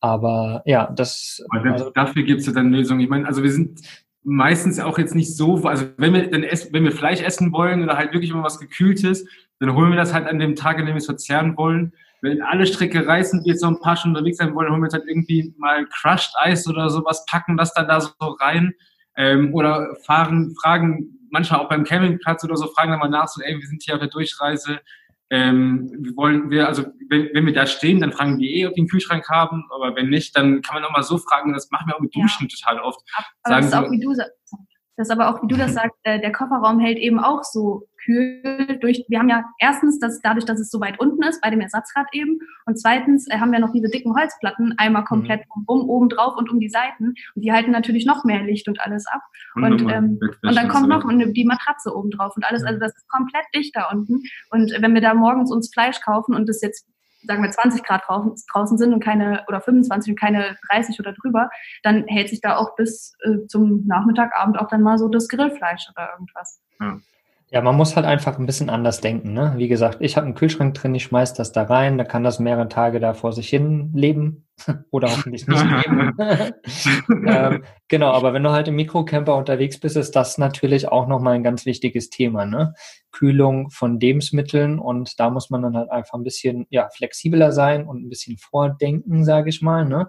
Aber 0.00 0.62
ja, 0.64 0.90
das. 0.90 1.42
Also, 1.50 1.90
dafür 1.90 2.22
gibt 2.22 2.40
es 2.40 2.46
ja 2.46 2.52
dann 2.52 2.72
Lösungen. 2.72 3.00
Ich 3.00 3.08
meine, 3.08 3.26
also 3.26 3.42
wir 3.42 3.52
sind 3.52 3.80
meistens 4.22 4.80
auch 4.80 4.98
jetzt 4.98 5.14
nicht 5.14 5.34
so, 5.36 5.56
also 5.64 5.86
wenn 5.96 6.12
wir 6.14 6.30
dann 6.30 6.42
essen, 6.42 6.70
wenn 6.72 6.84
wir 6.84 6.92
Fleisch 6.92 7.22
essen 7.22 7.52
wollen 7.52 7.82
oder 7.82 7.96
halt 7.96 8.12
wirklich 8.12 8.30
immer 8.30 8.42
was 8.42 8.58
Gekühltes, 8.58 9.26
dann 9.60 9.74
holen 9.74 9.90
wir 9.90 9.96
das 9.96 10.12
halt 10.12 10.26
an 10.26 10.38
dem 10.38 10.56
Tag, 10.56 10.78
an 10.78 10.86
dem 10.86 10.94
wir 10.94 10.98
es 10.98 11.06
verzehren 11.06 11.56
wollen. 11.56 11.92
Wenn 12.22 12.42
alle 12.42 12.66
Strecke 12.66 13.06
reißen, 13.06 13.44
wir 13.44 13.52
jetzt 13.52 13.62
noch 13.62 13.70
ein 13.70 13.80
paar 13.80 13.96
Stunden 13.96 14.16
unterwegs 14.16 14.38
sein 14.38 14.54
wollen, 14.54 14.70
holen 14.70 14.80
wir 14.80 14.86
uns 14.86 14.94
halt 14.94 15.06
irgendwie 15.06 15.54
mal 15.56 15.86
Crushed 15.86 16.32
Eis 16.38 16.66
oder 16.66 16.90
sowas, 16.90 17.24
packen 17.30 17.56
das 17.56 17.72
dann 17.72 17.88
da 17.88 18.00
so 18.00 18.12
rein 18.40 18.74
ähm, 19.16 19.54
oder 19.54 19.96
fahren, 20.04 20.54
fragen 20.60 21.28
manchmal 21.30 21.60
auch 21.60 21.68
beim 21.68 21.84
Campingplatz 21.84 22.44
oder 22.44 22.56
so, 22.56 22.66
fragen 22.68 22.90
dann 22.90 23.00
mal 23.00 23.08
nach, 23.08 23.28
so, 23.28 23.42
ey, 23.42 23.58
wir 23.58 23.66
sind 23.66 23.82
hier 23.82 23.94
auf 23.94 24.00
der 24.00 24.08
Durchreise, 24.08 24.80
ähm, 25.30 25.90
wir 26.00 26.16
wollen 26.16 26.50
wir, 26.50 26.66
also 26.66 26.84
wenn, 27.08 27.28
wenn 27.32 27.46
wir 27.46 27.52
da 27.52 27.66
stehen, 27.66 28.00
dann 28.00 28.12
fragen 28.12 28.38
die 28.38 28.60
eh, 28.60 28.66
ob 28.66 28.74
die 28.74 28.80
einen 28.80 28.88
Kühlschrank 28.88 29.28
haben, 29.28 29.64
aber 29.70 29.94
wenn 29.94 30.08
nicht, 30.08 30.36
dann 30.36 30.60
kann 30.60 30.74
man 30.74 30.84
auch 30.84 30.92
mal 30.92 31.04
so 31.04 31.18
fragen, 31.18 31.52
das 31.52 31.70
machen 31.70 31.86
wir 31.86 31.96
auch 31.96 32.00
mit 32.00 32.14
Duschen 32.14 32.48
ja. 32.48 32.56
total 32.56 32.80
oft. 32.80 33.00
Aber 33.44 33.54
Sagen 33.54 33.70
das 33.70 33.72
ist 33.72 33.74
auch, 33.74 33.90
wie 33.92 34.00
du 34.00 34.14
das 34.96 35.08
ist 35.08 35.12
aber 35.12 35.30
auch, 35.30 35.42
wie 35.42 35.46
du 35.46 35.56
das 35.56 35.72
sagst, 35.72 35.96
äh, 36.02 36.20
der 36.20 36.30
Kofferraum 36.30 36.78
hält 36.78 36.98
eben 36.98 37.20
auch 37.20 37.42
so 37.42 37.88
kühl 38.04 38.78
durch. 38.80 39.04
Wir 39.08 39.18
haben 39.18 39.28
ja 39.28 39.44
erstens, 39.58 39.98
dass 39.98 40.20
dadurch, 40.20 40.44
dass 40.44 40.60
es 40.60 40.70
so 40.70 40.80
weit 40.80 40.98
unten 40.98 41.22
ist, 41.22 41.40
bei 41.40 41.50
dem 41.50 41.60
Ersatzrad 41.60 42.06
eben, 42.12 42.38
und 42.66 42.78
zweitens 42.78 43.28
äh, 43.28 43.38
haben 43.38 43.52
wir 43.52 43.58
noch 43.58 43.72
diese 43.72 43.88
dicken 43.88 44.14
Holzplatten 44.14 44.74
einmal 44.78 45.04
komplett 45.04 45.40
mhm. 45.40 45.64
um, 45.66 45.88
oben 45.88 46.08
drauf 46.08 46.36
und 46.36 46.50
um 46.50 46.60
die 46.60 46.68
Seiten. 46.68 47.14
Und 47.34 47.42
die 47.42 47.52
halten 47.52 47.70
natürlich 47.70 48.06
noch 48.06 48.24
mehr 48.24 48.42
Licht 48.42 48.68
und 48.68 48.80
alles 48.80 49.06
ab. 49.06 49.22
Und, 49.54 49.82
und, 49.82 49.90
ähm, 49.90 50.20
und 50.42 50.56
dann 50.56 50.68
kommt 50.68 50.88
noch 50.88 51.04
die 51.08 51.44
Matratze 51.44 51.94
oben 51.94 52.10
drauf 52.10 52.34
und 52.36 52.44
alles. 52.44 52.64
Also 52.64 52.78
das 52.78 52.94
ist 52.96 53.08
komplett 53.08 53.44
dicht 53.54 53.74
da 53.74 53.90
unten. 53.90 54.22
Und 54.50 54.72
wenn 54.80 54.94
wir 54.94 55.00
da 55.00 55.14
morgens 55.14 55.50
uns 55.50 55.70
Fleisch 55.72 56.00
kaufen 56.00 56.34
und 56.34 56.48
das 56.48 56.60
jetzt 56.62 56.86
sagen 57.22 57.42
wir 57.42 57.50
20 57.50 57.82
Grad 57.82 58.02
draußen 58.08 58.78
sind 58.78 58.94
und 58.94 59.02
keine 59.04 59.44
oder 59.48 59.60
25 59.60 60.12
und 60.12 60.18
keine 60.18 60.56
30 60.70 60.98
oder 61.00 61.12
drüber, 61.12 61.50
dann 61.82 62.06
hält 62.06 62.28
sich 62.28 62.40
da 62.40 62.56
auch 62.56 62.76
bis 62.76 63.14
äh, 63.22 63.46
zum 63.46 63.86
Nachmittagabend 63.86 64.58
auch 64.58 64.68
dann 64.68 64.82
mal 64.82 64.98
so 64.98 65.08
das 65.08 65.28
Grillfleisch 65.28 65.88
oder 65.94 66.10
irgendwas. 66.12 66.60
Ja. 66.80 66.98
Ja, 67.52 67.60
man 67.62 67.76
muss 67.76 67.96
halt 67.96 68.06
einfach 68.06 68.38
ein 68.38 68.46
bisschen 68.46 68.70
anders 68.70 69.00
denken. 69.00 69.32
Ne? 69.32 69.54
Wie 69.56 69.66
gesagt, 69.66 69.98
ich 70.00 70.16
habe 70.16 70.24
einen 70.24 70.36
Kühlschrank 70.36 70.72
drin, 70.74 70.94
ich 70.94 71.02
schmeiß 71.02 71.34
das 71.34 71.50
da 71.50 71.64
rein, 71.64 71.98
da 71.98 72.04
kann 72.04 72.22
das 72.22 72.38
mehrere 72.38 72.68
Tage 72.68 73.00
da 73.00 73.12
vor 73.12 73.32
sich 73.32 73.48
hin 73.48 73.90
leben 73.92 74.46
oder 74.92 75.10
hoffentlich 75.10 75.48
nicht 75.48 75.64
leben. 75.64 76.16
ähm, 77.26 77.64
genau, 77.88 78.12
aber 78.12 78.32
wenn 78.34 78.44
du 78.44 78.50
halt 78.50 78.68
im 78.68 78.76
Mikrocamper 78.76 79.34
unterwegs 79.34 79.80
bist, 79.80 79.96
ist 79.96 80.14
das 80.14 80.38
natürlich 80.38 80.86
auch 80.86 81.08
nochmal 81.08 81.34
ein 81.34 81.42
ganz 81.42 81.66
wichtiges 81.66 82.08
Thema. 82.08 82.46
Ne? 82.46 82.72
Kühlung 83.10 83.68
von 83.70 83.98
Lebensmitteln 83.98 84.78
und 84.78 85.18
da 85.18 85.28
muss 85.28 85.50
man 85.50 85.62
dann 85.62 85.76
halt 85.76 85.90
einfach 85.90 86.14
ein 86.14 86.24
bisschen 86.24 86.68
ja, 86.70 86.88
flexibler 86.94 87.50
sein 87.50 87.84
und 87.84 88.04
ein 88.04 88.08
bisschen 88.08 88.38
vordenken, 88.38 89.24
sage 89.24 89.48
ich 89.48 89.60
mal. 89.60 89.84
Ne? 89.84 90.08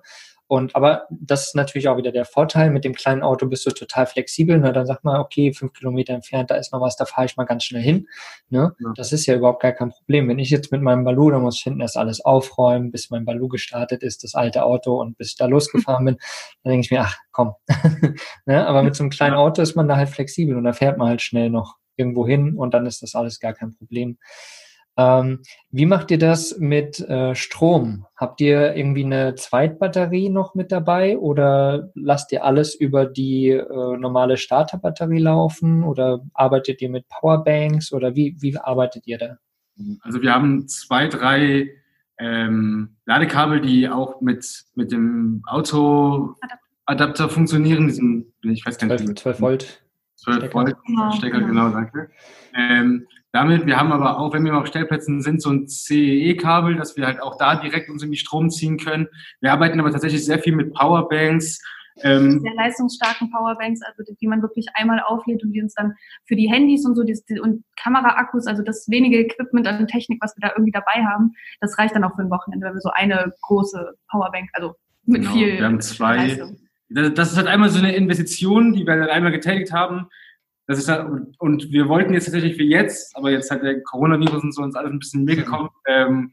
Und 0.51 0.75
aber 0.75 1.07
das 1.09 1.47
ist 1.47 1.55
natürlich 1.55 1.87
auch 1.87 1.95
wieder 1.95 2.11
der 2.11 2.25
Vorteil. 2.25 2.71
Mit 2.71 2.83
dem 2.83 2.93
kleinen 2.93 3.23
Auto 3.23 3.45
bist 3.45 3.65
du 3.65 3.71
total 3.71 4.05
flexibel. 4.05 4.59
Ne? 4.59 4.73
Dann 4.73 4.85
sagt 4.85 5.05
man, 5.05 5.21
okay, 5.21 5.53
fünf 5.53 5.71
Kilometer 5.71 6.13
entfernt, 6.13 6.51
da 6.51 6.55
ist 6.55 6.73
noch 6.73 6.81
was, 6.81 6.97
da 6.97 7.05
fahre 7.05 7.25
ich 7.25 7.37
mal 7.37 7.45
ganz 7.45 7.63
schnell 7.63 7.81
hin. 7.81 8.09
Ne? 8.49 8.75
Ja. 8.77 8.91
Das 8.97 9.13
ist 9.13 9.25
ja 9.27 9.35
überhaupt 9.35 9.61
gar 9.61 9.71
kein 9.71 9.91
Problem. 9.91 10.27
Wenn 10.27 10.39
ich 10.39 10.49
jetzt 10.49 10.69
mit 10.73 10.81
meinem 10.81 11.05
Balu, 11.05 11.31
dann 11.31 11.41
muss 11.41 11.55
ich 11.55 11.63
hinten 11.63 11.79
erst 11.79 11.95
alles 11.95 12.19
aufräumen, 12.19 12.91
bis 12.91 13.09
mein 13.09 13.23
Balu 13.23 13.47
gestartet 13.47 14.03
ist, 14.03 14.25
das 14.25 14.35
alte 14.35 14.65
Auto 14.65 14.99
und 14.99 15.17
bis 15.17 15.29
ich 15.29 15.35
da 15.37 15.45
losgefahren 15.45 16.03
bin, 16.03 16.17
dann 16.63 16.71
denke 16.71 16.83
ich 16.83 16.91
mir, 16.91 16.99
ach 16.99 17.17
komm. 17.31 17.53
ne? 18.45 18.67
Aber 18.67 18.83
mit 18.83 18.93
so 18.93 19.03
einem 19.03 19.09
kleinen 19.09 19.35
Auto 19.35 19.61
ist 19.61 19.75
man 19.75 19.87
da 19.87 19.95
halt 19.95 20.09
flexibel 20.09 20.57
und 20.57 20.65
da 20.65 20.73
fährt 20.73 20.97
man 20.97 21.07
halt 21.07 21.21
schnell 21.21 21.49
noch 21.49 21.77
irgendwo 21.95 22.27
hin 22.27 22.57
und 22.57 22.73
dann 22.73 22.85
ist 22.85 23.03
das 23.03 23.15
alles 23.15 23.39
gar 23.39 23.53
kein 23.53 23.71
Problem. 23.71 24.17
Ähm, 25.01 25.39
wie 25.71 25.85
macht 25.85 26.11
ihr 26.11 26.17
das 26.17 26.57
mit 26.59 26.99
äh, 26.99 27.33
Strom? 27.33 28.05
Habt 28.15 28.41
ihr 28.41 28.75
irgendwie 28.75 29.05
eine 29.05 29.35
Zweitbatterie 29.35 30.29
noch 30.29 30.53
mit 30.53 30.71
dabei 30.71 31.17
oder 31.17 31.91
lasst 31.95 32.31
ihr 32.31 32.43
alles 32.43 32.75
über 32.75 33.05
die 33.05 33.49
äh, 33.49 33.97
normale 33.97 34.37
Starterbatterie 34.37 35.19
laufen 35.19 35.83
oder 35.83 36.21
arbeitet 36.33 36.81
ihr 36.81 36.89
mit 36.89 37.07
Powerbanks 37.07 37.91
oder 37.93 38.15
wie, 38.15 38.35
wie 38.39 38.57
arbeitet 38.57 39.07
ihr 39.07 39.17
da? 39.17 39.37
Also 40.01 40.21
wir 40.21 40.33
haben 40.33 40.67
zwei, 40.67 41.07
drei 41.07 41.69
ähm, 42.19 42.97
Ladekabel, 43.05 43.61
die 43.61 43.89
auch 43.89 44.21
mit, 44.21 44.65
mit 44.75 44.91
dem 44.91 45.41
Autoadapter 45.47 47.29
funktionieren, 47.29 47.87
diesen, 47.87 48.33
ich 48.43 48.65
weiß 48.65 48.77
gar 48.77 48.87
nicht, 48.87 48.99
12, 48.99 49.15
12 49.15 49.41
Volt. 49.41 49.83
12 50.17 50.53
Volt 50.53 50.75
Stecker, 51.15 51.39
genau, 51.39 51.47
genau 51.47 51.69
danke. 51.69 52.11
Ähm, 52.53 53.07
damit, 53.31 53.65
wir 53.65 53.77
haben 53.77 53.91
aber 53.91 54.19
auch, 54.19 54.33
wenn 54.33 54.43
wir 54.43 54.57
auf 54.57 54.67
Stellplätzen 54.67 55.21
sind, 55.21 55.41
so 55.41 55.51
ein 55.51 55.67
CE-Kabel, 55.67 56.75
dass 56.75 56.97
wir 56.97 57.05
halt 57.05 57.21
auch 57.21 57.37
da 57.37 57.55
direkt 57.55 57.89
uns 57.89 58.03
in 58.03 58.11
die 58.11 58.17
Strom 58.17 58.49
ziehen 58.49 58.77
können. 58.77 59.07
Wir 59.39 59.53
arbeiten 59.53 59.79
aber 59.79 59.91
tatsächlich 59.91 60.25
sehr 60.25 60.39
viel 60.39 60.55
mit 60.55 60.73
Powerbanks. 60.73 61.61
Ähm, 62.03 62.41
sehr 62.41 62.53
leistungsstarken 62.55 63.31
Powerbanks, 63.31 63.81
also 63.81 64.03
die, 64.03 64.15
die, 64.15 64.27
man 64.27 64.41
wirklich 64.41 64.65
einmal 64.73 65.01
auflädt 65.01 65.43
und 65.43 65.51
die 65.51 65.61
uns 65.61 65.73
dann 65.73 65.93
für 66.25 66.35
die 66.35 66.49
Handys 66.49 66.85
und 66.85 66.95
so 66.95 67.03
die, 67.03 67.17
die, 67.29 67.39
und 67.39 67.63
Kameraakkus, 67.81 68.47
also 68.47 68.63
das 68.63 68.87
wenige 68.89 69.19
Equipment 69.19 69.67
an 69.67 69.87
Technik, 69.87 70.19
was 70.21 70.35
wir 70.35 70.47
da 70.47 70.53
irgendwie 70.55 70.71
dabei 70.71 71.05
haben, 71.05 71.33
das 71.59 71.77
reicht 71.77 71.95
dann 71.95 72.03
auch 72.03 72.15
für 72.15 72.21
ein 72.21 72.29
Wochenende, 72.29 72.65
wenn 72.65 72.73
wir 72.73 72.81
so 72.81 72.91
eine 72.93 73.33
große 73.41 73.93
Powerbank, 74.09 74.49
also 74.53 74.75
mit 75.05 75.21
genau, 75.21 75.33
viel. 75.33 75.57
Wir 75.57 75.65
haben 75.65 75.81
zwei. 75.81 76.41
Das 76.89 77.31
ist 77.31 77.37
halt 77.37 77.47
einmal 77.47 77.69
so 77.69 77.79
eine 77.79 77.95
Investition, 77.95 78.73
die 78.73 78.85
wir 78.85 78.97
dann 78.97 79.09
einmal 79.09 79.31
getätigt 79.31 79.71
haben, 79.71 80.07
das 80.71 80.79
ist 80.79 80.89
halt, 80.89 81.07
und 81.37 81.71
wir 81.71 81.89
wollten 81.89 82.13
jetzt 82.13 82.25
tatsächlich 82.25 82.55
für 82.55 82.63
jetzt, 82.63 83.15
aber 83.15 83.29
jetzt 83.29 83.51
hat 83.51 83.61
der 83.61 83.81
Coronavirus 83.83 84.43
und 84.43 84.55
so 84.55 84.61
uns 84.61 84.75
alles 84.75 84.91
ein 84.91 84.99
bisschen 84.99 85.25
mehr 85.25 85.35
gekommen, 85.35 85.69
ähm, 85.87 86.31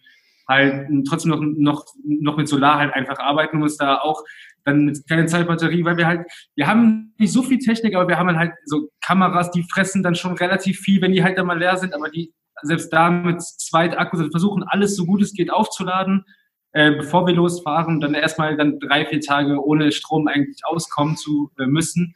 halt 0.49 0.89
trotzdem 1.07 1.31
noch, 1.31 1.41
noch, 1.41 1.85
noch 2.05 2.37
mit 2.37 2.49
Solar 2.49 2.79
halt 2.79 2.95
einfach 2.95 3.19
arbeiten 3.19 3.57
und 3.57 3.65
uns 3.65 3.77
da 3.77 3.99
auch 3.99 4.23
dann 4.65 4.85
mit 4.85 5.09
keine 5.09 5.27
Zeitbatterie, 5.27 5.85
weil 5.85 5.97
wir 5.97 6.07
halt, 6.07 6.27
wir 6.55 6.67
haben 6.67 7.15
nicht 7.19 7.33
so 7.33 7.43
viel 7.43 7.59
Technik, 7.59 7.97
aber 7.97 8.09
wir 8.09 8.19
haben 8.19 8.37
halt 8.37 8.53
so 8.65 8.89
Kameras, 9.01 9.51
die 9.51 9.65
fressen 9.65 10.03
dann 10.03 10.15
schon 10.15 10.35
relativ 10.35 10.79
viel, 10.79 11.03
wenn 11.03 11.13
die 11.13 11.23
halt 11.23 11.37
dann 11.37 11.47
mal 11.47 11.59
leer 11.59 11.77
sind, 11.77 11.95
aber 11.95 12.09
die 12.09 12.33
selbst 12.63 12.93
da 12.93 13.11
mit 13.11 13.43
zweit 13.43 13.99
Akkus 13.99 14.21
also 14.21 14.31
versuchen 14.31 14.63
alles 14.65 14.97
so 14.97 15.05
gut 15.05 15.21
es 15.21 15.33
geht 15.33 15.53
aufzuladen, 15.53 16.25
äh, 16.73 16.93
bevor 16.93 17.27
wir 17.27 17.35
losfahren, 17.35 18.01
dann 18.01 18.15
erstmal 18.15 18.57
dann 18.57 18.79
drei, 18.79 19.05
vier 19.05 19.21
Tage 19.21 19.63
ohne 19.63 19.91
Strom 19.93 20.29
eigentlich 20.29 20.65
auskommen 20.65 21.17
zu 21.17 21.51
äh, 21.59 21.67
müssen. 21.67 22.15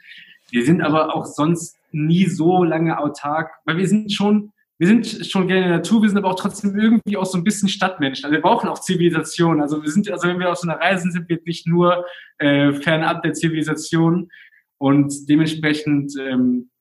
Wir 0.50 0.64
sind 0.64 0.82
aber 0.82 1.14
auch 1.14 1.24
sonst 1.24 1.76
nie 1.92 2.26
so 2.26 2.64
lange 2.64 2.98
autark, 2.98 3.52
weil 3.64 3.76
wir 3.76 3.86
sind 3.86 4.12
schon, 4.12 4.52
wir 4.78 4.88
sind 4.88 5.06
schon 5.26 5.46
gerne 5.46 5.62
in 5.62 5.68
der 5.68 5.78
Natur, 5.78 6.02
wir 6.02 6.08
sind 6.08 6.18
aber 6.18 6.30
auch 6.30 6.40
trotzdem 6.40 6.76
irgendwie 6.76 7.16
auch 7.16 7.26
so 7.26 7.38
ein 7.38 7.44
bisschen 7.44 7.68
Stadtmenschen. 7.68 8.24
Also 8.24 8.34
wir 8.34 8.42
brauchen 8.42 8.68
auch 8.68 8.80
Zivilisation. 8.80 9.60
Also 9.60 9.82
wir 9.82 9.90
sind, 9.90 10.10
also 10.10 10.26
wenn 10.26 10.38
wir 10.40 10.50
auf 10.50 10.58
so 10.58 10.68
einer 10.68 10.80
Reise 10.80 11.02
sind, 11.02 11.12
sind 11.12 11.28
wir 11.28 11.38
nicht 11.44 11.66
nur 11.66 12.04
äh, 12.38 12.72
fernab 12.72 13.22
der 13.22 13.34
Zivilisation. 13.34 14.28
Und 14.78 15.28
dementsprechend 15.28 16.14
ähm, 16.18 16.71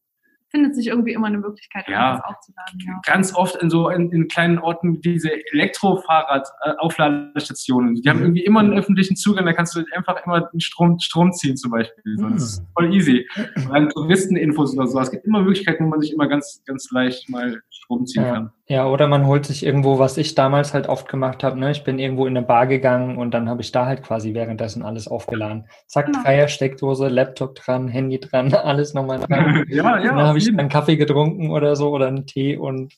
findet 0.51 0.75
sich 0.75 0.87
irgendwie 0.87 1.13
immer 1.13 1.27
eine 1.27 1.37
Möglichkeit, 1.37 1.87
ja, 1.87 2.13
das 2.13 2.23
aufzuladen. 2.23 2.79
Ja. 2.85 2.99
Ganz 3.05 3.33
oft 3.33 3.55
in 3.55 3.69
so 3.69 3.87
in, 3.89 4.11
in 4.11 4.27
kleinen 4.27 4.59
Orten 4.59 4.99
diese 5.01 5.31
Elektrofahrrad-Aufladestationen. 5.53 7.95
Die 7.95 8.09
haben 8.09 8.19
mhm. 8.19 8.25
irgendwie 8.25 8.43
immer 8.43 8.59
einen 8.59 8.73
öffentlichen 8.73 9.15
Zugang, 9.15 9.45
da 9.45 9.53
kannst 9.53 9.73
du 9.75 9.83
einfach 9.93 10.23
immer 10.25 10.41
den 10.41 10.59
Strom, 10.59 10.99
Strom 10.99 11.31
ziehen 11.31 11.55
zum 11.57 11.71
Beispiel. 11.71 12.17
So, 12.17 12.29
das 12.29 12.43
ist 12.43 12.61
mhm. 12.61 12.67
voll 12.73 12.93
easy. 12.93 13.27
Und 13.55 13.73
dann 13.73 13.89
Touristeninfos 13.89 14.77
oder 14.77 14.85
so. 14.87 14.99
Es 14.99 15.11
gibt 15.11 15.25
immer 15.25 15.41
Möglichkeiten, 15.41 15.85
wo 15.85 15.89
man 15.89 16.01
sich 16.01 16.11
immer 16.11 16.27
ganz, 16.27 16.61
ganz 16.65 16.91
leicht 16.91 17.29
mal 17.29 17.61
Strom 17.69 18.05
ziehen 18.05 18.23
ja. 18.23 18.33
kann. 18.33 18.51
Ja, 18.71 18.87
oder 18.87 19.09
man 19.09 19.27
holt 19.27 19.45
sich 19.45 19.65
irgendwo, 19.65 19.99
was 19.99 20.15
ich 20.15 20.33
damals 20.33 20.73
halt 20.73 20.87
oft 20.87 21.09
gemacht 21.09 21.43
habe. 21.43 21.59
Ne? 21.59 21.71
Ich 21.71 21.83
bin 21.83 21.99
irgendwo 21.99 22.25
in 22.25 22.37
eine 22.37 22.45
Bar 22.45 22.67
gegangen 22.67 23.17
und 23.17 23.33
dann 23.33 23.49
habe 23.49 23.61
ich 23.61 23.73
da 23.73 23.85
halt 23.85 24.01
quasi 24.01 24.33
währenddessen 24.33 24.81
alles 24.81 25.09
aufgeladen. 25.09 25.67
Zack, 25.87 26.05
genau. 26.05 26.23
Dreier-Steckdose, 26.23 27.09
Laptop 27.09 27.55
dran, 27.55 27.89
Handy 27.89 28.21
dran, 28.21 28.53
alles 28.53 28.93
nochmal 28.93 29.19
dran. 29.19 29.65
ja, 29.69 29.99
ja. 29.99 30.15
Dann 30.15 30.25
habe 30.25 30.37
ich 30.37 30.47
einen 30.47 30.69
Kaffee 30.69 30.95
getrunken 30.95 31.51
oder 31.51 31.75
so 31.75 31.89
oder 31.89 32.07
einen 32.07 32.25
Tee 32.25 32.55
und 32.55 32.93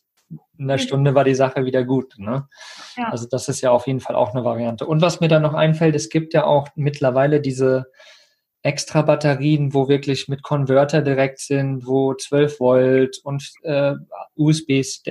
in 0.59 0.65
einer 0.69 0.77
Stunde 0.77 1.15
war 1.15 1.23
die 1.23 1.33
Sache 1.33 1.65
wieder 1.65 1.83
gut. 1.83 2.19
Ne? 2.19 2.47
Ja. 2.95 3.09
Also 3.09 3.27
das 3.27 3.49
ist 3.49 3.61
ja 3.61 3.71
auf 3.71 3.87
jeden 3.87 3.99
Fall 3.99 4.15
auch 4.15 4.35
eine 4.35 4.45
Variante. 4.45 4.85
Und 4.85 5.01
was 5.01 5.21
mir 5.21 5.27
da 5.27 5.39
noch 5.39 5.55
einfällt, 5.55 5.95
es 5.95 6.09
gibt 6.09 6.35
ja 6.35 6.45
auch 6.45 6.67
mittlerweile 6.75 7.41
diese 7.41 7.87
extra 8.63 9.01
Batterien, 9.01 9.73
wo 9.73 9.89
wirklich 9.89 10.29
mit 10.29 10.41
Konverter 10.41 11.01
direkt 11.01 11.39
sind, 11.39 11.85
wo 11.85 12.13
12 12.13 12.59
Volt 12.61 13.19
und 13.23 13.51
äh, 13.63 13.93
USB-Dings 14.35 15.05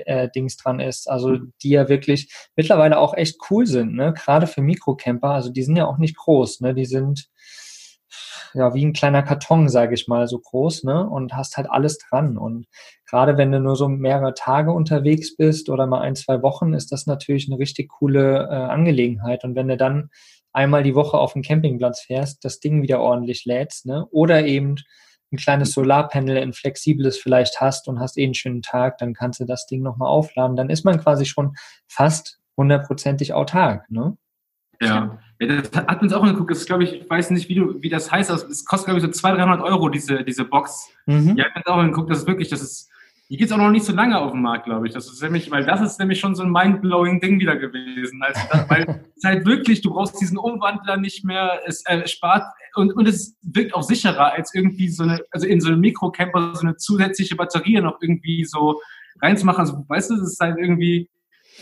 äh, 0.54 0.62
dran 0.62 0.80
ist, 0.80 1.08
also 1.08 1.28
mhm. 1.28 1.52
die 1.62 1.70
ja 1.70 1.88
wirklich 1.88 2.32
mittlerweile 2.56 2.98
auch 2.98 3.14
echt 3.14 3.36
cool 3.50 3.66
sind, 3.66 3.94
ne? 3.94 4.14
Gerade 4.14 4.46
für 4.46 4.62
Mikrocamper, 4.62 5.30
also 5.30 5.50
die 5.50 5.62
sind 5.62 5.76
ja 5.76 5.86
auch 5.86 5.98
nicht 5.98 6.16
groß, 6.16 6.60
ne? 6.62 6.74
Die 6.74 6.86
sind 6.86 7.28
ja 8.54 8.74
wie 8.74 8.84
ein 8.84 8.94
kleiner 8.94 9.22
Karton, 9.22 9.68
sage 9.68 9.94
ich 9.94 10.08
mal, 10.08 10.26
so 10.28 10.38
groß, 10.38 10.84
ne? 10.84 11.06
Und 11.06 11.34
hast 11.34 11.58
halt 11.58 11.70
alles 11.70 11.98
dran. 11.98 12.38
Und 12.38 12.66
gerade 13.08 13.36
wenn 13.36 13.52
du 13.52 13.60
nur 13.60 13.76
so 13.76 13.86
mehrere 13.86 14.32
Tage 14.32 14.72
unterwegs 14.72 15.36
bist 15.36 15.68
oder 15.68 15.86
mal 15.86 16.00
ein, 16.00 16.16
zwei 16.16 16.42
Wochen, 16.42 16.72
ist 16.72 16.90
das 16.90 17.06
natürlich 17.06 17.50
eine 17.50 17.58
richtig 17.58 17.90
coole 17.90 18.48
äh, 18.50 18.54
Angelegenheit. 18.54 19.44
Und 19.44 19.54
wenn 19.56 19.68
du 19.68 19.76
dann 19.76 20.10
einmal 20.52 20.82
die 20.82 20.94
Woche 20.94 21.18
auf 21.18 21.32
den 21.32 21.42
Campingplatz 21.42 22.00
fährst, 22.00 22.44
das 22.44 22.60
Ding 22.60 22.82
wieder 22.82 23.00
ordentlich 23.00 23.44
lädst, 23.44 23.86
ne? 23.86 24.06
Oder 24.10 24.44
eben 24.46 24.76
ein 25.32 25.38
kleines 25.38 25.72
Solarpanel, 25.72 26.36
ein 26.36 26.52
flexibles 26.52 27.16
vielleicht 27.16 27.60
hast 27.60 27.88
und 27.88 28.00
hast 28.00 28.18
eh 28.18 28.24
einen 28.24 28.34
schönen 28.34 28.62
Tag, 28.62 28.98
dann 28.98 29.14
kannst 29.14 29.40
du 29.40 29.44
das 29.44 29.66
Ding 29.66 29.82
nochmal 29.82 30.08
aufladen. 30.08 30.56
Dann 30.56 30.70
ist 30.70 30.84
man 30.84 31.00
quasi 31.00 31.24
schon 31.24 31.54
fast 31.88 32.38
hundertprozentig 32.56 33.32
autark, 33.32 33.90
ne? 33.90 34.16
Ja. 34.80 35.20
ja, 35.40 35.60
das 35.60 35.70
hat 35.72 36.02
uns 36.02 36.12
auch 36.12 36.22
angeguckt. 36.22 36.50
Das 36.50 36.58
ist, 36.58 36.66
glaube 36.66 36.82
ich, 36.82 36.92
ich 36.92 37.08
weiß 37.08 37.30
nicht, 37.30 37.48
wie, 37.48 37.54
du, 37.54 37.80
wie 37.80 37.88
das 37.88 38.10
heißt. 38.10 38.30
Es 38.30 38.64
kostet, 38.64 38.86
glaube 38.86 38.98
ich, 38.98 39.04
so 39.04 39.10
200, 39.10 39.46
300 39.46 39.64
Euro, 39.64 39.88
diese, 39.88 40.24
diese 40.24 40.44
Box. 40.44 40.90
Mhm. 41.06 41.36
Ja, 41.36 41.44
hat 41.44 41.56
uns 41.56 41.66
auch 41.66 41.76
angeguckt. 41.76 42.10
Das 42.10 42.18
ist 42.18 42.26
wirklich, 42.26 42.48
das 42.48 42.62
ist, 42.62 42.90
die 43.32 43.38
gibt 43.38 43.50
es 43.50 43.54
auch 43.54 43.58
noch 43.58 43.70
nicht 43.70 43.86
so 43.86 43.94
lange 43.94 44.20
auf 44.20 44.32
dem 44.32 44.42
Markt, 44.42 44.66
glaube 44.66 44.86
ich. 44.86 44.92
Das 44.92 45.10
ist 45.10 45.22
nämlich, 45.22 45.50
weil 45.50 45.64
das 45.64 45.80
ist 45.80 45.98
nämlich 45.98 46.20
schon 46.20 46.34
so 46.34 46.42
ein 46.42 46.50
mindblowing 46.50 47.18
Ding 47.18 47.40
wieder 47.40 47.56
gewesen. 47.56 48.22
Also 48.22 48.40
das, 48.50 48.68
weil 48.68 49.02
es 49.16 49.24
halt 49.24 49.46
wirklich, 49.46 49.80
du 49.80 49.90
brauchst 49.90 50.20
diesen 50.20 50.36
Umwandler 50.36 50.98
nicht 50.98 51.24
mehr, 51.24 51.60
es 51.64 51.82
äh, 51.86 52.06
spart 52.06 52.44
und, 52.74 52.92
und 52.92 53.08
es 53.08 53.38
wirkt 53.40 53.74
auch 53.74 53.84
sicherer 53.84 54.34
als 54.34 54.54
irgendwie 54.54 54.90
so 54.90 55.04
eine, 55.04 55.18
also 55.30 55.46
in 55.46 55.62
so 55.62 55.68
einem 55.68 55.80
Mikrocamper 55.80 56.54
so 56.54 56.60
eine 56.60 56.76
zusätzliche 56.76 57.34
Batterie 57.34 57.80
noch 57.80 58.02
irgendwie 58.02 58.44
so 58.44 58.82
reinzumachen. 59.22 59.60
Also 59.60 59.82
weißt 59.88 60.10
du, 60.10 60.14
es 60.16 60.32
ist 60.32 60.38
halt 60.38 60.58
irgendwie, 60.58 61.08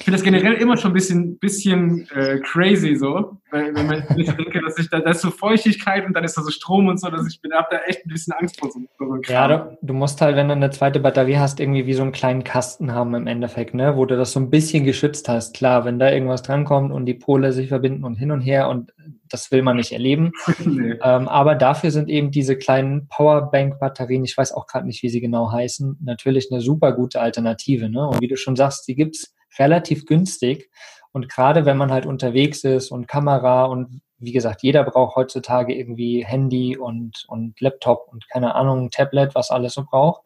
ich 0.01 0.05
finde 0.05 0.17
das 0.17 0.25
generell 0.25 0.55
immer 0.55 0.79
schon 0.79 0.93
ein 0.93 0.95
bisschen, 0.95 1.39
bisschen 1.39 2.09
äh, 2.15 2.39
crazy 2.39 2.97
so, 2.97 3.37
weil, 3.51 3.75
wenn 3.75 3.87
man 3.87 4.03
ich 4.17 4.31
denke, 4.33 4.63
dass 4.63 4.79
ich 4.79 4.89
da, 4.89 4.99
da 4.99 5.11
ist 5.11 5.21
so 5.21 5.31
Feuchtigkeit 5.31 6.07
und 6.07 6.15
dann 6.15 6.25
ist 6.25 6.39
da 6.39 6.43
so 6.43 6.51
Strom 6.51 6.89
und 6.89 6.99
so, 6.99 7.11
dass 7.11 7.27
ich 7.29 7.39
bin, 7.43 7.53
hab 7.53 7.69
da 7.69 7.81
echt 7.87 8.07
ein 8.07 8.09
bisschen 8.09 8.33
Angst 8.33 8.59
vor 8.59 8.71
so, 8.71 8.81
so 8.99 9.05
einem 9.05 9.21
Ja, 9.29 9.47
du, 9.47 9.79
du, 9.83 9.93
musst 9.93 10.23
halt, 10.23 10.37
wenn 10.37 10.49
du 10.49 10.55
eine 10.55 10.71
zweite 10.71 11.01
Batterie 11.01 11.37
hast, 11.37 11.61
irgendwie 11.61 11.85
wie 11.85 11.93
so 11.93 12.01
einen 12.01 12.13
kleinen 12.13 12.45
Kasten 12.45 12.93
haben 12.95 13.15
im 13.15 13.27
Endeffekt, 13.27 13.75
ne, 13.75 13.95
wo 13.95 14.07
du 14.07 14.17
das 14.17 14.33
so 14.33 14.41
ein 14.41 14.49
bisschen 14.49 14.85
geschützt 14.85 15.29
hast. 15.29 15.55
Klar, 15.55 15.85
wenn 15.85 15.99
da 15.99 16.11
irgendwas 16.11 16.43
drankommt 16.43 16.93
und 16.93 17.05
die 17.05 17.13
Pole 17.13 17.53
sich 17.53 17.69
verbinden 17.69 18.05
und 18.05 18.15
hin 18.15 18.31
und 18.31 18.41
her 18.41 18.71
und 18.71 18.95
das 19.29 19.53
will 19.53 19.61
man 19.61 19.77
nicht 19.77 19.93
erleben. 19.93 20.33
nee. 20.65 20.93
ähm, 21.03 21.29
aber 21.29 21.57
dafür 21.57 21.91
sind 21.91 22.09
eben 22.09 22.31
diese 22.31 22.57
kleinen 22.57 23.07
Powerbank-Batterien, 23.09 24.25
ich 24.25 24.35
weiß 24.35 24.53
auch 24.53 24.67
gerade 24.67 24.87
nicht, 24.87 25.03
wie 25.03 25.11
sie 25.11 25.21
genau 25.21 25.53
heißen, 25.53 25.99
natürlich 26.03 26.51
eine 26.51 26.63
super 26.63 26.93
gute 26.93 27.21
Alternative. 27.21 27.91
Ne? 27.91 28.09
Und 28.09 28.23
wie 28.23 28.29
du 28.29 28.39
schon 28.39 28.57
sagst, 28.57 28.89
die 28.89 28.95
gibt's 28.95 29.35
relativ 29.59 30.07
günstig. 30.07 30.71
Und 31.13 31.29
gerade 31.29 31.65
wenn 31.65 31.77
man 31.77 31.91
halt 31.91 32.07
unterwegs 32.07 32.65
ist 32.65 32.91
und 32.91 33.09
Kamera 33.09 33.65
und 33.65 34.01
wie 34.19 34.33
gesagt, 34.33 34.63
jeder 34.63 34.85
braucht 34.85 35.17
heutzutage 35.17 35.75
irgendwie 35.75 36.25
Handy 36.25 36.77
und, 36.77 37.25
und 37.27 37.61
Laptop 37.61 38.07
und 38.13 38.29
keine 38.29 38.55
Ahnung, 38.55 38.91
Tablet, 38.91 39.35
was 39.35 39.51
alles 39.51 39.75
so 39.75 39.85
braucht. 39.85 40.23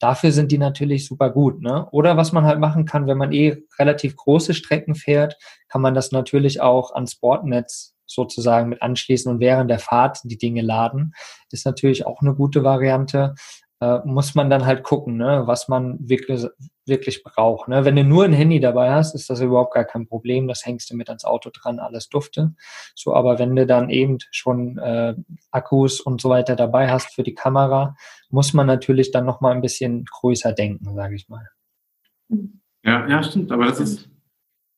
Dafür 0.00 0.32
sind 0.32 0.52
die 0.52 0.58
natürlich 0.58 1.06
super 1.06 1.30
gut. 1.30 1.60
Ne? 1.60 1.88
Oder 1.90 2.16
was 2.16 2.32
man 2.32 2.44
halt 2.44 2.60
machen 2.60 2.84
kann, 2.84 3.06
wenn 3.06 3.18
man 3.18 3.32
eh 3.32 3.62
relativ 3.78 4.16
große 4.16 4.54
Strecken 4.54 4.94
fährt, 4.94 5.36
kann 5.68 5.82
man 5.82 5.94
das 5.94 6.12
natürlich 6.12 6.60
auch 6.60 6.92
ans 6.92 7.16
Bordnetz 7.16 7.94
sozusagen 8.06 8.70
mit 8.70 8.82
anschließen 8.82 9.30
und 9.30 9.40
während 9.40 9.70
der 9.70 9.78
Fahrt 9.78 10.20
die 10.24 10.38
Dinge 10.38 10.62
laden. 10.62 11.14
Ist 11.50 11.66
natürlich 11.66 12.06
auch 12.06 12.20
eine 12.20 12.34
gute 12.34 12.64
Variante 12.64 13.34
äh, 13.80 13.98
muss 14.04 14.34
man 14.34 14.50
dann 14.50 14.66
halt 14.66 14.82
gucken, 14.82 15.16
ne, 15.16 15.42
was 15.46 15.68
man 15.68 15.96
wirklich, 16.00 16.46
wirklich 16.84 17.22
braucht. 17.22 17.68
Ne? 17.68 17.84
Wenn 17.84 17.96
du 17.96 18.04
nur 18.04 18.24
ein 18.24 18.32
Handy 18.32 18.60
dabei 18.60 18.90
hast, 18.90 19.14
ist 19.14 19.30
das 19.30 19.40
überhaupt 19.40 19.74
gar 19.74 19.84
kein 19.84 20.06
Problem. 20.06 20.48
Das 20.48 20.66
hängst 20.66 20.90
du 20.90 20.96
mit 20.96 21.08
ans 21.08 21.24
Auto 21.24 21.50
dran, 21.52 21.78
alles 21.78 22.08
dufte. 22.08 22.54
So, 22.94 23.14
aber 23.14 23.38
wenn 23.38 23.54
du 23.54 23.66
dann 23.66 23.90
eben 23.90 24.18
schon 24.30 24.78
äh, 24.78 25.14
Akkus 25.50 26.00
und 26.00 26.20
so 26.20 26.28
weiter 26.28 26.56
dabei 26.56 26.90
hast 26.90 27.14
für 27.14 27.22
die 27.22 27.34
Kamera, 27.34 27.94
muss 28.30 28.52
man 28.52 28.66
natürlich 28.66 29.10
dann 29.12 29.26
noch 29.26 29.40
mal 29.40 29.52
ein 29.52 29.62
bisschen 29.62 30.04
größer 30.04 30.52
denken, 30.52 30.94
sage 30.94 31.14
ich 31.14 31.28
mal. 31.28 31.48
Ja, 32.82 33.08
ja, 33.08 33.22
stimmt. 33.22 33.52
Aber 33.52 33.66
das 33.66 33.80
ist 33.80 34.08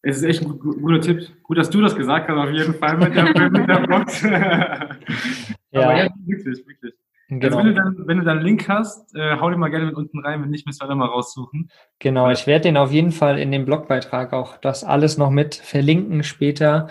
es 0.03 0.17
ist 0.19 0.23
echt 0.23 0.43
ein 0.43 0.59
guter 0.59 1.01
Tipp. 1.01 1.29
Gut, 1.43 1.59
dass 1.59 1.69
du 1.69 1.81
das 1.83 1.95
gesagt 1.95 2.29
hast, 2.29 2.37
auf 2.37 2.51
jeden 2.51 2.75
Fall 2.75 2.97
mit 2.97 3.15
der, 3.15 3.51
mit 3.51 3.69
der 3.69 3.87
Box. 3.87 4.23
ja. 5.71 5.83
Aber 5.83 5.97
ja, 5.97 6.09
wirklich, 6.25 6.67
wirklich. 6.67 6.95
Genau. 7.39 7.59
Also 7.59 7.59
wenn 7.59 7.67
du 7.67 7.75
dann, 7.75 7.97
wenn 8.09 8.19
du 8.19 8.25
dann 8.25 8.39
einen 8.39 8.47
Link 8.47 8.69
hast, 8.69 9.15
äh, 9.15 9.39
hau 9.39 9.49
den 9.51 9.61
mal 9.61 9.71
gerne 9.71 9.87
mit 9.87 9.95
unten 9.95 10.19
rein, 10.19 10.43
wenn 10.43 10.51
nicht, 10.51 10.67
müssen 10.67 10.83
wir 10.83 10.89
dann 10.89 10.99
mal 10.99 11.07
raussuchen. 11.07 11.71
Genau, 12.01 12.29
ich 12.29 12.49
werde 12.49 12.63
den 12.63 12.77
auf 12.77 12.91
jeden 12.91 13.13
Fall 13.13 13.39
in 13.39 13.53
dem 13.53 13.65
Blogbeitrag 13.65 14.33
auch 14.33 14.57
das 14.57 14.83
alles 14.83 15.17
noch 15.17 15.31
mit 15.31 15.55
verlinken 15.55 16.25
später. 16.25 16.89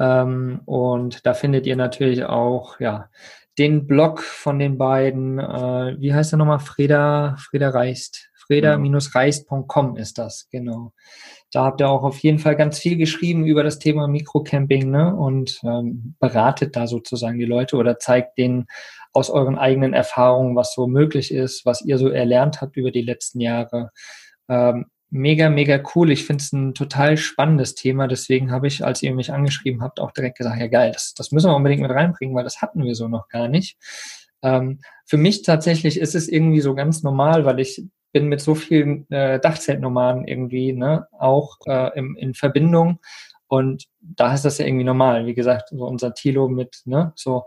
Ähm, 0.00 0.62
und 0.64 1.26
da 1.26 1.34
findet 1.34 1.66
ihr 1.66 1.76
natürlich 1.76 2.24
auch, 2.24 2.80
ja, 2.80 3.10
den 3.58 3.86
Blog 3.86 4.22
von 4.22 4.58
den 4.58 4.78
beiden, 4.78 5.38
äh, 5.38 5.96
wie 5.98 6.14
heißt 6.14 6.32
er 6.32 6.38
nochmal? 6.38 6.60
Freda, 6.60 7.36
Freda 7.38 7.68
Reist. 7.68 8.30
Freda-reist.com 8.46 9.96
ist 9.96 10.18
das, 10.18 10.48
genau. 10.50 10.92
Da 11.52 11.64
habt 11.64 11.82
ihr 11.82 11.88
auch 11.88 12.02
auf 12.02 12.18
jeden 12.20 12.38
Fall 12.38 12.56
ganz 12.56 12.78
viel 12.78 12.96
geschrieben 12.96 13.44
über 13.44 13.62
das 13.62 13.78
Thema 13.78 14.08
Mikrocamping 14.08 14.90
ne? 14.90 15.14
und 15.14 15.60
ähm, 15.64 16.14
beratet 16.18 16.74
da 16.76 16.86
sozusagen 16.86 17.38
die 17.38 17.44
Leute 17.44 17.76
oder 17.76 17.98
zeigt 17.98 18.38
denen 18.38 18.66
aus 19.12 19.28
euren 19.28 19.58
eigenen 19.58 19.92
Erfahrungen, 19.92 20.56
was 20.56 20.74
so 20.74 20.86
möglich 20.86 21.30
ist, 21.30 21.66
was 21.66 21.82
ihr 21.82 21.98
so 21.98 22.08
erlernt 22.08 22.62
habt 22.62 22.78
über 22.78 22.90
die 22.90 23.02
letzten 23.02 23.40
Jahre. 23.40 23.90
Ähm, 24.48 24.86
mega, 25.10 25.50
mega 25.50 25.82
cool. 25.94 26.10
Ich 26.10 26.24
finde 26.24 26.42
es 26.42 26.52
ein 26.52 26.72
total 26.72 27.18
spannendes 27.18 27.74
Thema. 27.74 28.08
Deswegen 28.08 28.50
habe 28.50 28.66
ich, 28.66 28.82
als 28.82 29.02
ihr 29.02 29.14
mich 29.14 29.30
angeschrieben 29.30 29.82
habt, 29.82 30.00
auch 30.00 30.12
direkt 30.12 30.38
gesagt, 30.38 30.58
ja 30.58 30.68
geil, 30.68 30.92
das, 30.92 31.12
das 31.12 31.32
müssen 31.32 31.50
wir 31.50 31.56
unbedingt 31.56 31.82
mit 31.82 31.90
reinbringen, 31.90 32.34
weil 32.34 32.44
das 32.44 32.62
hatten 32.62 32.82
wir 32.82 32.94
so 32.94 33.08
noch 33.08 33.28
gar 33.28 33.48
nicht. 33.48 33.76
Ähm, 34.42 34.80
für 35.04 35.18
mich 35.18 35.42
tatsächlich 35.42 35.98
ist 35.98 36.14
es 36.14 36.28
irgendwie 36.28 36.60
so 36.60 36.74
ganz 36.74 37.02
normal, 37.02 37.44
weil 37.44 37.60
ich 37.60 37.84
bin 38.12 38.28
mit 38.28 38.40
so 38.40 38.54
vielen 38.54 39.10
äh, 39.10 39.40
Dachzeltnomaden 39.40 40.26
irgendwie 40.26 40.72
ne, 40.72 41.06
auch 41.18 41.58
äh, 41.66 41.96
im, 41.98 42.16
in 42.16 42.34
Verbindung 42.34 42.98
und 43.52 43.84
da 44.00 44.32
ist 44.32 44.46
das 44.46 44.56
ja 44.56 44.64
irgendwie 44.64 44.86
normal, 44.86 45.26
wie 45.26 45.34
gesagt, 45.34 45.68
so 45.68 45.84
unser 45.84 46.14
Tilo 46.14 46.48
mit, 46.48 46.80
ne, 46.86 47.12
so. 47.16 47.44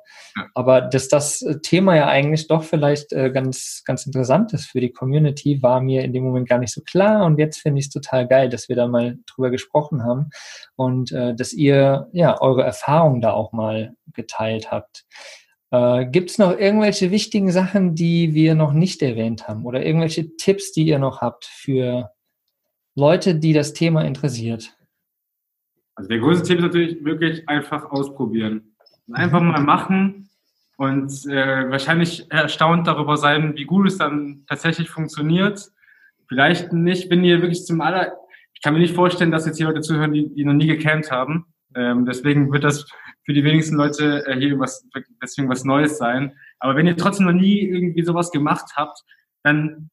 Aber 0.53 0.82
dass 0.82 1.07
das 1.07 1.43
Thema 1.63 1.95
ja 1.95 2.07
eigentlich 2.07 2.47
doch 2.47 2.63
vielleicht 2.63 3.11
äh, 3.11 3.32
ganz, 3.32 3.82
ganz 3.88 4.05
interessant 4.05 4.53
ist 4.53 4.68
für 4.68 4.80
die 4.80 4.91
Community, 4.91 5.63
war 5.63 5.82
mir 5.82 6.03
in 6.03 6.13
dem 6.13 6.24
Moment 6.24 6.47
gar 6.47 6.59
nicht 6.59 6.72
so 6.72 6.82
klar. 6.82 7.26
Und 7.26 7.39
jetzt 7.39 7.57
finde 7.57 7.80
ich 7.80 7.88
es 7.88 7.91
total 7.91 8.28
geil, 8.28 8.49
dass 8.49 8.70
wir 8.70 8.76
da 8.76 8.86
mal 8.86 9.18
drüber 9.26 9.49
gesprochen 9.49 10.03
haben 10.03 10.30
und 10.76 11.11
äh, 11.11 11.34
dass 11.34 11.53
ihr 11.53 12.07
ja 12.13 12.39
eure 12.39 12.61
Erfahrungen 12.61 13.20
da 13.20 13.32
auch 13.32 13.51
mal 13.51 13.95
geteilt 14.13 14.70
habt. 14.70 15.05
Äh, 15.76 16.05
Gibt 16.05 16.30
es 16.32 16.38
noch 16.38 16.57
irgendwelche 16.57 17.11
wichtigen 17.11 17.51
Sachen, 17.51 17.95
die 17.95 18.34
wir 18.34 18.55
noch 18.55 18.73
nicht 18.73 19.01
erwähnt 19.01 19.47
haben 19.47 19.65
oder 19.65 19.86
irgendwelche 19.86 20.36
Tipps, 20.38 20.71
die 20.71 20.86
ihr 20.86 20.99
noch 20.99 21.21
habt 21.21 21.45
für 21.45 22.11
Leute, 22.95 23.36
die 23.36 23.53
das 23.53 23.73
Thema 23.73 24.03
interessiert? 24.03 24.76
Also 25.95 26.09
der 26.09 26.19
größte 26.19 26.47
Tipp 26.47 26.57
ist 26.59 26.63
natürlich 26.63 27.03
wirklich 27.03 27.47
einfach 27.49 27.89
ausprobieren. 27.91 28.76
Einfach 29.11 29.41
mal 29.41 29.61
machen 29.61 30.30
und 30.78 31.11
äh, 31.28 31.69
wahrscheinlich 31.69 32.30
erstaunt 32.32 32.88
darüber 32.88 33.17
sein, 33.17 33.55
wie 33.55 33.65
gut 33.65 33.88
es 33.88 33.97
dann 33.97 34.43
tatsächlich 34.47 34.89
funktioniert. 34.89 35.71
Vielleicht 36.28 36.73
nicht, 36.73 37.09
wenn 37.09 37.23
ihr 37.23 37.41
wirklich 37.41 37.65
zum 37.65 37.82
aller, 37.82 38.13
ich 38.53 38.61
kann 38.61 38.73
mir 38.73 38.80
nicht 38.80 38.95
vorstellen, 38.95 39.32
dass 39.32 39.45
jetzt 39.45 39.57
hier 39.57 39.67
Leute 39.67 39.82
zuhören, 39.82 40.11
die, 40.11 40.34
die 40.34 40.43
noch 40.43 40.53
nie 40.53 40.67
gecampt 40.67 41.11
haben. 41.11 41.45
Ähm, 41.76 42.05
deswegen 42.05 42.51
wird 42.51 42.63
das 42.63 42.86
für 43.26 43.34
die 43.34 43.43
wenigsten 43.43 43.76
Leute 43.76 44.26
äh, 44.28 44.38
hier 44.38 44.59
was, 44.59 44.88
deswegen 45.21 45.49
was 45.49 45.65
Neues 45.65 45.97
sein. 45.97 46.34
Aber 46.59 46.76
wenn 46.76 46.88
ihr 46.88 46.97
trotzdem 46.97 47.26
noch 47.26 47.34
nie 47.34 47.61
irgendwie 47.61 48.03
sowas 48.03 48.32
gemacht 48.32 48.73
habt, 48.76 49.03
dann 49.43 49.89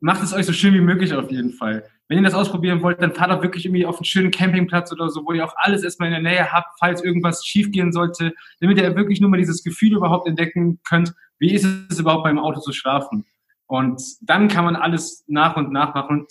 macht 0.00 0.22
es 0.22 0.32
euch 0.32 0.46
so 0.46 0.52
schön 0.52 0.74
wie 0.74 0.80
möglich 0.80 1.14
auf 1.14 1.30
jeden 1.30 1.52
Fall 1.52 1.88
wenn 2.08 2.18
ihr 2.18 2.24
das 2.24 2.34
ausprobieren 2.34 2.82
wollt, 2.82 3.02
dann 3.02 3.14
fahrt 3.14 3.30
auch 3.30 3.42
wirklich 3.42 3.64
irgendwie 3.64 3.84
auf 3.84 3.96
einen 3.96 4.04
schönen 4.04 4.30
Campingplatz 4.30 4.92
oder 4.92 5.08
so, 5.08 5.24
wo 5.26 5.32
ihr 5.32 5.44
auch 5.44 5.54
alles 5.56 5.82
erstmal 5.82 6.12
in 6.12 6.22
der 6.22 6.32
Nähe 6.32 6.52
habt, 6.52 6.78
falls 6.78 7.02
irgendwas 7.02 7.44
schiefgehen 7.44 7.92
sollte, 7.92 8.32
damit 8.60 8.78
ihr 8.78 8.94
wirklich 8.94 9.20
nur 9.20 9.30
mal 9.30 9.38
dieses 9.38 9.64
Gefühl 9.64 9.96
überhaupt 9.96 10.28
entdecken 10.28 10.80
könnt, 10.88 11.14
wie 11.38 11.52
ist 11.52 11.64
es 11.64 11.98
überhaupt 11.98 12.24
beim 12.24 12.38
Auto 12.38 12.60
zu 12.60 12.72
schlafen. 12.72 13.24
Und 13.66 14.00
dann 14.20 14.46
kann 14.46 14.64
man 14.64 14.76
alles 14.76 15.24
nach 15.26 15.56
und 15.56 15.72
nach 15.72 15.94
machen 15.94 16.26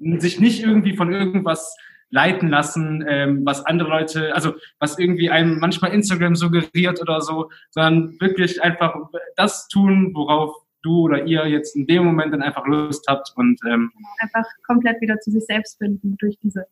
und 0.00 0.20
sich 0.20 0.40
nicht 0.40 0.62
irgendwie 0.62 0.96
von 0.96 1.12
irgendwas 1.12 1.76
leiten 2.10 2.48
lassen, 2.48 3.04
ähm, 3.06 3.42
was 3.44 3.64
andere 3.66 3.88
Leute, 3.88 4.34
also 4.34 4.54
was 4.78 4.98
irgendwie 4.98 5.30
einem 5.30 5.58
manchmal 5.58 5.92
Instagram 5.92 6.36
suggeriert 6.36 7.00
oder 7.00 7.20
so, 7.20 7.50
sondern 7.70 8.18
wirklich 8.20 8.62
einfach 8.62 8.94
das 9.36 9.68
tun, 9.68 10.12
worauf 10.14 10.54
du 10.82 11.02
oder 11.02 11.24
ihr 11.24 11.46
jetzt 11.46 11.76
in 11.76 11.86
dem 11.86 12.04
Moment 12.04 12.32
dann 12.32 12.42
einfach 12.42 12.66
Lust 12.66 13.04
habt 13.08 13.32
und 13.36 13.58
ähm, 13.68 13.90
einfach 14.20 14.44
komplett 14.66 15.00
wieder 15.00 15.18
zu 15.20 15.30
sich 15.30 15.44
selbst 15.44 15.78
finden 15.78 16.16
durch 16.18 16.38
diese 16.42 16.66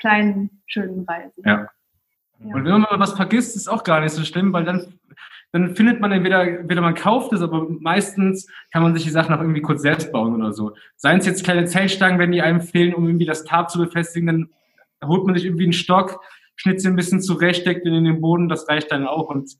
kleinen, 0.00 0.62
schönen 0.66 1.04
Reisen. 1.04 1.42
Ja. 1.44 1.68
ja. 2.40 2.54
Und 2.54 2.64
wenn 2.64 2.72
man 2.72 2.82
mal 2.82 2.98
was 2.98 3.12
vergisst, 3.12 3.56
ist 3.56 3.68
auch 3.68 3.84
gar 3.84 4.00
nicht 4.00 4.12
so 4.12 4.24
schlimm, 4.24 4.52
weil 4.52 4.64
dann, 4.64 4.94
dann 5.52 5.76
findet 5.76 6.00
man 6.00 6.12
entweder, 6.12 6.42
entweder 6.42 6.80
man 6.80 6.94
kauft 6.94 7.32
es, 7.34 7.42
aber 7.42 7.66
meistens 7.68 8.48
kann 8.72 8.82
man 8.82 8.94
sich 8.94 9.04
die 9.04 9.10
Sachen 9.10 9.34
auch 9.34 9.40
irgendwie 9.40 9.62
kurz 9.62 9.82
selbst 9.82 10.10
bauen 10.12 10.34
oder 10.34 10.52
so. 10.52 10.74
Seien 10.96 11.18
es 11.18 11.26
jetzt 11.26 11.44
kleine 11.44 11.66
Zeltstangen, 11.66 12.18
wenn 12.18 12.32
die 12.32 12.42
einem 12.42 12.62
fehlen, 12.62 12.94
um 12.94 13.06
irgendwie 13.06 13.26
das 13.26 13.44
Tarp 13.44 13.70
zu 13.70 13.78
befestigen, 13.78 14.26
dann 14.26 14.50
holt 15.08 15.24
man 15.26 15.34
sich 15.34 15.44
irgendwie 15.44 15.64
einen 15.64 15.72
Stock, 15.72 16.20
schnitzt 16.56 16.86
ein 16.86 16.96
bisschen 16.96 17.20
zurecht, 17.20 17.62
steckt 17.62 17.86
ihn 17.86 17.94
in 17.94 18.04
den 18.04 18.20
Boden, 18.20 18.48
das 18.48 18.68
reicht 18.68 18.92
dann 18.92 19.06
auch 19.06 19.28
und 19.28 19.52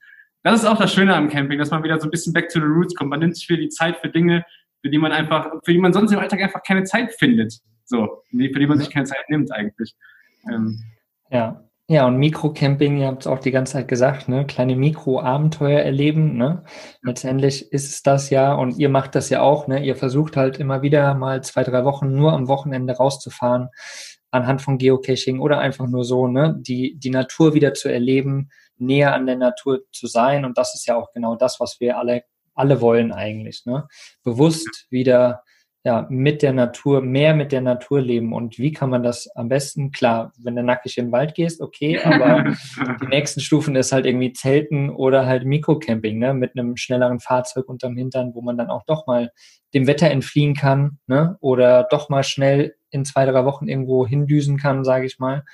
das 0.43 0.63
ist 0.63 0.67
auch 0.67 0.79
das 0.79 0.93
Schöne 0.93 1.15
am 1.15 1.29
Camping, 1.29 1.59
dass 1.59 1.71
man 1.71 1.85
wieder 1.85 2.01
so 2.01 2.09
ein 2.09 2.11
bisschen 2.11 2.33
back 2.33 2.49
to 2.49 2.59
the 2.59 2.67
roots 2.67 2.95
kommt. 2.95 3.11
Man 3.11 3.21
nimmt 3.21 3.37
sich 3.37 3.47
für 3.47 3.57
die 3.57 3.69
Zeit 3.69 3.99
für 3.99 4.09
Dinge, 4.09 4.45
für 4.81 4.91
die 4.91 4.99
man 4.99 5.13
einfach, 5.13 5.51
für 5.65 5.73
die 5.73 5.79
man 5.79 5.93
sonst 5.93 6.13
im 6.13 6.19
Alltag 6.19 6.41
einfach 6.41 6.63
keine 6.67 6.83
Zeit 6.83 7.13
findet. 7.13 7.61
So, 7.85 8.23
für 8.31 8.59
die 8.59 8.67
man 8.67 8.79
sich 8.79 8.91
keine 8.91 9.07
Zeit 9.07 9.29
nimmt 9.29 9.53
eigentlich. 9.53 9.95
Ähm. 10.51 10.83
Ja. 11.31 11.65
Ja, 11.89 12.07
und 12.07 12.17
Mikrocamping, 12.17 12.97
ihr 12.99 13.09
habt 13.09 13.23
es 13.23 13.27
auch 13.27 13.41
die 13.41 13.51
ganze 13.51 13.75
Zeit 13.75 13.89
gesagt, 13.89 14.29
ne? 14.29 14.47
kleine 14.47 14.77
Mikroabenteuer 14.77 15.81
erleben. 15.81 16.39
Ne? 16.39 16.65
Letztendlich 17.03 17.71
ist 17.71 17.91
es 17.91 18.03
das 18.03 18.31
ja, 18.31 18.55
und 18.55 18.79
ihr 18.79 18.89
macht 18.89 19.15
das 19.15 19.29
ja 19.31 19.43
auch, 19.43 19.67
ne? 19.67 19.85
ihr 19.85 19.97
versucht 19.97 20.37
halt 20.37 20.59
immer 20.59 20.81
wieder 20.81 21.15
mal 21.15 21.43
zwei, 21.43 21.65
drei 21.65 21.85
Wochen 21.85 22.15
nur 22.15 22.33
am 22.33 22.49
Wochenende 22.49 22.95
rauszufahren, 22.95 23.69
anhand 24.33 24.63
von 24.63 24.79
Geocaching 24.79 25.39
oder 25.39 25.61
einfach 25.61 25.87
nur 25.87 26.05
so, 26.05 26.27
ne? 26.27 26.57
die, 26.59 26.99
die 26.99 27.11
Natur 27.11 27.55
wieder 27.55 27.75
zu 27.75 27.89
erleben, 27.89 28.51
näher 28.79 29.15
an 29.15 29.27
der 29.27 29.37
Natur 29.37 29.83
zu 29.93 30.07
sein. 30.07 30.45
Und 30.45 30.59
das 30.59 30.75
ist 30.75 30.87
ja 30.87 30.97
auch 30.97 31.13
genau 31.13 31.37
das, 31.37 31.61
was 31.61 31.79
wir 31.79 31.99
alle, 31.99 32.25
alle 32.55 32.81
wollen 32.81 33.13
eigentlich. 33.13 33.65
Ne? 33.67 33.87
Bewusst 34.25 34.87
wieder 34.91 35.45
ja, 35.85 36.07
mit 36.09 36.43
der 36.43 36.53
Natur, 36.53 37.01
mehr 37.03 37.35
mit 37.35 37.51
der 37.51 37.61
Natur 37.61 38.01
leben. 38.01 38.33
Und 38.33 38.59
wie 38.59 38.73
kann 38.73 38.89
man 38.89 39.03
das 39.03 39.29
am 39.35 39.49
besten? 39.49 39.91
Klar, 39.91 40.33
wenn 40.39 40.55
du 40.55 40.63
nackig 40.63 40.97
in 40.97 41.07
den 41.07 41.13
Wald 41.13 41.35
gehst, 41.35 41.61
okay, 41.61 42.01
aber 42.05 42.55
die 43.03 43.07
nächsten 43.09 43.41
Stufen 43.41 43.77
ist 43.77 43.93
halt 43.93 44.07
irgendwie 44.07 44.33
Zelten 44.33 44.91
oder 44.91 45.27
halt 45.27 45.45
Mikrocamping, 45.45 46.19
ne, 46.19 46.35
mit 46.35 46.57
einem 46.57 46.77
schnelleren 46.77 47.21
Fahrzeug 47.21 47.69
unterm 47.69 47.97
Hintern, 47.97 48.35
wo 48.35 48.41
man 48.41 48.57
dann 48.57 48.71
auch 48.71 48.85
doch 48.87 49.07
mal 49.07 49.33
dem 49.75 49.87
Wetter 49.87 50.11
entfliehen 50.11 50.55
kann, 50.55 50.99
ne, 51.07 51.37
oder 51.41 51.87
doch 51.91 52.09
mal 52.09 52.23
schnell 52.23 52.77
in 52.93 53.05
zwei, 53.05 53.27
drei 53.27 53.45
Wochen 53.45 53.69
irgendwo 53.69 54.07
hindüsen 54.07 54.59
kann, 54.59 54.85
sage 54.85 55.07
ich 55.07 55.19
mal. 55.19 55.45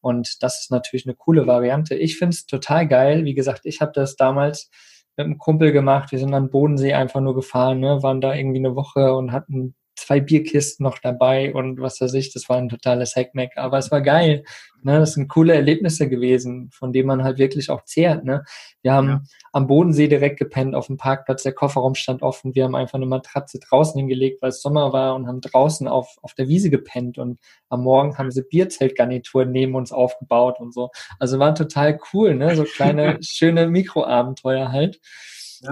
Und 0.00 0.42
das 0.42 0.60
ist 0.60 0.70
natürlich 0.70 1.06
eine 1.06 1.14
coole 1.14 1.46
Variante. 1.46 1.94
Ich 1.94 2.18
finde 2.18 2.34
es 2.34 2.46
total 2.46 2.86
geil. 2.86 3.24
Wie 3.24 3.34
gesagt, 3.34 3.62
ich 3.64 3.80
habe 3.80 3.92
das 3.94 4.16
damals 4.16 4.70
mit 5.16 5.24
einem 5.24 5.38
Kumpel 5.38 5.72
gemacht. 5.72 6.12
Wir 6.12 6.18
sind 6.18 6.34
an 6.34 6.50
Bodensee 6.50 6.94
einfach 6.94 7.20
nur 7.20 7.34
gefahren, 7.34 7.80
ne? 7.80 8.02
waren 8.02 8.20
da 8.20 8.34
irgendwie 8.34 8.58
eine 8.58 8.76
Woche 8.76 9.14
und 9.14 9.32
hatten 9.32 9.74
zwei 9.98 10.20
Bierkisten 10.20 10.84
noch 10.84 10.98
dabei 10.98 11.52
und 11.54 11.80
was 11.80 12.00
weiß 12.00 12.14
ich, 12.14 12.32
das 12.32 12.48
war 12.48 12.56
ein 12.56 12.68
totales 12.68 13.16
Hackmack, 13.16 13.56
aber 13.56 13.78
es 13.78 13.90
war 13.90 14.00
geil. 14.00 14.44
Ne? 14.82 15.00
Das 15.00 15.14
sind 15.14 15.28
coole 15.28 15.54
Erlebnisse 15.54 16.08
gewesen, 16.08 16.70
von 16.72 16.92
denen 16.92 17.08
man 17.08 17.24
halt 17.24 17.38
wirklich 17.38 17.68
auch 17.70 17.84
zehrt. 17.84 18.24
Ne? 18.24 18.44
Wir 18.82 18.92
haben 18.92 19.08
ja. 19.08 19.22
am 19.52 19.66
Bodensee 19.66 20.08
direkt 20.08 20.38
gepennt, 20.38 20.74
auf 20.74 20.86
dem 20.86 20.96
Parkplatz, 20.96 21.42
der 21.42 21.52
Kofferraum 21.52 21.94
stand 21.94 22.22
offen, 22.22 22.54
wir 22.54 22.64
haben 22.64 22.76
einfach 22.76 22.94
eine 22.94 23.06
Matratze 23.06 23.58
draußen 23.58 23.98
hingelegt, 23.98 24.40
weil 24.40 24.50
es 24.50 24.62
Sommer 24.62 24.92
war 24.92 25.14
und 25.14 25.26
haben 25.26 25.40
draußen 25.40 25.88
auf, 25.88 26.16
auf 26.22 26.34
der 26.34 26.48
Wiese 26.48 26.70
gepennt 26.70 27.18
und 27.18 27.40
am 27.68 27.82
Morgen 27.82 28.16
haben 28.18 28.30
sie 28.30 28.42
Bierzeltgarnituren 28.42 29.50
neben 29.50 29.74
uns 29.74 29.92
aufgebaut 29.92 30.60
und 30.60 30.72
so. 30.72 30.90
Also 31.18 31.38
war 31.38 31.54
total 31.54 31.98
cool, 32.12 32.34
ne? 32.34 32.54
so 32.54 32.64
kleine, 32.64 33.18
schöne 33.22 33.66
Mikroabenteuer 33.66 34.70
halt. 34.70 35.00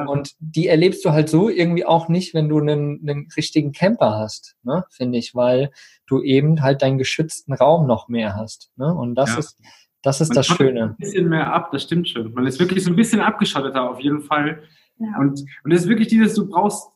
Und 0.06 0.32
die 0.38 0.68
erlebst 0.68 1.04
du 1.04 1.10
halt 1.10 1.28
so 1.28 1.48
irgendwie 1.48 1.84
auch 1.84 2.08
nicht, 2.08 2.34
wenn 2.34 2.48
du 2.48 2.58
einen, 2.58 3.00
einen 3.08 3.28
richtigen 3.36 3.72
Camper 3.72 4.18
hast, 4.18 4.56
ne, 4.62 4.84
finde 4.90 5.18
ich, 5.18 5.34
weil 5.34 5.70
du 6.06 6.22
eben 6.22 6.62
halt 6.62 6.82
deinen 6.82 6.98
geschützten 6.98 7.52
Raum 7.52 7.86
noch 7.86 8.08
mehr 8.08 8.34
hast. 8.34 8.70
Ne? 8.76 8.92
Und 8.92 9.14
das 9.14 9.32
ja. 9.32 9.38
ist, 9.38 9.58
das 10.02 10.20
ist 10.20 10.28
Man 10.30 10.36
das 10.36 10.46
Schöne. 10.46 10.82
Ein 10.82 10.96
bisschen 10.96 11.28
mehr 11.28 11.52
ab, 11.52 11.70
das 11.72 11.82
stimmt 11.82 12.08
schon. 12.08 12.32
Man 12.32 12.46
ist 12.46 12.58
wirklich 12.58 12.84
so 12.84 12.90
ein 12.90 12.96
bisschen 12.96 13.20
abgeschotteter 13.20 13.90
auf 13.90 14.00
jeden 14.00 14.22
Fall. 14.22 14.62
Ja. 14.98 15.18
Und, 15.18 15.44
und 15.64 15.72
es 15.72 15.82
ist 15.82 15.88
wirklich 15.88 16.08
dieses, 16.08 16.34
du 16.34 16.48
brauchst, 16.48 16.88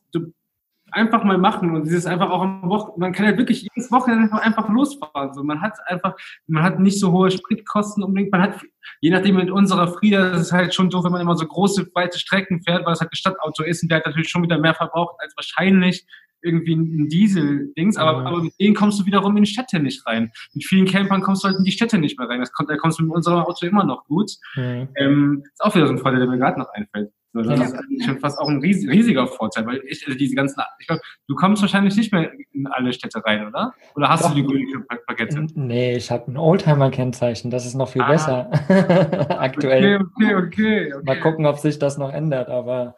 einfach 0.91 1.23
mal 1.23 1.37
machen 1.37 1.75
und 1.75 1.85
dieses 1.85 2.05
einfach 2.05 2.29
auch 2.29 2.41
am 2.41 2.69
Wochenende, 2.69 2.99
man 2.99 3.13
kann 3.13 3.25
halt 3.25 3.37
wirklich 3.37 3.61
jedes 3.61 3.91
Wochenende 3.91 4.31
einfach 4.41 4.69
losfahren. 4.69 5.33
So, 5.33 5.43
man 5.43 5.61
hat 5.61 5.77
einfach, 5.85 6.15
man 6.47 6.63
hat 6.63 6.79
nicht 6.79 6.99
so 6.99 7.11
hohe 7.11 7.31
Spritkosten 7.31 8.03
unbedingt, 8.03 8.31
man 8.31 8.41
hat, 8.41 8.55
je 8.99 9.09
nachdem 9.09 9.35
mit 9.35 9.49
unserer 9.49 9.87
Frieda, 9.87 10.31
das 10.31 10.41
ist 10.41 10.51
halt 10.51 10.73
schon 10.73 10.89
doof, 10.89 11.03
wenn 11.03 11.11
man 11.11 11.21
immer 11.21 11.35
so 11.35 11.45
große, 11.45 11.89
weite 11.93 12.19
Strecken 12.19 12.61
fährt, 12.63 12.85
weil 12.85 12.93
es 12.93 13.01
halt 13.01 13.11
ein 13.11 13.15
Stadtauto 13.15 13.63
ist 13.63 13.83
und 13.83 13.89
der 13.89 13.99
hat 13.99 14.05
natürlich 14.05 14.29
schon 14.29 14.43
wieder 14.43 14.57
mehr 14.57 14.73
verbraucht 14.73 15.15
als 15.19 15.35
wahrscheinlich 15.35 16.05
irgendwie 16.43 16.75
ein 16.75 17.07
Diesel-Dings, 17.07 17.97
aber, 17.97 18.25
aber 18.25 18.43
mit 18.43 18.53
denen 18.59 18.75
kommst 18.75 18.99
du 18.99 19.05
wiederum 19.05 19.37
in 19.37 19.43
die 19.43 19.49
Städte 19.49 19.79
nicht 19.79 20.05
rein. 20.07 20.31
Mit 20.53 20.65
vielen 20.65 20.85
Campern 20.85 21.21
kommst 21.21 21.43
du 21.43 21.47
halt 21.47 21.57
in 21.57 21.63
die 21.63 21.71
Städte 21.71 21.97
nicht 21.97 22.17
mehr 22.17 22.27
rein. 22.27 22.39
Das 22.39 22.51
kommt, 22.51 22.69
da 22.69 22.77
kommst 22.77 22.99
du 22.99 23.03
mit 23.03 23.13
unserem 23.13 23.39
Auto 23.39 23.65
immer 23.65 23.83
noch 23.83 24.05
gut. 24.05 24.31
Mhm. 24.55 24.89
Ähm, 24.95 25.43
ist 25.43 25.63
auch 25.63 25.75
wieder 25.75 25.87
so 25.87 25.93
ein 25.93 25.99
Fall, 25.99 26.17
der 26.17 26.27
mir 26.27 26.37
gerade 26.37 26.59
noch 26.59 26.69
einfällt. 26.73 27.11
So, 27.33 27.41
das 27.41 27.59
ja. 27.59 27.65
ist 27.65 28.05
schon 28.05 28.19
fast 28.19 28.37
auch 28.39 28.49
ein 28.49 28.59
riesiger 28.59 29.25
Vorteil, 29.25 29.65
weil 29.65 29.81
ich, 29.87 30.05
also 30.05 30.17
diese 30.17 30.35
ganzen, 30.35 30.61
ich 30.79 30.87
glaube, 30.87 31.01
du 31.27 31.35
kommst 31.35 31.61
wahrscheinlich 31.61 31.95
nicht 31.95 32.11
mehr 32.11 32.29
in 32.51 32.67
alle 32.67 32.91
Städte 32.91 33.23
rein, 33.23 33.47
oder? 33.47 33.73
Oder 33.95 34.09
hast 34.09 34.25
Doch. 34.25 34.29
du 34.29 34.35
die 34.35 34.43
grüne 34.43 34.85
Plakette? 35.07 35.47
Nee, 35.55 35.95
ich 35.95 36.11
habe 36.11 36.29
ein 36.29 36.37
Oldtimer-Kennzeichen, 36.37 37.49
das 37.49 37.65
ist 37.65 37.75
noch 37.75 37.87
viel 37.87 38.01
ah. 38.01 38.09
besser. 38.09 38.49
aktuell. 39.39 39.95
Okay, 39.95 40.35
okay, 40.35 40.35
okay, 40.35 40.93
okay, 40.93 41.03
Mal 41.05 41.19
gucken, 41.21 41.45
ob 41.45 41.59
sich 41.59 41.79
das 41.79 41.97
noch 41.97 42.11
ändert, 42.11 42.49
aber 42.49 42.97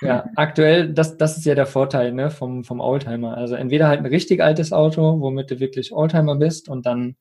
ja, 0.00 0.24
aktuell, 0.36 0.94
das, 0.94 1.18
das 1.18 1.36
ist 1.36 1.44
ja 1.44 1.54
der 1.54 1.66
Vorteil 1.66 2.12
ne, 2.12 2.30
vom, 2.30 2.64
vom 2.64 2.80
Oldtimer. 2.80 3.36
Also 3.36 3.56
entweder 3.56 3.88
halt 3.88 4.00
ein 4.00 4.06
richtig 4.06 4.42
altes 4.42 4.72
Auto, 4.72 5.20
womit 5.20 5.50
du 5.50 5.60
wirklich 5.60 5.92
Oldtimer 5.92 6.36
bist 6.36 6.70
und 6.70 6.86
dann, 6.86 7.16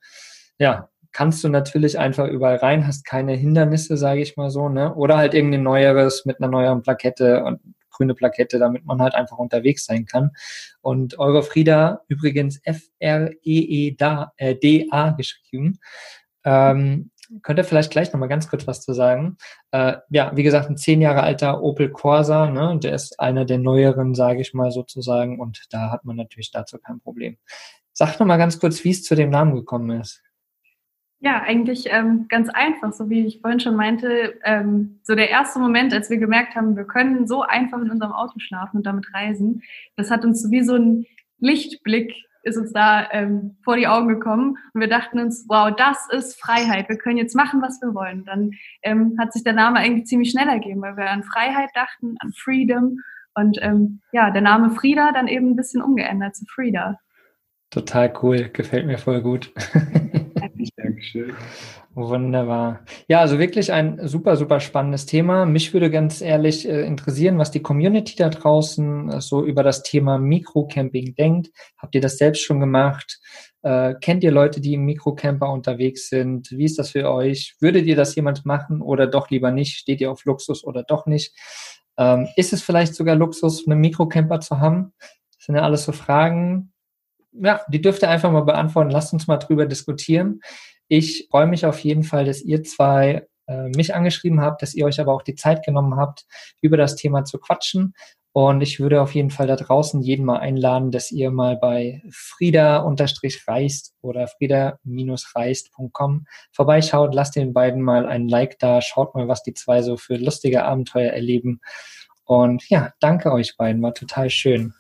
ja, 0.57 0.89
kannst 1.15 1.45
du 1.45 1.49
natürlich 1.49 1.97
einfach 1.97 2.27
überall 2.27 2.57
rein, 2.57 2.85
hast 2.85 3.05
keine 3.05 3.35
Hindernisse, 3.35 3.95
sage 3.95 4.19
ich 4.21 4.35
mal 4.35 4.49
so, 4.49 4.67
ne? 4.67 4.93
Oder 4.95 5.15
halt 5.15 5.33
irgendein 5.33 5.63
neueres 5.63 6.25
mit 6.25 6.41
einer 6.41 6.49
neueren 6.49 6.81
Plakette 6.81 7.45
und 7.45 7.61
grüne 7.89 8.15
Plakette, 8.15 8.59
damit 8.59 8.83
man 8.83 9.01
halt 9.01 9.15
einfach 9.15 9.37
unterwegs 9.37 9.85
sein 9.85 10.05
kann. 10.05 10.31
Und 10.81 11.17
Eurofrieda, 11.17 12.01
übrigens 12.09 12.59
F-R-E-E-D-A 12.63 14.33
äh, 14.35 15.13
geschrieben, 15.15 15.79
ähm, 16.43 17.11
könnt 17.43 17.59
ihr 17.59 17.63
vielleicht 17.63 17.91
gleich 17.91 18.11
nochmal 18.11 18.27
ganz 18.27 18.49
kurz 18.49 18.67
was 18.67 18.81
zu 18.81 18.91
sagen. 18.91 19.37
Äh, 19.71 19.93
ja, 20.09 20.33
wie 20.35 20.43
gesagt, 20.43 20.69
ein 20.69 20.75
zehn 20.75 20.99
Jahre 20.99 21.23
alter 21.23 21.63
Opel 21.63 21.91
Corsa, 21.91 22.49
ne, 22.49 22.77
der 22.77 22.93
ist 22.93 23.21
einer 23.21 23.45
der 23.45 23.59
neueren, 23.59 24.15
sage 24.15 24.41
ich 24.41 24.53
mal 24.53 24.71
sozusagen, 24.71 25.39
und 25.39 25.63
da 25.69 25.91
hat 25.91 26.03
man 26.03 26.17
natürlich 26.17 26.51
dazu 26.51 26.77
kein 26.77 26.99
Problem. 26.99 27.37
Sag 27.93 28.19
nochmal 28.19 28.37
ganz 28.37 28.59
kurz, 28.59 28.83
wie 28.83 28.91
es 28.91 29.03
zu 29.03 29.15
dem 29.15 29.29
Namen 29.29 29.55
gekommen 29.55 30.01
ist. 30.01 30.24
Ja, 31.25 31.41
eigentlich 31.41 31.87
ähm, 31.89 32.27
ganz 32.29 32.49
einfach, 32.49 32.93
so 32.93 33.09
wie 33.09 33.25
ich 33.25 33.41
vorhin 33.41 33.59
schon 33.59 33.75
meinte. 33.75 34.39
Ähm, 34.43 34.99
so 35.01 35.15
der 35.15 35.31
erste 35.31 35.57
Moment, 35.57 35.91
als 35.91 36.11
wir 36.11 36.17
gemerkt 36.17 36.55
haben, 36.55 36.77
wir 36.77 36.83
können 36.83 37.25
so 37.25 37.41
einfach 37.41 37.81
in 37.81 37.89
unserem 37.89 38.11
Auto 38.11 38.37
schlafen 38.37 38.77
und 38.77 38.85
damit 38.85 39.11
reisen, 39.11 39.63
das 39.95 40.11
hat 40.11 40.23
uns 40.23 40.51
wie 40.51 40.61
so 40.61 40.75
ein 40.75 41.07
Lichtblick 41.39 42.13
ist 42.43 42.57
uns 42.57 42.71
da 42.73 43.09
ähm, 43.11 43.57
vor 43.63 43.75
die 43.75 43.87
Augen 43.87 44.07
gekommen 44.07 44.59
und 44.75 44.79
wir 44.79 44.87
dachten 44.87 45.17
uns, 45.17 45.45
wow, 45.49 45.75
das 45.75 45.97
ist 46.11 46.39
Freiheit. 46.39 46.89
Wir 46.89 46.97
können 46.99 47.17
jetzt 47.17 47.35
machen, 47.35 47.59
was 47.59 47.81
wir 47.81 47.95
wollen. 47.95 48.23
Dann 48.23 48.51
ähm, 48.83 49.17
hat 49.19 49.33
sich 49.33 49.43
der 49.43 49.53
Name 49.53 49.79
eigentlich 49.79 50.05
ziemlich 50.05 50.29
schnell 50.29 50.47
ergeben, 50.47 50.83
weil 50.83 50.95
wir 50.95 51.09
an 51.09 51.23
Freiheit 51.23 51.71
dachten, 51.73 52.17
an 52.19 52.33
Freedom 52.33 52.99
und 53.33 53.57
ähm, 53.63 54.01
ja, 54.11 54.29
der 54.29 54.43
Name 54.43 54.69
Frieda 54.69 55.11
dann 55.11 55.27
eben 55.27 55.49
ein 55.49 55.55
bisschen 55.55 55.81
umgeändert 55.81 56.35
zu 56.35 56.45
Frieda. 56.45 56.99
Total 57.71 58.13
cool, 58.21 58.49
gefällt 58.53 58.85
mir 58.85 58.99
voll 58.99 59.23
gut. 59.23 59.51
Dankeschön. 61.05 61.35
Wunderbar. 61.93 62.81
Ja, 63.07 63.19
also 63.19 63.39
wirklich 63.39 63.71
ein 63.71 64.07
super, 64.07 64.35
super 64.37 64.59
spannendes 64.59 65.05
Thema. 65.05 65.45
Mich 65.45 65.73
würde 65.73 65.89
ganz 65.91 66.21
ehrlich 66.21 66.67
äh, 66.67 66.85
interessieren, 66.85 67.37
was 67.37 67.51
die 67.51 67.61
Community 67.61 68.15
da 68.15 68.29
draußen 68.29 69.11
äh, 69.11 69.21
so 69.21 69.45
über 69.45 69.63
das 69.63 69.83
Thema 69.83 70.17
Mikrocamping 70.17 71.15
denkt. 71.15 71.51
Habt 71.77 71.95
ihr 71.95 72.01
das 72.01 72.17
selbst 72.17 72.41
schon 72.41 72.59
gemacht? 72.59 73.19
Äh, 73.61 73.93
kennt 74.01 74.23
ihr 74.23 74.31
Leute, 74.31 74.61
die 74.61 74.73
im 74.73 74.85
Mikrocamper 74.85 75.49
unterwegs 75.49 76.09
sind? 76.09 76.49
Wie 76.51 76.65
ist 76.65 76.79
das 76.79 76.91
für 76.91 77.09
euch? 77.09 77.55
Würdet 77.59 77.85
ihr 77.85 77.95
das 77.95 78.15
jemand 78.15 78.45
machen 78.45 78.81
oder 78.81 79.07
doch 79.07 79.29
lieber 79.29 79.51
nicht? 79.51 79.77
Steht 79.77 80.01
ihr 80.01 80.11
auf 80.11 80.25
Luxus 80.25 80.63
oder 80.63 80.83
doch 80.83 81.05
nicht? 81.05 81.33
Ähm, 81.97 82.27
ist 82.35 82.51
es 82.51 82.61
vielleicht 82.61 82.95
sogar 82.95 83.15
Luxus, 83.15 83.65
einen 83.67 83.79
Mikrocamper 83.79 84.39
zu 84.39 84.59
haben? 84.59 84.93
Das 85.37 85.45
sind 85.45 85.55
ja 85.55 85.61
alles 85.61 85.85
so 85.85 85.91
Fragen, 85.91 86.73
ja, 87.41 87.61
die 87.67 87.81
dürft 87.81 88.01
ihr 88.03 88.09
einfach 88.09 88.31
mal 88.31 88.41
beantworten. 88.41 88.91
Lasst 88.91 89.13
uns 89.13 89.27
mal 89.27 89.37
drüber 89.37 89.65
diskutieren. 89.65 90.41
Ich 90.87 91.27
freue 91.29 91.47
mich 91.47 91.65
auf 91.65 91.79
jeden 91.79 92.03
Fall, 92.03 92.25
dass 92.25 92.41
ihr 92.41 92.63
zwei 92.63 93.27
äh, 93.47 93.69
mich 93.69 93.95
angeschrieben 93.95 94.41
habt, 94.41 94.61
dass 94.61 94.73
ihr 94.73 94.85
euch 94.85 94.99
aber 94.99 95.13
auch 95.13 95.21
die 95.21 95.35
Zeit 95.35 95.63
genommen 95.65 95.95
habt, 95.97 96.25
über 96.61 96.77
das 96.77 96.95
Thema 96.95 97.23
zu 97.25 97.39
quatschen. 97.39 97.93
Und 98.37 98.59
ich 98.59 98.81
würde 98.81 99.01
auf 99.01 99.15
jeden 99.15 99.29
Fall 99.29 99.47
da 99.47 99.55
draußen 99.55 100.01
jeden 100.01 100.25
mal 100.25 100.39
einladen, 100.39 100.91
dass 100.91 101.09
ihr 101.09 101.31
mal 101.31 101.55
bei 101.55 102.03
frieda-reist 102.11 103.93
oder 104.01 104.27
frieda-reist.com 104.27 106.25
vorbeischaut. 106.51 107.15
Lasst 107.15 107.37
den 107.37 107.53
beiden 107.53 107.81
mal 107.81 108.05
ein 108.05 108.27
Like 108.27 108.59
da. 108.59 108.81
Schaut 108.81 109.15
mal, 109.15 109.29
was 109.29 109.41
die 109.43 109.53
zwei 109.53 109.81
so 109.81 109.95
für 109.95 110.17
lustige 110.17 110.65
Abenteuer 110.65 111.11
erleben. 111.11 111.61
Und 112.25 112.67
ja, 112.69 112.91
danke 112.99 113.31
euch 113.31 113.55
beiden. 113.55 113.81
War 113.81 113.93
total 113.93 114.29
schön. 114.29 114.73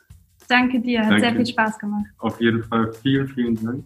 Danke 0.49 0.81
dir, 0.81 0.99
hat 0.99 1.11
Danke. 1.11 1.21
sehr 1.21 1.35
viel 1.35 1.45
Spaß 1.45 1.79
gemacht. 1.79 2.05
Auf 2.19 2.41
jeden 2.41 2.61
Fall, 2.61 2.91
vielen, 2.91 3.27
vielen 3.29 3.55
Dank. 3.55 3.85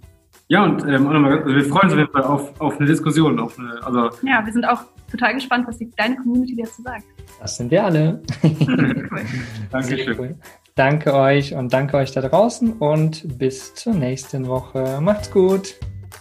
Ja, 0.51 0.63
und 0.63 0.83
ähm, 0.83 1.05
wir 1.07 1.65
freuen 1.65 1.83
uns 1.83 1.93
auf 1.93 1.99
jeden 1.99 2.11
Fall 2.11 2.23
auf, 2.23 2.59
auf 2.59 2.79
eine 2.79 2.87
Diskussion. 2.87 3.39
Auf 3.39 3.57
eine, 3.59 3.83
also 3.83 4.09
ja, 4.25 4.43
wir 4.43 4.51
sind 4.51 4.65
auch 4.65 4.81
total 5.09 5.35
gespannt, 5.35 5.67
was 5.67 5.77
die 5.77 5.91
deine 5.95 6.15
Community 6.15 6.55
dazu 6.55 6.81
sagt. 6.81 7.05
Das 7.39 7.55
sind 7.55 7.69
wir 7.69 7.83
alle. 7.83 8.21
cool. 8.43 9.25
Dankeschön. 9.71 10.19
Cool. 10.19 10.35
Danke 10.73 11.13
euch 11.13 11.53
und 11.53 11.71
danke 11.71 11.97
euch 11.97 12.11
da 12.13 12.21
draußen 12.21 12.73
und 12.73 13.37
bis 13.37 13.75
zur 13.75 13.93
nächsten 13.93 14.47
Woche. 14.47 14.99
Macht's 15.01 15.29
gut. 15.29 15.75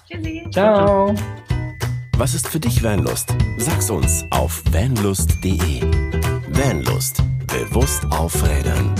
Tschüssi. 0.06 0.46
Ciao. 0.50 1.14
Was 2.18 2.34
ist 2.34 2.48
für 2.48 2.60
dich 2.60 2.82
Vanlust? 2.82 3.34
Sag's 3.56 3.88
uns 3.88 4.26
auf 4.30 4.62
vanlust.de. 4.72 5.80
Vanlust. 6.50 7.22
Bewusst 7.46 8.04
aufrädern. 8.10 8.94